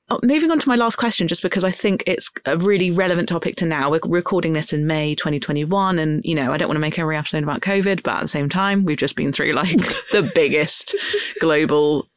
uh, 0.09 0.17
moving 0.23 0.51
on 0.51 0.59
to 0.59 0.69
my 0.69 0.75
last 0.75 0.95
question, 0.95 1.27
just 1.27 1.41
because 1.41 1.65
I 1.65 1.71
think 1.71 2.03
it's 2.07 2.31
a 2.45 2.57
really 2.57 2.91
relevant 2.91 3.27
topic 3.27 3.57
to 3.57 3.65
now. 3.65 3.91
We're 3.91 3.99
recording 4.05 4.53
this 4.53 4.71
in 4.71 4.87
May 4.87 5.15
2021, 5.15 5.99
and 5.99 6.23
you 6.23 6.33
know 6.33 6.53
I 6.53 6.57
don't 6.57 6.69
want 6.69 6.77
to 6.77 6.81
make 6.81 6.97
every 6.97 7.17
episode 7.17 7.43
about 7.43 7.61
COVID, 7.61 8.03
but 8.03 8.15
at 8.15 8.21
the 8.21 8.27
same 8.27 8.47
time, 8.47 8.85
we've 8.85 8.97
just 8.97 9.17
been 9.17 9.33
through 9.33 9.51
like 9.51 9.77
the 10.11 10.31
biggest 10.33 10.95
global 11.41 12.07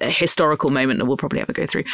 historical 0.00 0.70
moment 0.70 0.98
that 0.98 1.04
we'll 1.04 1.16
probably 1.16 1.40
ever 1.40 1.52
go 1.52 1.66
through. 1.66 1.84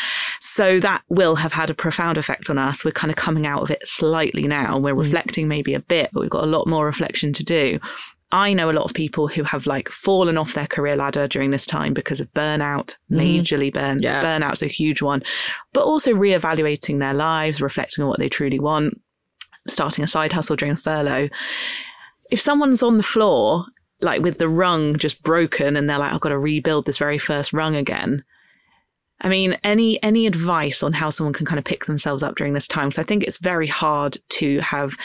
So 0.41 0.81
that 0.81 1.03
will 1.09 1.37
have 1.37 1.53
had 1.53 1.69
a 1.69 1.75
profound 1.75 2.17
effect 2.17 2.49
on 2.49 2.59
us. 2.59 2.85
We're 2.85 2.93
kind 2.93 3.11
of 3.11 3.17
coming 3.17 3.47
out 3.47 3.63
of 3.63 3.71
it 3.71 3.87
slightly 3.87 4.47
now. 4.47 4.79
We're 4.79 4.95
mm. 4.95 4.99
reflecting 4.99 5.49
maybe 5.49 5.75
a 5.75 5.81
bit, 5.81 6.11
but 6.13 6.21
we've 6.21 6.31
got 6.31 6.45
a 6.45 6.47
lot 6.49 6.67
more 6.67 6.87
reflection 6.87 7.33
to 7.35 7.45
do. 7.45 7.81
I 8.35 8.53
know 8.53 8.69
a 8.69 8.73
lot 8.73 8.85
of 8.85 8.95
people 8.95 9.29
who 9.29 9.45
have 9.45 9.65
like 9.65 9.89
fallen 9.91 10.37
off 10.37 10.55
their 10.55 10.67
career 10.67 10.97
ladder 10.97 11.29
during 11.29 11.53
this 11.53 11.67
time 11.67 11.95
because 11.95 12.19
of 12.19 12.33
burnout, 12.35 12.97
mm. 13.09 13.21
majorly 13.21 13.73
burn. 13.73 14.03
Yeah. 14.03 14.21
Burnout's 14.25 14.61
a 14.61 14.67
huge 14.67 15.01
one, 15.03 15.23
but 15.73 15.85
also 15.85 16.13
reevaluating 16.13 16.99
their 16.99 17.15
lives, 17.15 17.63
reflecting 17.63 18.03
on 18.03 18.11
what 18.11 18.19
they 18.19 18.29
truly 18.29 18.59
want, 18.59 19.01
starting 19.69 20.03
a 20.03 20.09
side 20.09 20.33
hustle 20.33 20.57
during 20.57 20.75
furlough. 20.75 21.29
If 22.33 22.41
someone's 22.41 22.83
on 22.83 22.97
the 22.97 23.05
floor 23.05 23.67
like 24.01 24.21
with 24.21 24.39
the 24.39 24.49
rung 24.49 24.99
just 24.99 25.23
broken 25.23 25.77
and 25.77 25.89
they're 25.89 25.99
like, 25.99 26.13
I've 26.13 26.21
got 26.21 26.31
to 26.31 26.39
rebuild 26.39 26.87
this 26.87 26.99
very 26.99 27.19
first 27.19 27.53
rung 27.53 27.77
again. 27.77 28.25
I 29.25 29.29
mean, 29.29 29.57
any 29.65 30.01
any 30.03 30.27
advice 30.27 30.83
on 30.83 30.93
how 30.93 31.11
someone 31.11 31.33
can 31.33 31.47
kind 31.47 31.59
of 31.59 31.65
pick 31.65 31.87
themselves 31.87 32.23
up 32.23 32.37
during 32.37 32.53
this 32.53 32.69
time? 32.69 32.91
Because 32.91 33.03
I 33.03 33.07
think 33.07 33.25
it's 33.25 33.39
very 33.39 33.67
hard 33.67 34.19
to 34.31 34.61
have 34.61 34.97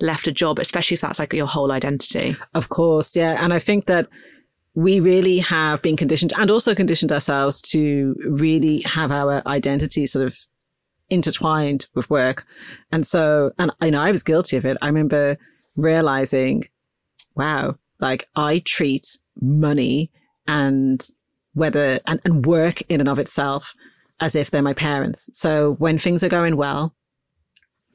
left 0.00 0.26
a 0.26 0.32
job, 0.32 0.58
especially 0.58 0.94
if 0.94 1.02
that's 1.02 1.18
like 1.18 1.34
your 1.34 1.46
whole 1.46 1.70
identity. 1.70 2.36
Of 2.54 2.70
course, 2.70 3.14
yeah. 3.14 3.36
And 3.38 3.52
I 3.52 3.58
think 3.58 3.84
that 3.86 4.08
we 4.74 4.98
really 4.98 5.38
have 5.38 5.82
been 5.82 5.96
conditioned 5.96 6.32
and 6.38 6.50
also 6.50 6.74
conditioned 6.74 7.12
ourselves 7.12 7.60
to 7.60 8.16
really 8.26 8.80
have 8.82 9.12
our 9.12 9.46
identity 9.46 10.06
sort 10.06 10.26
of 10.26 10.38
intertwined 11.10 11.86
with 11.94 12.08
work. 12.10 12.46
And 12.90 13.06
so, 13.06 13.52
and 13.58 13.70
I 13.80 13.90
know 13.90 14.00
I 14.00 14.10
was 14.10 14.22
guilty 14.22 14.56
of 14.56 14.66
it. 14.66 14.76
I 14.80 14.86
remember 14.86 15.36
realizing, 15.76 16.64
wow, 17.34 17.76
like 18.00 18.28
I 18.36 18.62
treat 18.64 19.18
money 19.40 20.10
and 20.46 21.06
whether 21.56 21.98
and, 22.06 22.20
and 22.24 22.44
work 22.44 22.82
in 22.90 23.00
and 23.00 23.08
of 23.08 23.18
itself 23.18 23.74
as 24.20 24.34
if 24.34 24.50
they're 24.50 24.62
my 24.62 24.74
parents. 24.74 25.30
So 25.32 25.72
when 25.78 25.98
things 25.98 26.22
are 26.22 26.28
going 26.28 26.56
well, 26.56 26.94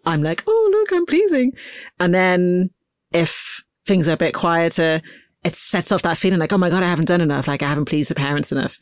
I'm 0.04 0.24
like, 0.24 0.44
oh 0.48 0.70
look, 0.72 0.92
I'm 0.92 1.06
pleasing. 1.06 1.54
And 2.00 2.14
then 2.14 2.72
if 3.12 3.64
things 3.86 4.08
are 4.08 4.14
a 4.14 4.18
bit 4.18 4.34
quieter, 4.34 5.00
it 5.44 5.56
sets 5.56 5.92
off 5.92 6.02
that 6.02 6.18
feeling 6.18 6.40
like, 6.40 6.52
oh 6.52 6.58
my 6.58 6.72
God, 6.72 6.82
I 6.82 6.88
haven't 6.88 7.06
done 7.08 7.22
enough. 7.22 7.48
Like 7.48 7.62
I 7.62 7.68
haven't 7.68 7.86
pleased 7.86 8.10
the 8.10 8.16
parents 8.16 8.52
enough. 8.52 8.80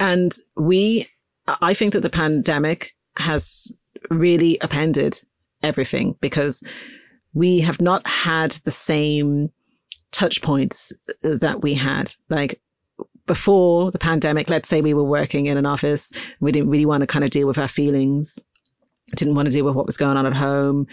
And 0.00 0.32
we, 0.56 1.06
I 1.46 1.74
think 1.74 1.92
that 1.92 2.00
the 2.00 2.10
pandemic 2.10 2.94
has 3.16 3.76
really 4.08 4.56
appended 4.62 5.20
everything 5.62 6.16
because 6.22 6.62
we 7.34 7.60
have 7.60 7.80
not 7.80 8.06
had 8.06 8.52
the 8.64 8.70
same 8.70 9.50
touch 10.12 10.40
points 10.40 10.94
that 11.22 11.60
we 11.60 11.74
had. 11.74 12.14
Like 12.30 12.58
before 13.26 13.90
the 13.90 13.98
pandemic, 13.98 14.50
let's 14.50 14.68
say 14.68 14.80
we 14.80 14.94
were 14.94 15.04
working 15.04 15.46
in 15.46 15.56
an 15.56 15.66
office, 15.66 16.12
we 16.40 16.52
didn't 16.52 16.70
really 16.70 16.86
want 16.86 17.00
to 17.00 17.06
kind 17.06 17.24
of 17.24 17.30
deal 17.30 17.46
with 17.46 17.58
our 17.58 17.68
feelings, 17.68 18.38
didn't 19.16 19.34
want 19.34 19.46
to 19.46 19.52
deal 19.52 19.64
with 19.64 19.74
what 19.74 19.86
was 19.86 19.96
going 19.96 20.16
on 20.16 20.26
at 20.26 20.34
home. 20.34 20.86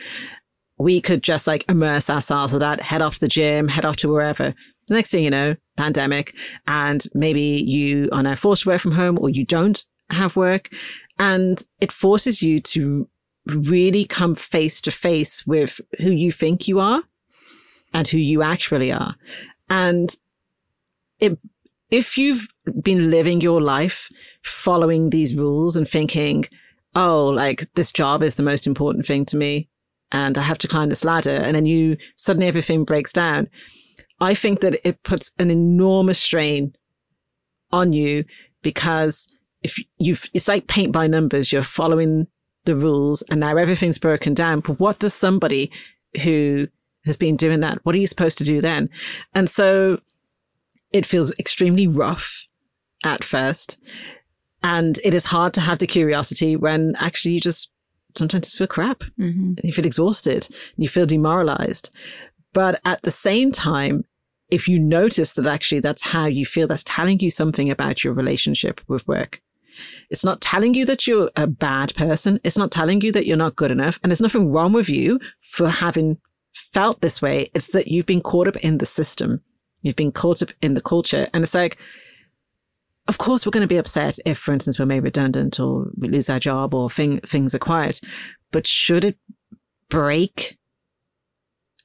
We 0.78 1.02
could 1.02 1.24
just 1.24 1.48
like 1.48 1.66
immerse 1.70 2.10
ourselves 2.10 2.54
with 2.54 2.62
that, 2.62 2.82
head 2.82 3.02
off 3.02 3.20
the 3.20 3.28
gym, 3.28 3.68
head 3.68 3.86
off 3.86 3.98
to 3.98 4.10
wherever. 4.10 4.54
The 4.88 4.94
next 4.94 5.12
thing 5.12 5.24
you 5.24 5.30
know, 5.30 5.56
pandemic, 5.78 6.34
and 6.68 7.06
maybe 7.14 7.42
you 7.42 8.10
are 8.12 8.24
now 8.24 8.36
forced 8.36 8.64
to 8.64 8.70
work 8.70 8.82
from 8.82 8.94
home 8.94 9.18
or 9.20 9.30
you 9.30 9.46
don't 9.46 9.86
have 10.10 10.36
work. 10.36 10.70
And 11.20 11.64
it 11.80 11.92
forces 11.92 12.42
you 12.42 12.60
to 12.62 13.08
really 13.46 14.06
come 14.06 14.36
face 14.36 14.82
to 14.82 14.92
face 14.92 15.46
with 15.46 15.82
who 16.00 16.12
you 16.12 16.32
think 16.32 16.68
you 16.68 16.80
are 16.80 17.04
and 17.94 18.08
who 18.08 18.18
you 18.18 18.42
actually 18.42 18.92
are. 18.92 19.16
And 19.70 20.16
it, 21.20 21.38
if 21.92 22.18
you've 22.18 22.48
been 22.82 23.10
living 23.10 23.42
your 23.42 23.62
life 23.62 24.10
following 24.44 25.10
these 25.10 25.36
rules 25.36 25.76
and 25.76 25.88
thinking, 25.88 26.46
oh, 26.96 27.28
like 27.28 27.68
this 27.76 27.92
job 27.92 28.24
is 28.24 28.36
the 28.36 28.44
most 28.44 28.66
important 28.66 29.06
thing 29.06 29.26
to 29.26 29.38
me 29.38 29.70
and 30.12 30.38
I 30.38 30.42
have 30.42 30.58
to 30.60 30.68
climb 30.68 30.90
this 30.90 31.06
ladder, 31.06 31.36
and 31.36 31.56
then 31.56 31.66
you 31.66 31.96
suddenly 32.18 32.48
everything 32.48 32.84
breaks 32.84 33.14
down, 33.14 33.48
I 34.20 34.34
think 34.34 34.60
that 34.60 34.76
it 34.86 35.04
puts 35.04 35.32
an 35.40 35.50
enormous 35.50 36.20
strain 36.20 36.76
on 37.72 37.94
you 37.94 38.26
because 38.62 39.28
if 39.64 39.78
you've, 40.00 40.26
it's 40.34 40.50
like 40.50 40.68
paint 40.68 40.92
by 40.92 41.08
numbers, 41.08 41.54
you're 41.54 41.64
following 41.64 42.28
the 42.66 42.76
rules 42.76 43.22
and 43.24 43.40
now 43.40 43.56
everything's 43.56 43.98
broken 43.98 44.34
down. 44.34 44.60
But 44.60 44.80
what 44.80 45.00
does 45.00 45.14
somebody 45.14 45.72
who 46.24 46.68
has 47.06 47.18
been 47.18 47.36
doing 47.36 47.62
that. 47.62 47.80
What 47.84 47.96
are 47.96 48.00
you 48.00 48.08
supposed 48.08 48.38
to 48.40 48.44
do 48.44 48.62
then? 48.62 48.90
And 49.34 49.50
so 49.50 50.00
it 50.92 51.06
feels 51.06 51.32
extremely 51.40 51.88
rough 51.88 52.48
at 53.04 53.24
first. 53.24 53.78
And 54.64 55.00
it 55.04 55.14
is 55.14 55.26
hard 55.26 55.54
to 55.56 55.62
have 55.62 55.80
the 55.80 55.88
curiosity 55.88 56.56
when 56.56 56.96
actually 57.00 57.34
you 57.34 57.40
just 57.40 57.70
sometimes 58.18 58.54
feel 58.54 58.68
crap. 58.68 59.00
Mm-hmm. 59.20 59.54
You 59.64 59.74
feel 59.74 59.86
exhausted. 59.86 60.48
You 60.78 60.88
feel 60.88 61.06
demoralized. 61.06 61.96
But 62.54 62.80
at 62.86 63.02
the 63.02 63.12
same 63.12 63.52
time, 63.52 64.04
if 64.50 64.68
you 64.68 64.78
notice 64.78 65.32
that 65.34 65.48
actually 65.48 65.80
that's 65.80 66.04
how 66.04 66.26
you 66.26 66.46
feel, 66.46 66.68
that's 66.68 66.84
telling 66.84 67.20
you 67.22 67.30
something 67.30 67.70
about 67.70 68.04
your 68.04 68.14
relationship 68.14 68.82
with 68.88 69.08
work. 69.08 69.42
It's 70.10 70.26
not 70.26 70.42
telling 70.42 70.74
you 70.74 70.86
that 70.86 71.08
you're 71.08 71.32
a 71.38 71.48
bad 71.48 71.96
person. 71.96 72.40
It's 72.44 72.58
not 72.58 72.72
telling 72.72 73.02
you 73.02 73.14
that 73.14 73.26
you're 73.26 73.38
not 73.38 73.56
good 73.56 73.72
enough. 73.72 74.00
And 74.04 74.12
there's 74.12 74.22
nothing 74.22 74.52
wrong 74.52 74.74
with 74.74 74.90
you 74.90 75.20
for 75.40 75.70
having 75.70 76.18
felt 76.54 77.02
this 77.02 77.22
way. 77.22 77.50
It's 77.56 77.68
that 77.68 77.88
you've 77.88 78.06
been 78.06 78.22
caught 78.22 78.48
up 78.48 78.58
in 78.58 78.80
the 78.80 78.86
system. 78.86 79.42
You've 79.82 79.96
been 79.96 80.12
caught 80.12 80.42
up 80.42 80.52
in 80.62 80.74
the 80.74 80.82
culture. 80.82 81.28
And 81.34 81.44
it's 81.44 81.54
like, 81.54 81.78
of 83.08 83.18
course, 83.18 83.46
we're 83.46 83.52
going 83.52 83.68
to 83.68 83.68
be 83.68 83.78
upset 83.78 84.20
if, 84.26 84.38
for 84.38 84.54
instance, 84.54 84.80
we're 84.80 84.86
made 84.86 85.04
redundant 85.04 85.60
or 85.60 85.88
we 85.98 86.08
lose 86.08 86.30
our 86.30 86.40
job 86.40 86.74
or 86.74 86.90
thing, 86.90 87.20
things 87.22 87.56
are 87.56 87.60
quiet. 87.60 88.00
But 88.52 88.68
should 88.68 89.04
it 89.06 89.18
break 89.90 90.58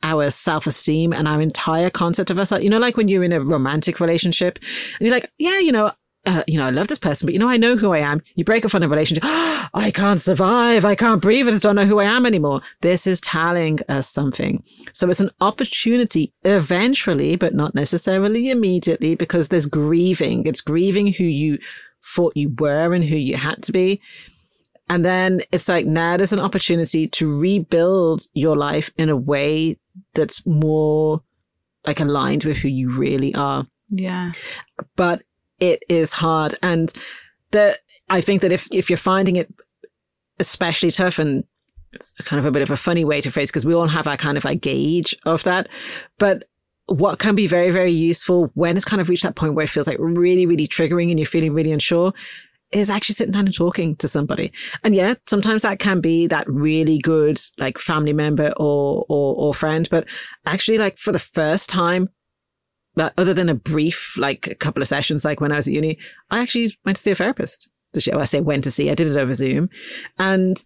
our 0.03 0.30
self 0.30 0.66
esteem 0.66 1.12
and 1.12 1.26
our 1.26 1.40
entire 1.40 1.90
concept 1.90 2.30
of 2.30 2.38
ourselves? 2.38 2.64
You 2.64 2.70
know, 2.70 2.78
like 2.78 2.97
when 2.97 3.09
you're 3.09 3.24
in 3.24 3.32
a 3.32 3.40
romantic 3.40 3.99
relationship 3.99 4.59
and 4.99 5.07
you're 5.07 5.16
like, 5.16 5.30
yeah, 5.38 5.59
you 5.59 5.72
know, 5.72 5.92
uh, 6.27 6.43
you 6.47 6.59
know, 6.59 6.66
I 6.66 6.70
love 6.70 6.89
this 6.89 6.99
person, 6.99 7.27
but 7.27 7.33
you 7.33 7.39
know, 7.39 7.49
I 7.49 7.57
know 7.57 7.77
who 7.77 7.93
I 7.93 7.99
am. 7.99 8.20
You 8.35 8.45
break 8.45 8.64
up 8.64 8.70
from 8.70 8.83
a 8.83 8.89
relationship. 8.89 9.22
Oh, 9.24 9.68
I 9.74 9.91
can't 9.91 10.20
survive. 10.20 10.85
I 10.85 10.95
can't 10.95 11.22
breathe. 11.22 11.47
I 11.47 11.53
just 11.53 11.62
don't 11.62 11.77
know 11.77 11.87
who 11.87 12.01
I 12.01 12.05
am 12.05 12.27
anymore. 12.27 12.61
This 12.81 13.07
is 13.07 13.20
telling 13.20 13.79
us 13.89 14.11
something. 14.11 14.62
So 14.93 15.09
it's 15.09 15.20
an 15.20 15.31
opportunity 15.41 16.33
eventually, 16.45 17.37
but 17.37 17.55
not 17.55 17.74
necessarily 17.74 18.51
immediately 18.51 19.14
because 19.14 19.49
there's 19.49 19.66
grieving. 19.66 20.47
It's 20.47 20.61
grieving 20.61 21.12
who 21.12 21.24
you 21.24 21.59
thought 22.05 22.37
you 22.37 22.55
were 22.59 22.93
and 22.93 23.05
who 23.05 23.16
you 23.16 23.37
had 23.37 23.62
to 23.64 23.72
be. 23.72 24.01
And 24.89 25.05
then 25.05 25.43
it's 25.51 25.68
like 25.68 25.87
now 25.87 26.16
there's 26.16 26.33
an 26.33 26.41
opportunity 26.41 27.09
to 27.09 27.39
rebuild 27.39 28.22
your 28.35 28.57
life 28.57 28.91
in 28.97 29.09
a 29.09 29.16
way 29.16 29.79
that's 30.14 30.47
more 30.47 31.22
like 31.87 32.01
aligned 32.01 32.45
with 32.45 32.59
who 32.59 32.68
you 32.68 32.91
really 32.91 33.35
are. 33.35 33.66
Yeah. 33.91 34.33
But 34.97 35.22
it 35.61 35.83
is 35.89 36.13
hard. 36.13 36.55
And 36.63 36.93
the, 37.51 37.79
I 38.09 38.21
think 38.21 38.43
that 38.43 38.53
if, 38.53 38.69
if 38.73 38.91
you're 38.91 38.97
finding 38.97 39.37
it 39.37 39.53
especially 40.39 40.91
tough 40.91 41.19
and 41.19 41.45
it's 41.93 42.13
kind 42.13 42.39
of 42.39 42.45
a 42.47 42.51
bit 42.51 42.63
of 42.63 42.71
a 42.71 42.77
funny 42.77 43.05
way 43.05 43.21
to 43.21 43.31
phrase 43.31 43.51
because 43.51 43.65
we 43.65 43.75
all 43.75 43.89
have 43.89 44.07
our 44.07 44.17
kind 44.17 44.37
of 44.37 44.45
like 44.45 44.61
gauge 44.61 45.15
of 45.25 45.43
that. 45.45 45.69
But 46.19 46.45
what 46.87 47.19
can 47.19 47.35
be 47.35 47.47
very, 47.47 47.71
very 47.71 47.93
useful 47.93 48.51
when 48.55 48.77
it's 48.77 48.85
kind 48.85 49.01
of 49.01 49.09
reached 49.09 49.25
that 49.25 49.35
point 49.35 49.55
where 49.55 49.65
it 49.65 49.71
feels 49.71 49.87
like 49.87 49.97
really, 49.99 50.47
really 50.47 50.69
triggering 50.69 51.11
and 51.11 51.19
you're 51.19 51.27
feeling 51.27 51.53
really 51.53 51.73
unsure 51.73 52.13
is 52.73 52.91
actually 52.91 53.15
sitting 53.15 53.33
down 53.33 53.47
and 53.47 53.55
talking 53.55 53.97
to 53.97 54.09
somebody. 54.09 54.53
And 54.83 54.95
yeah, 54.95 55.15
sometimes 55.27 55.63
that 55.63 55.79
can 55.79 56.01
be 56.01 56.27
that 56.27 56.49
really 56.49 56.99
good 56.99 57.39
like 57.59 57.79
family 57.79 58.13
member 58.13 58.53
or, 58.57 59.05
or, 59.09 59.35
or 59.37 59.55
friend. 59.55 59.89
But 59.91 60.07
actually 60.47 60.79
like 60.79 60.99
for 60.99 61.13
the 61.13 61.19
first 61.19 61.69
time, 61.69 62.09
but 62.97 63.12
other 63.18 63.34
than 63.34 63.49
a 63.49 63.55
brief, 63.55 64.16
like 64.18 64.47
a 64.47 64.55
couple 64.55 64.82
of 64.82 64.88
sessions, 64.88 65.24
like 65.24 65.40
when 65.40 65.53
I 65.53 65.57
was 65.57 65.68
at 65.68 65.74
uni, 65.74 65.99
I 66.30 66.40
actually 66.40 66.76
went 66.84 66.97
to 66.97 67.03
see 67.03 67.11
a 67.12 67.14
therapist. 67.14 67.68
I 68.12 68.24
say 68.24 68.40
went 68.40 68.64
to 68.64 68.70
see, 68.70 68.90
I 68.90 68.94
did 68.94 69.09
it 69.09 69.16
over 69.16 69.32
Zoom. 69.32 69.70
And 70.18 70.62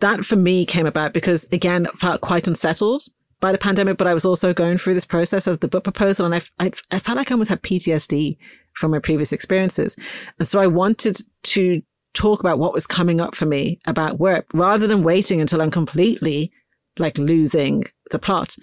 that 0.00 0.24
for 0.24 0.36
me 0.36 0.64
came 0.66 0.86
about 0.86 1.12
because 1.12 1.46
again, 1.50 1.86
I 1.86 1.90
felt 1.96 2.20
quite 2.20 2.46
unsettled 2.46 3.02
by 3.40 3.52
the 3.52 3.58
pandemic, 3.58 3.96
but 3.96 4.06
I 4.06 4.14
was 4.14 4.24
also 4.24 4.52
going 4.52 4.78
through 4.78 4.94
this 4.94 5.04
process 5.04 5.46
of 5.46 5.60
the 5.60 5.68
book 5.68 5.84
proposal 5.84 6.26
and 6.26 6.34
I, 6.34 6.40
I, 6.58 6.70
I 6.90 6.98
felt 6.98 7.16
like 7.16 7.30
I 7.30 7.34
almost 7.34 7.50
had 7.50 7.62
PTSD 7.62 8.36
from 8.74 8.90
my 8.90 8.98
previous 8.98 9.32
experiences. 9.32 9.96
And 10.38 10.46
so 10.46 10.60
I 10.60 10.66
wanted 10.66 11.18
to 11.44 11.82
talk 12.14 12.40
about 12.40 12.58
what 12.58 12.72
was 12.72 12.86
coming 12.86 13.20
up 13.20 13.34
for 13.34 13.46
me 13.46 13.78
about 13.86 14.18
work 14.18 14.46
rather 14.52 14.86
than 14.86 15.02
waiting 15.02 15.40
until 15.40 15.62
I'm 15.62 15.70
completely 15.70 16.52
like 16.98 17.16
losing 17.16 17.84
the 18.10 18.18
plot. 18.18 18.56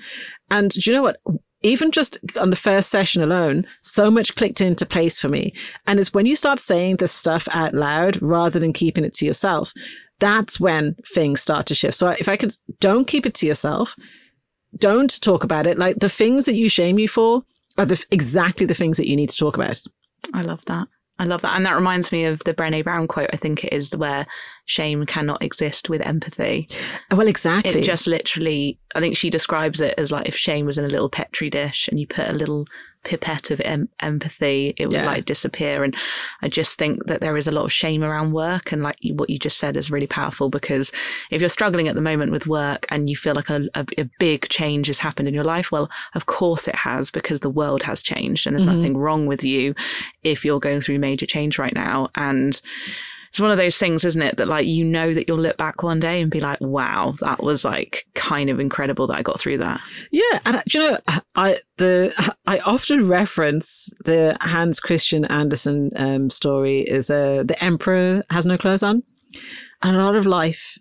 And 0.49 0.71
do 0.71 0.81
you 0.85 0.93
know 0.93 1.03
what? 1.03 1.17
Even 1.65 1.91
just 1.91 2.19
on 2.39 2.51
the 2.51 2.55
first 2.55 2.89
session 2.89 3.23
alone, 3.23 3.65
so 3.81 4.11
much 4.11 4.35
clicked 4.35 4.61
into 4.61 4.85
place 4.85 5.19
for 5.19 5.29
me. 5.29 5.51
And 5.87 5.99
it's 5.99 6.13
when 6.13 6.27
you 6.27 6.35
start 6.35 6.59
saying 6.59 6.97
this 6.97 7.11
stuff 7.11 7.47
out 7.51 7.73
loud 7.73 8.21
rather 8.21 8.59
than 8.59 8.71
keeping 8.71 9.03
it 9.03 9.15
to 9.15 9.25
yourself, 9.25 9.73
that's 10.19 10.59
when 10.59 10.95
things 11.13 11.41
start 11.41 11.65
to 11.67 11.75
shift. 11.75 11.97
So 11.97 12.09
if 12.09 12.29
I 12.29 12.37
could, 12.37 12.51
don't 12.79 13.07
keep 13.07 13.25
it 13.25 13.33
to 13.35 13.47
yourself. 13.47 13.95
Don't 14.77 15.19
talk 15.21 15.43
about 15.43 15.65
it. 15.65 15.79
Like 15.79 15.97
the 15.97 16.09
things 16.09 16.45
that 16.45 16.53
you 16.53 16.69
shame 16.69 16.99
you 16.99 17.07
for 17.07 17.43
are 17.79 17.85
the, 17.85 18.05
exactly 18.11 18.67
the 18.67 18.75
things 18.75 18.97
that 18.97 19.09
you 19.09 19.15
need 19.15 19.31
to 19.31 19.37
talk 19.37 19.55
about. 19.55 19.81
I 20.33 20.43
love 20.43 20.63
that. 20.65 20.87
I 21.17 21.23
love 21.23 21.41
that. 21.41 21.55
And 21.55 21.65
that 21.65 21.75
reminds 21.75 22.11
me 22.11 22.25
of 22.25 22.43
the 22.43 22.53
Brene 22.53 22.83
Brown 22.83 23.07
quote, 23.07 23.29
I 23.31 23.37
think 23.37 23.63
it 23.63 23.71
is, 23.71 23.95
where 23.95 24.27
shame 24.65 25.05
cannot 25.05 25.41
exist 25.41 25.89
with 25.89 26.01
empathy. 26.01 26.67
Well, 27.09 27.27
exactly. 27.27 27.81
It 27.81 27.85
just 27.85 28.05
literally, 28.05 28.79
I 28.95 28.99
think 28.99 29.15
she 29.15 29.29
describes 29.29 29.79
it 29.79 29.93
as 29.97 30.11
like 30.11 30.27
if 30.27 30.35
shame 30.35 30.65
was 30.65 30.77
in 30.77 30.83
a 30.83 30.89
little 30.89 31.09
petri 31.09 31.49
dish 31.49 31.87
and 31.87 31.99
you 31.99 32.07
put 32.07 32.27
a 32.27 32.33
little 32.33 32.65
pipette 33.05 33.51
of 33.51 33.61
em- 33.61 33.87
empathy, 34.01 34.73
it 34.77 34.87
would 34.87 34.93
yeah. 34.93 35.05
like 35.05 35.25
disappear. 35.25 35.83
And 35.83 35.95
I 36.41 36.49
just 36.49 36.77
think 36.77 37.05
that 37.05 37.21
there 37.21 37.37
is 37.37 37.47
a 37.47 37.51
lot 37.51 37.65
of 37.65 37.71
shame 37.71 38.03
around 38.03 38.33
work. 38.33 38.71
And 38.71 38.83
like 38.83 38.97
what 39.11 39.29
you 39.29 39.39
just 39.39 39.57
said 39.57 39.77
is 39.77 39.91
really 39.91 40.07
powerful 40.07 40.49
because 40.49 40.91
if 41.31 41.41
you're 41.41 41.49
struggling 41.49 41.87
at 41.87 41.95
the 41.95 42.01
moment 42.01 42.31
with 42.31 42.47
work 42.47 42.85
and 42.89 43.09
you 43.09 43.15
feel 43.15 43.35
like 43.35 43.49
a, 43.49 43.67
a, 43.75 43.85
a 43.97 44.09
big 44.19 44.49
change 44.49 44.87
has 44.87 44.99
happened 44.99 45.27
in 45.27 45.33
your 45.33 45.43
life, 45.43 45.71
well, 45.71 45.89
of 46.15 46.25
course 46.25 46.67
it 46.67 46.75
has 46.75 47.11
because 47.11 47.39
the 47.39 47.49
world 47.49 47.83
has 47.83 48.03
changed 48.03 48.45
and 48.45 48.55
there's 48.55 48.67
mm-hmm. 48.67 48.77
nothing 48.77 48.97
wrong 48.97 49.25
with 49.25 49.43
you 49.43 49.73
if 50.23 50.43
you're 50.43 50.59
going 50.59 50.81
through 50.81 50.99
major 50.99 51.25
change 51.25 51.57
right 51.57 51.75
now. 51.75 52.09
And 52.15 52.59
it's 53.35 53.41
one 53.41 53.51
of 53.51 53.57
those 53.57 53.75
things, 53.75 54.05
isn't 54.05 54.21
it? 54.21 54.37
That 54.37 54.47
like 54.47 54.65
you 54.65 54.85
know 54.85 55.13
that 55.13 55.27
you'll 55.27 55.41
look 55.41 55.57
back 55.57 55.83
one 55.83 55.99
day 55.99 56.21
and 56.21 56.31
be 56.31 56.39
like, 56.39 56.61
"Wow, 56.61 57.15
that 57.19 57.43
was 57.43 57.65
like 57.65 58.05
kind 58.15 58.49
of 58.49 58.61
incredible 58.61 59.07
that 59.07 59.17
I 59.17 59.23
got 59.23 59.41
through 59.41 59.57
that." 59.57 59.81
Yeah, 60.09 60.39
and 60.45 60.63
you 60.73 60.79
know, 60.79 60.97
I 61.35 61.57
the 61.75 62.13
I 62.45 62.59
often 62.59 63.09
reference 63.09 63.93
the 64.05 64.37
Hans 64.39 64.79
Christian 64.79 65.25
Andersen 65.25 65.89
um, 65.97 66.29
story 66.29 66.83
is 66.83 67.09
uh, 67.09 67.43
the 67.45 67.61
emperor 67.61 68.23
has 68.29 68.45
no 68.45 68.57
clothes 68.57 68.83
on, 68.83 69.03
and 69.81 69.97
a 69.97 70.01
lot 70.05 70.15
of 70.15 70.25
life 70.25 70.77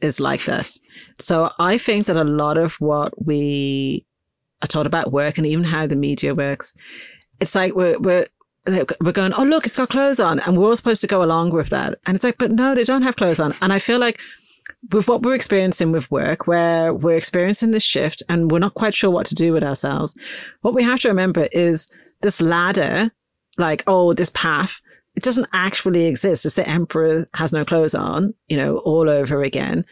is 0.00 0.20
like 0.20 0.44
that. 0.44 0.76
So 1.18 1.50
I 1.58 1.76
think 1.76 2.06
that 2.06 2.16
a 2.16 2.22
lot 2.22 2.56
of 2.56 2.76
what 2.76 3.26
we 3.26 4.06
are 4.62 4.68
taught 4.68 4.86
about 4.86 5.10
work 5.10 5.38
and 5.38 5.46
even 5.46 5.64
how 5.64 5.88
the 5.88 5.96
media 5.96 6.36
works, 6.36 6.72
it's 7.40 7.56
like 7.56 7.74
we're 7.74 7.98
we're 7.98 8.28
we're 8.66 9.12
going, 9.12 9.32
oh, 9.34 9.44
look, 9.44 9.66
it's 9.66 9.76
got 9.76 9.88
clothes 9.88 10.20
on. 10.20 10.40
And 10.40 10.56
we're 10.56 10.68
all 10.68 10.76
supposed 10.76 11.00
to 11.02 11.06
go 11.06 11.22
along 11.22 11.50
with 11.50 11.70
that. 11.70 11.98
And 12.06 12.14
it's 12.14 12.24
like, 12.24 12.38
but 12.38 12.52
no, 12.52 12.74
they 12.74 12.82
don't 12.82 13.02
have 13.02 13.16
clothes 13.16 13.40
on. 13.40 13.54
And 13.60 13.72
I 13.72 13.78
feel 13.78 13.98
like 13.98 14.20
with 14.90 15.08
what 15.08 15.22
we're 15.22 15.34
experiencing 15.34 15.92
with 15.92 16.10
work, 16.10 16.46
where 16.46 16.92
we're 16.92 17.16
experiencing 17.16 17.70
this 17.70 17.82
shift 17.82 18.22
and 18.28 18.50
we're 18.50 18.58
not 18.58 18.74
quite 18.74 18.94
sure 18.94 19.10
what 19.10 19.26
to 19.26 19.34
do 19.34 19.52
with 19.52 19.62
ourselves, 19.62 20.14
what 20.62 20.74
we 20.74 20.82
have 20.82 21.00
to 21.00 21.08
remember 21.08 21.48
is 21.52 21.88
this 22.22 22.40
ladder, 22.40 23.10
like, 23.58 23.84
oh, 23.86 24.12
this 24.12 24.30
path, 24.30 24.80
it 25.14 25.22
doesn't 25.22 25.48
actually 25.52 26.06
exist. 26.06 26.44
It's 26.44 26.56
the 26.56 26.68
emperor 26.68 27.26
has 27.34 27.52
no 27.52 27.64
clothes 27.64 27.94
on, 27.94 28.34
you 28.48 28.56
know, 28.56 28.78
all 28.78 29.08
over 29.08 29.42
again. 29.42 29.84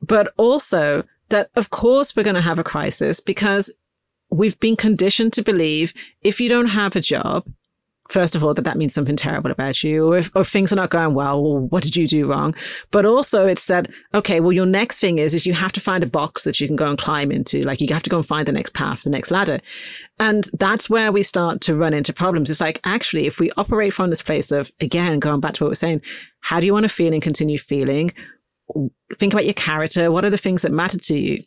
But 0.00 0.32
also 0.36 1.04
that, 1.28 1.50
of 1.56 1.70
course, 1.70 2.16
we're 2.16 2.22
going 2.22 2.36
to 2.36 2.40
have 2.40 2.58
a 2.58 2.64
crisis 2.64 3.20
because 3.20 3.72
we've 4.30 4.58
been 4.60 4.76
conditioned 4.76 5.32
to 5.34 5.42
believe 5.42 5.92
if 6.22 6.40
you 6.40 6.48
don't 6.48 6.68
have 6.68 6.96
a 6.96 7.00
job, 7.00 7.46
first 8.12 8.36
of 8.36 8.44
all, 8.44 8.52
that 8.54 8.62
that 8.62 8.76
means 8.76 8.92
something 8.92 9.16
terrible 9.16 9.50
about 9.50 9.82
you, 9.82 10.06
or 10.06 10.18
if, 10.18 10.30
or 10.36 10.44
things 10.44 10.72
are 10.72 10.76
not 10.76 10.90
going 10.90 11.14
well, 11.14 11.42
well, 11.42 11.60
what 11.60 11.82
did 11.82 11.96
you 11.96 12.06
do 12.06 12.26
wrong? 12.26 12.54
But 12.90 13.06
also 13.06 13.46
it's 13.46 13.66
that, 13.66 13.88
okay, 14.14 14.38
well, 14.40 14.52
your 14.52 14.66
next 14.66 15.00
thing 15.00 15.18
is, 15.18 15.34
is 15.34 15.46
you 15.46 15.54
have 15.54 15.72
to 15.72 15.80
find 15.80 16.04
a 16.04 16.06
box 16.06 16.44
that 16.44 16.60
you 16.60 16.66
can 16.66 16.76
go 16.76 16.88
and 16.88 16.98
climb 16.98 17.32
into. 17.32 17.62
Like 17.62 17.80
you 17.80 17.92
have 17.92 18.02
to 18.02 18.10
go 18.10 18.18
and 18.18 18.26
find 18.26 18.46
the 18.46 18.52
next 18.52 18.74
path, 18.74 19.02
the 19.02 19.10
next 19.10 19.30
ladder. 19.30 19.60
And 20.20 20.48
that's 20.58 20.90
where 20.90 21.10
we 21.10 21.22
start 21.22 21.60
to 21.62 21.74
run 21.74 21.94
into 21.94 22.12
problems. 22.12 22.50
It's 22.50 22.60
like, 22.60 22.80
actually, 22.84 23.26
if 23.26 23.40
we 23.40 23.50
operate 23.56 23.94
from 23.94 24.10
this 24.10 24.22
place 24.22 24.52
of, 24.52 24.70
again, 24.80 25.18
going 25.18 25.40
back 25.40 25.54
to 25.54 25.64
what 25.64 25.70
we're 25.70 25.74
saying, 25.74 26.02
how 26.40 26.60
do 26.60 26.66
you 26.66 26.72
want 26.74 26.84
to 26.84 26.94
feel 26.94 27.12
and 27.12 27.22
continue 27.22 27.58
feeling? 27.58 28.12
Think 29.14 29.32
about 29.32 29.46
your 29.46 29.54
character. 29.54 30.12
What 30.12 30.24
are 30.24 30.30
the 30.30 30.38
things 30.38 30.62
that 30.62 30.72
matter 30.72 30.98
to 30.98 31.16
you? 31.16 31.44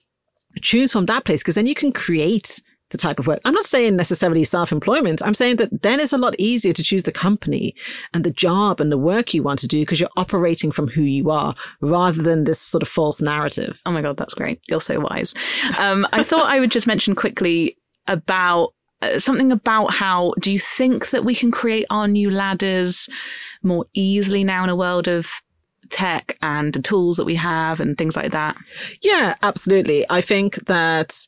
Choose 0.62 0.92
from 0.92 1.06
that 1.06 1.26
place 1.26 1.42
because 1.42 1.56
then 1.56 1.68
you 1.68 1.76
can 1.76 1.92
create 1.92 2.62
the 2.96 3.02
type 3.02 3.20
of 3.20 3.28
work. 3.28 3.42
I'm 3.44 3.54
not 3.54 3.66
saying 3.66 3.96
necessarily 3.96 4.44
self 4.44 4.72
employment. 4.72 5.22
I'm 5.22 5.34
saying 5.34 5.58
that 5.58 5.82
then 5.82 6.00
it's 6.00 6.14
a 6.14 6.18
lot 6.18 6.36
easier 6.40 6.74
to 6.74 6.84
choose 6.84 7.04
the 7.04 7.12
company 7.12 7.76
and 8.14 8.24
the 8.24 8.32
job 8.32 8.80
and 8.80 8.92
the 8.92 8.98
work 8.98 9.34
you 9.34 9.44
want 9.44 9.60
to 9.60 9.68
do 9.68 9.82
because 9.82 10.00
you're 10.00 10.10
operating 10.16 10.72
from 10.72 10.88
who 10.88 11.02
you 11.02 11.30
are 11.30 11.56
rather 11.82 12.22
than 12.22 12.46
this 12.46 12.62
sort 12.62 12.82
of 12.82 12.88
false 12.88 13.22
narrative. 13.22 13.82
Oh 13.86 13.92
my 13.92 14.02
God, 14.02 14.18
that's 14.18 14.34
great. 14.34 14.62
You're 14.68 14.82
so 14.82 15.00
wise. 15.00 15.34
Um, 15.78 16.08
I 16.14 16.24
thought 16.24 16.50
I 16.50 16.60
would 16.60 16.72
just 16.72 16.88
mention 16.88 17.16
quickly 17.16 17.78
about 18.08 18.74
uh, 19.02 19.20
something 19.20 19.52
about 19.52 19.94
how 19.94 20.34
do 20.40 20.52
you 20.52 20.60
think 20.60 21.10
that 21.10 21.26
we 21.26 21.36
can 21.36 21.52
create 21.52 21.86
our 21.90 22.08
new 22.08 22.32
ladders 22.32 23.10
more 23.62 23.86
easily 23.94 24.44
now 24.44 24.64
in 24.64 24.70
a 24.70 24.76
world 24.76 25.08
of 25.08 25.30
tech 25.90 26.38
and 26.42 26.74
the 26.74 26.82
tools 26.82 27.18
that 27.18 27.26
we 27.26 27.36
have 27.36 27.80
and 27.80 27.98
things 27.98 28.16
like 28.16 28.32
that? 28.32 28.56
Yeah, 29.02 29.36
absolutely. 29.44 30.06
I 30.10 30.22
think 30.22 30.66
that 30.68 31.28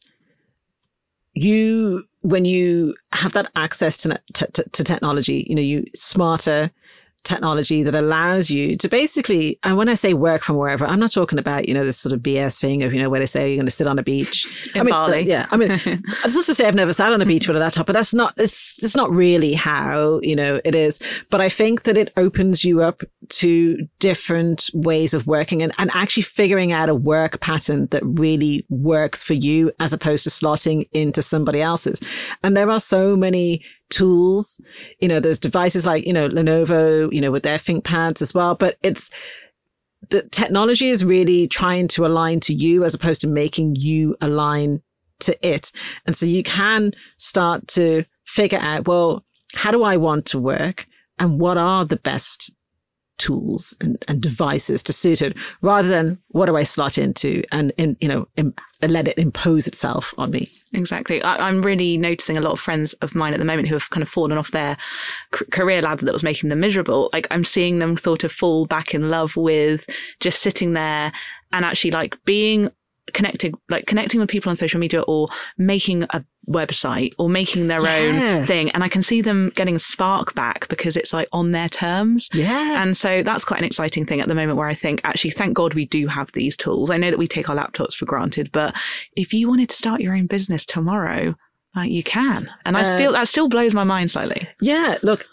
you 1.44 2.04
when 2.22 2.46
you 2.46 2.94
have 3.14 3.34
that 3.34 3.50
access 3.56 3.96
to, 3.98 4.20
to, 4.34 4.48
to 4.52 4.84
technology, 4.84 5.46
you 5.50 5.56
know, 5.56 5.62
you 5.62 5.86
smarter, 5.96 6.70
technology 7.28 7.84
that 7.84 7.94
allows 7.94 8.50
you 8.50 8.78
to 8.78 8.88
basically, 8.90 9.60
and 9.64 9.78
when 9.78 9.90
I 9.90 9.94
say 9.94 10.14
work 10.14 10.42
from 10.42 10.56
wherever, 10.56 10.86
I'm 10.86 11.00
not 11.00 11.12
talking 11.12 11.38
about, 11.38 11.68
you 11.68 11.74
know, 11.74 11.86
this 11.86 11.98
sort 11.98 12.14
of 12.14 12.22
BS 12.22 12.60
thing 12.60 12.84
of, 12.84 12.94
you 12.94 13.02
know, 13.02 13.10
where 13.10 13.20
they 13.20 13.26
say 13.26 13.50
you're 13.50 13.58
going 13.58 13.66
to 13.66 13.72
sit 13.72 13.88
on 13.88 14.00
a 14.00 14.04
beach. 14.04 14.48
In 14.74 14.82
I 14.82 14.84
mean, 14.84 14.92
Bali. 14.92 15.28
yeah. 15.28 15.46
I 15.52 15.58
mean, 15.58 15.72
I 15.72 16.00
was 16.24 16.34
supposed 16.34 16.48
to 16.48 16.56
say 16.56 16.66
I've 16.66 16.76
never 16.76 16.94
sat 16.94 17.12
on 17.12 17.22
a 17.22 17.26
beach 17.26 17.48
with 17.48 17.58
a 17.58 17.60
laptop, 17.60 17.86
but 17.86 17.94
that's 17.94 18.14
not, 18.14 18.34
it's, 18.38 18.82
it's 18.84 18.96
not 18.96 19.12
really 19.12 19.54
how, 19.54 20.20
you 20.24 20.36
know, 20.36 20.62
it 20.64 20.74
is. 20.74 21.00
But 21.30 21.42
I 21.42 21.50
think 21.50 21.84
that 21.84 21.98
it 21.98 22.12
opens 22.18 22.64
you 22.64 22.82
up 22.82 23.02
to 23.30 23.78
different 24.00 24.70
ways 24.74 25.14
of 25.14 25.28
working 25.28 25.62
and, 25.62 25.74
and 25.78 25.92
actually 25.94 26.24
figuring 26.24 26.72
out 26.72 26.90
a 26.90 26.96
work 26.96 27.40
pattern 27.42 27.88
that 27.88 28.02
really 28.06 28.66
works 28.70 29.22
for 29.22 29.34
you 29.34 29.72
as 29.80 29.94
opposed 29.94 30.24
to 30.24 30.30
slotting 30.30 30.88
into 30.94 31.22
somebody 31.22 31.62
else's. 31.62 32.00
And 32.44 32.56
there 32.56 32.70
are 32.70 32.80
so 32.80 33.16
many 33.16 33.64
tools. 33.90 34.60
You 35.00 35.08
know, 35.08 35.20
there's 35.20 35.40
devices 35.40 35.86
like, 35.86 36.06
you 36.06 36.14
know, 36.14 36.30
Lenovo, 36.30 37.12
you 37.12 37.22
know, 37.22 37.32
with 37.32 37.44
their 37.44 37.58
ThinkPads 37.58 38.22
as 38.22 38.34
well, 38.34 38.56
but 38.56 38.78
it's, 38.84 39.10
the 40.10 40.24
technology 40.24 40.90
is 40.90 41.04
really 41.04 41.48
trying 41.48 41.88
to 41.90 42.06
align 42.06 42.40
to 42.42 42.54
you 42.54 42.84
as 42.84 42.94
opposed 42.94 43.22
to 43.22 43.28
making 43.28 43.76
you 43.76 44.16
align 44.22 44.82
to 45.20 45.48
it. 45.48 45.72
And 46.06 46.16
so 46.16 46.26
you 46.26 46.44
can 46.44 46.94
start 47.18 47.68
to 47.70 48.06
figure 48.26 48.60
out, 48.60 48.88
well, 48.88 49.26
how 49.56 49.72
do 49.72 49.84
I 49.84 49.98
want 49.98 50.26
to 50.28 50.40
work? 50.40 50.86
And 51.20 51.40
what 51.40 51.58
are 51.58 51.84
the 51.84 51.98
best 51.98 52.52
tools 53.18 53.76
and, 53.82 54.04
and 54.08 54.22
devices 54.22 54.84
to 54.84 54.94
suit 54.94 55.22
it 55.22 55.36
rather 55.62 55.88
than 55.88 56.18
what 56.30 56.46
do 56.46 56.56
I 56.56 56.64
slot 56.64 56.98
into 56.98 57.44
and, 57.52 57.74
and 57.78 57.98
you 58.00 58.08
know, 58.08 58.28
Im- 58.38 58.54
let 58.82 59.08
it 59.08 59.18
impose 59.18 59.68
itself 59.68 60.14
on 60.18 60.32
me. 60.32 60.52
Exactly. 60.74 61.22
I, 61.24 61.50
am 61.50 61.64
really 61.64 61.98
noticing 61.98 62.38
a 62.38 62.42
lot 62.42 62.52
of 62.52 62.60
friends 62.60 62.94
of 63.02 63.16
mine 63.16 63.34
at 63.34 63.40
the 63.40 63.46
moment 63.46 63.68
who 63.68 63.76
have 63.76 63.90
kind 63.90 64.04
of 64.04 64.10
fallen 64.10 64.38
off 64.38 64.52
their 64.52 64.78
c- 65.34 65.46
career 65.46 65.82
ladder 65.82 66.06
that 66.06 66.14
was 66.14 66.24
making 66.24 66.50
them 66.50 66.60
miserable. 66.60 67.10
Like 67.12 67.28
I'm 67.32 67.44
seeing 67.44 67.80
them 67.80 67.98
sort 67.98 68.24
of 68.24 68.32
fall 68.32 68.66
back 68.68 68.94
in 68.94 69.10
love 69.10 69.36
with 69.36 69.90
just 70.20 70.42
sitting 70.42 70.74
there 70.74 71.12
and 71.52 71.66
actually 71.66 71.92
like 71.92 72.16
being 72.26 72.70
connecting 73.14 73.54
like 73.70 73.88
connecting 73.88 74.20
with 74.20 74.30
people 74.30 74.50
on 74.50 74.56
social 74.56 74.80
media 74.80 75.02
or 75.04 75.28
making 75.58 76.04
a 76.10 76.24
website 76.50 77.14
or 77.18 77.30
making 77.30 77.68
their 77.68 77.84
yeah. 77.84 78.38
own 78.40 78.46
thing 78.46 78.72
and 78.72 78.84
i 78.84 78.88
can 78.88 79.04
see 79.04 79.22
them 79.22 79.52
getting 79.56 79.78
spark 79.78 80.34
back 80.34 80.68
because 80.70 80.96
it's 80.96 81.12
like 81.12 81.28
on 81.34 81.52
their 81.52 81.68
terms. 81.68 82.30
Yeah 82.34 82.82
and 82.82 82.96
so 82.96 83.22
that's 83.22 83.44
quite 83.44 83.60
an 83.60 83.66
exciting 83.66 84.06
thing 84.06 84.22
at 84.22 84.30
the 84.30 84.36
moment 84.36 84.58
where 84.58 84.70
i 84.70 84.74
think 84.74 85.02
actually 85.04 85.32
thank 85.32 85.54
god 85.54 85.74
we 85.74 85.86
do 85.86 86.08
have 86.08 86.32
these 86.32 86.56
tools. 86.56 86.90
I 86.90 86.98
know 86.98 87.12
that 87.12 87.20
we 87.20 87.28
take 87.28 87.50
our 87.50 87.56
laptops 87.56 87.96
for 87.96 88.06
granted 88.06 88.52
but 88.52 88.74
if 89.16 89.34
you 89.34 89.50
wanted 89.50 89.70
to 89.70 89.76
start 89.76 90.00
your 90.00 90.16
own 90.16 90.28
business 90.28 90.66
tomorrow 90.66 91.36
like 91.76 91.92
you 91.92 92.04
can. 92.04 92.50
And 92.66 92.78
i 92.78 92.82
uh, 92.82 92.96
still 92.96 93.12
that 93.12 93.28
still 93.28 93.50
blows 93.50 93.74
my 93.74 93.84
mind 93.84 94.12
slightly. 94.12 94.48
Yeah 94.62 94.98
look 95.02 95.28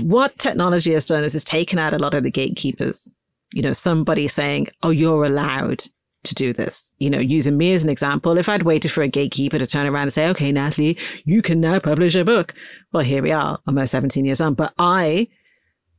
what 0.00 0.36
technology 0.38 0.92
has 0.92 1.04
done 1.04 1.24
is 1.24 1.34
it's 1.34 1.44
taken 1.44 1.78
out 1.78 1.94
a 1.94 1.98
lot 1.98 2.14
of 2.14 2.24
the 2.24 2.30
gatekeepers. 2.30 3.12
You 3.54 3.62
know 3.62 3.72
somebody 3.72 4.26
saying 4.26 4.68
oh 4.82 4.90
you're 4.90 5.24
allowed 5.24 5.84
to 6.24 6.34
do 6.34 6.52
this. 6.52 6.94
You 6.98 7.10
know, 7.10 7.18
using 7.18 7.56
me 7.56 7.72
as 7.72 7.84
an 7.84 7.90
example, 7.90 8.38
if 8.38 8.48
I'd 8.48 8.62
waited 8.62 8.90
for 8.90 9.02
a 9.02 9.08
gatekeeper 9.08 9.58
to 9.58 9.66
turn 9.66 9.86
around 9.86 10.04
and 10.04 10.12
say, 10.12 10.28
okay, 10.28 10.52
Natalie, 10.52 10.98
you 11.24 11.42
can 11.42 11.60
now 11.60 11.78
publish 11.78 12.14
a 12.14 12.24
book. 12.24 12.54
Well, 12.92 13.04
here 13.04 13.22
we 13.22 13.32
are, 13.32 13.58
almost 13.66 13.92
17 13.92 14.24
years 14.24 14.40
on. 14.40 14.54
But 14.54 14.74
I, 14.78 15.28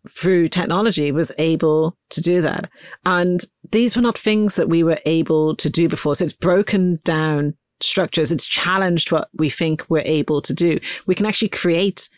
through 0.09 0.49
technology, 0.49 1.11
was 1.11 1.31
able 1.37 1.97
to 2.09 2.21
do 2.21 2.41
that. 2.41 2.69
And 3.05 3.45
these 3.71 3.95
were 3.95 4.01
not 4.01 4.17
things 4.17 4.55
that 4.55 4.69
we 4.69 4.83
were 4.83 4.99
able 5.05 5.55
to 5.55 5.69
do 5.69 5.87
before. 5.87 6.15
So 6.15 6.25
it's 6.25 6.33
broken 6.33 6.99
down 7.03 7.55
structures. 7.81 8.31
It's 8.31 8.45
challenged 8.45 9.11
what 9.11 9.29
we 9.33 9.49
think 9.49 9.85
we're 9.89 10.03
able 10.05 10.41
to 10.41 10.53
do. 10.53 10.79
We 11.05 11.15
can 11.15 11.25
actually 11.25 11.49
create 11.49 12.09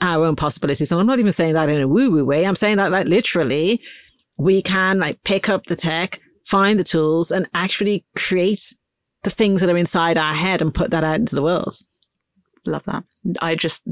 our 0.00 0.24
own 0.24 0.36
possibilities. 0.36 0.90
And 0.90 1.00
I'm 1.00 1.06
not 1.06 1.18
even 1.18 1.32
saying 1.32 1.54
that 1.54 1.68
in 1.68 1.80
a 1.80 1.88
woo 1.88 2.10
woo 2.10 2.24
way. 2.24 2.44
I'm 2.44 2.56
saying 2.56 2.76
that 2.76 2.90
like 2.90 3.06
literally 3.06 3.80
we 4.38 4.60
can 4.62 4.98
like 4.98 5.22
pick 5.24 5.48
up 5.48 5.66
the 5.66 5.76
tech, 5.76 6.20
find 6.46 6.78
the 6.78 6.84
tools 6.84 7.30
and 7.30 7.48
actually 7.54 8.04
create 8.14 8.74
the 9.24 9.30
things 9.30 9.60
that 9.60 9.68
are 9.68 9.76
inside 9.76 10.16
our 10.16 10.32
head 10.32 10.62
and 10.62 10.72
put 10.72 10.92
that 10.92 11.04
out 11.04 11.16
into 11.16 11.34
the 11.34 11.42
world. 11.42 11.74
love 12.64 12.84
that. 12.84 13.02
I 13.40 13.56
just 13.56 13.82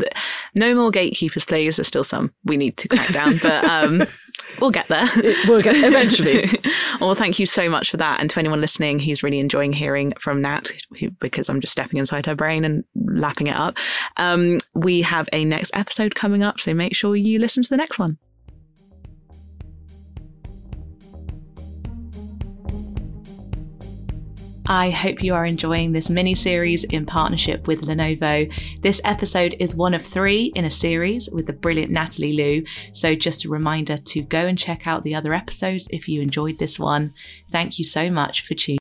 no 0.55 0.75
more 0.75 0.93
gatekeepers, 0.93 1.45
please. 1.45 1.77
There's 1.77 1.89
still 1.89 2.05
some 2.05 2.33
we 2.45 2.57
need 2.57 2.77
to 2.77 2.89
crack 2.89 3.13
down, 3.13 3.39
but 3.43 3.65
um, 3.65 4.05
we'll 4.61 4.71
get 4.71 4.87
there. 4.87 5.09
we'll 5.49 5.63
get 5.63 5.83
eventually. 5.83 6.49
well, 7.01 7.17
thank 7.17 7.41
you 7.41 7.47
so 7.47 7.69
much 7.69 7.91
for 7.91 7.97
that, 7.97 8.21
and 8.21 8.31
to 8.31 8.39
anyone 8.39 8.61
listening 8.61 9.01
who's 9.01 9.25
really 9.25 9.41
enjoying 9.41 9.73
hearing 9.73 10.13
from 10.21 10.41
Nat, 10.41 10.71
who, 11.01 11.11
because 11.11 11.49
I'm 11.49 11.61
just 11.61 11.73
stepping 11.73 11.99
inside 11.99 12.27
her 12.27 12.37
brain 12.37 12.65
and 12.65 12.85
lapping 12.95 13.49
it 13.49 13.57
up. 13.57 13.77
Um, 14.17 14.61
we 14.75 15.03
have 15.03 15.29
a 15.33 15.45
next 15.45 15.73
episode 15.75 16.15
coming 16.15 16.45
up, 16.45 16.61
so 16.61 16.73
make 16.73 16.95
sure 16.95 17.17
you 17.17 17.41
listen 17.41 17.65
to 17.65 17.71
the 17.71 17.77
next 17.77 17.99
one. 17.99 18.19
I 24.67 24.89
hope 24.89 25.23
you 25.23 25.35
are 25.35 25.45
enjoying 25.45 25.93
this 25.93 26.09
mini 26.09 26.35
series 26.35 26.85
in 26.85 27.05
partnership 27.05 27.67
with 27.67 27.83
Lenovo. 27.83 28.51
This 28.81 28.99
episode 29.05 29.55
is 29.61 29.75
one 29.75 29.93
of 29.93 30.01
three 30.01 30.53
in 30.55 30.65
a 30.65 30.71
series 30.71 31.29
with 31.31 31.47
the 31.47 31.53
brilliant 31.53 31.93
Natalie 31.93 32.33
Lue. 32.33 32.65
So, 32.95 33.15
just 33.15 33.45
a 33.45 33.51
reminder 33.51 33.99
to 33.99 34.23
go 34.23 34.47
and 34.47 34.59
check 34.59 34.87
out 34.87 35.03
the 35.03 35.15
other 35.15 35.35
episodes 35.35 35.87
if 35.91 36.09
you 36.09 36.23
enjoyed 36.23 36.59
this 36.59 36.79
one. 36.79 37.13
Thank 37.47 37.79
you 37.79 37.85
so 37.85 38.11
much 38.11 38.41
for 38.41 38.55
tuning 38.55 38.73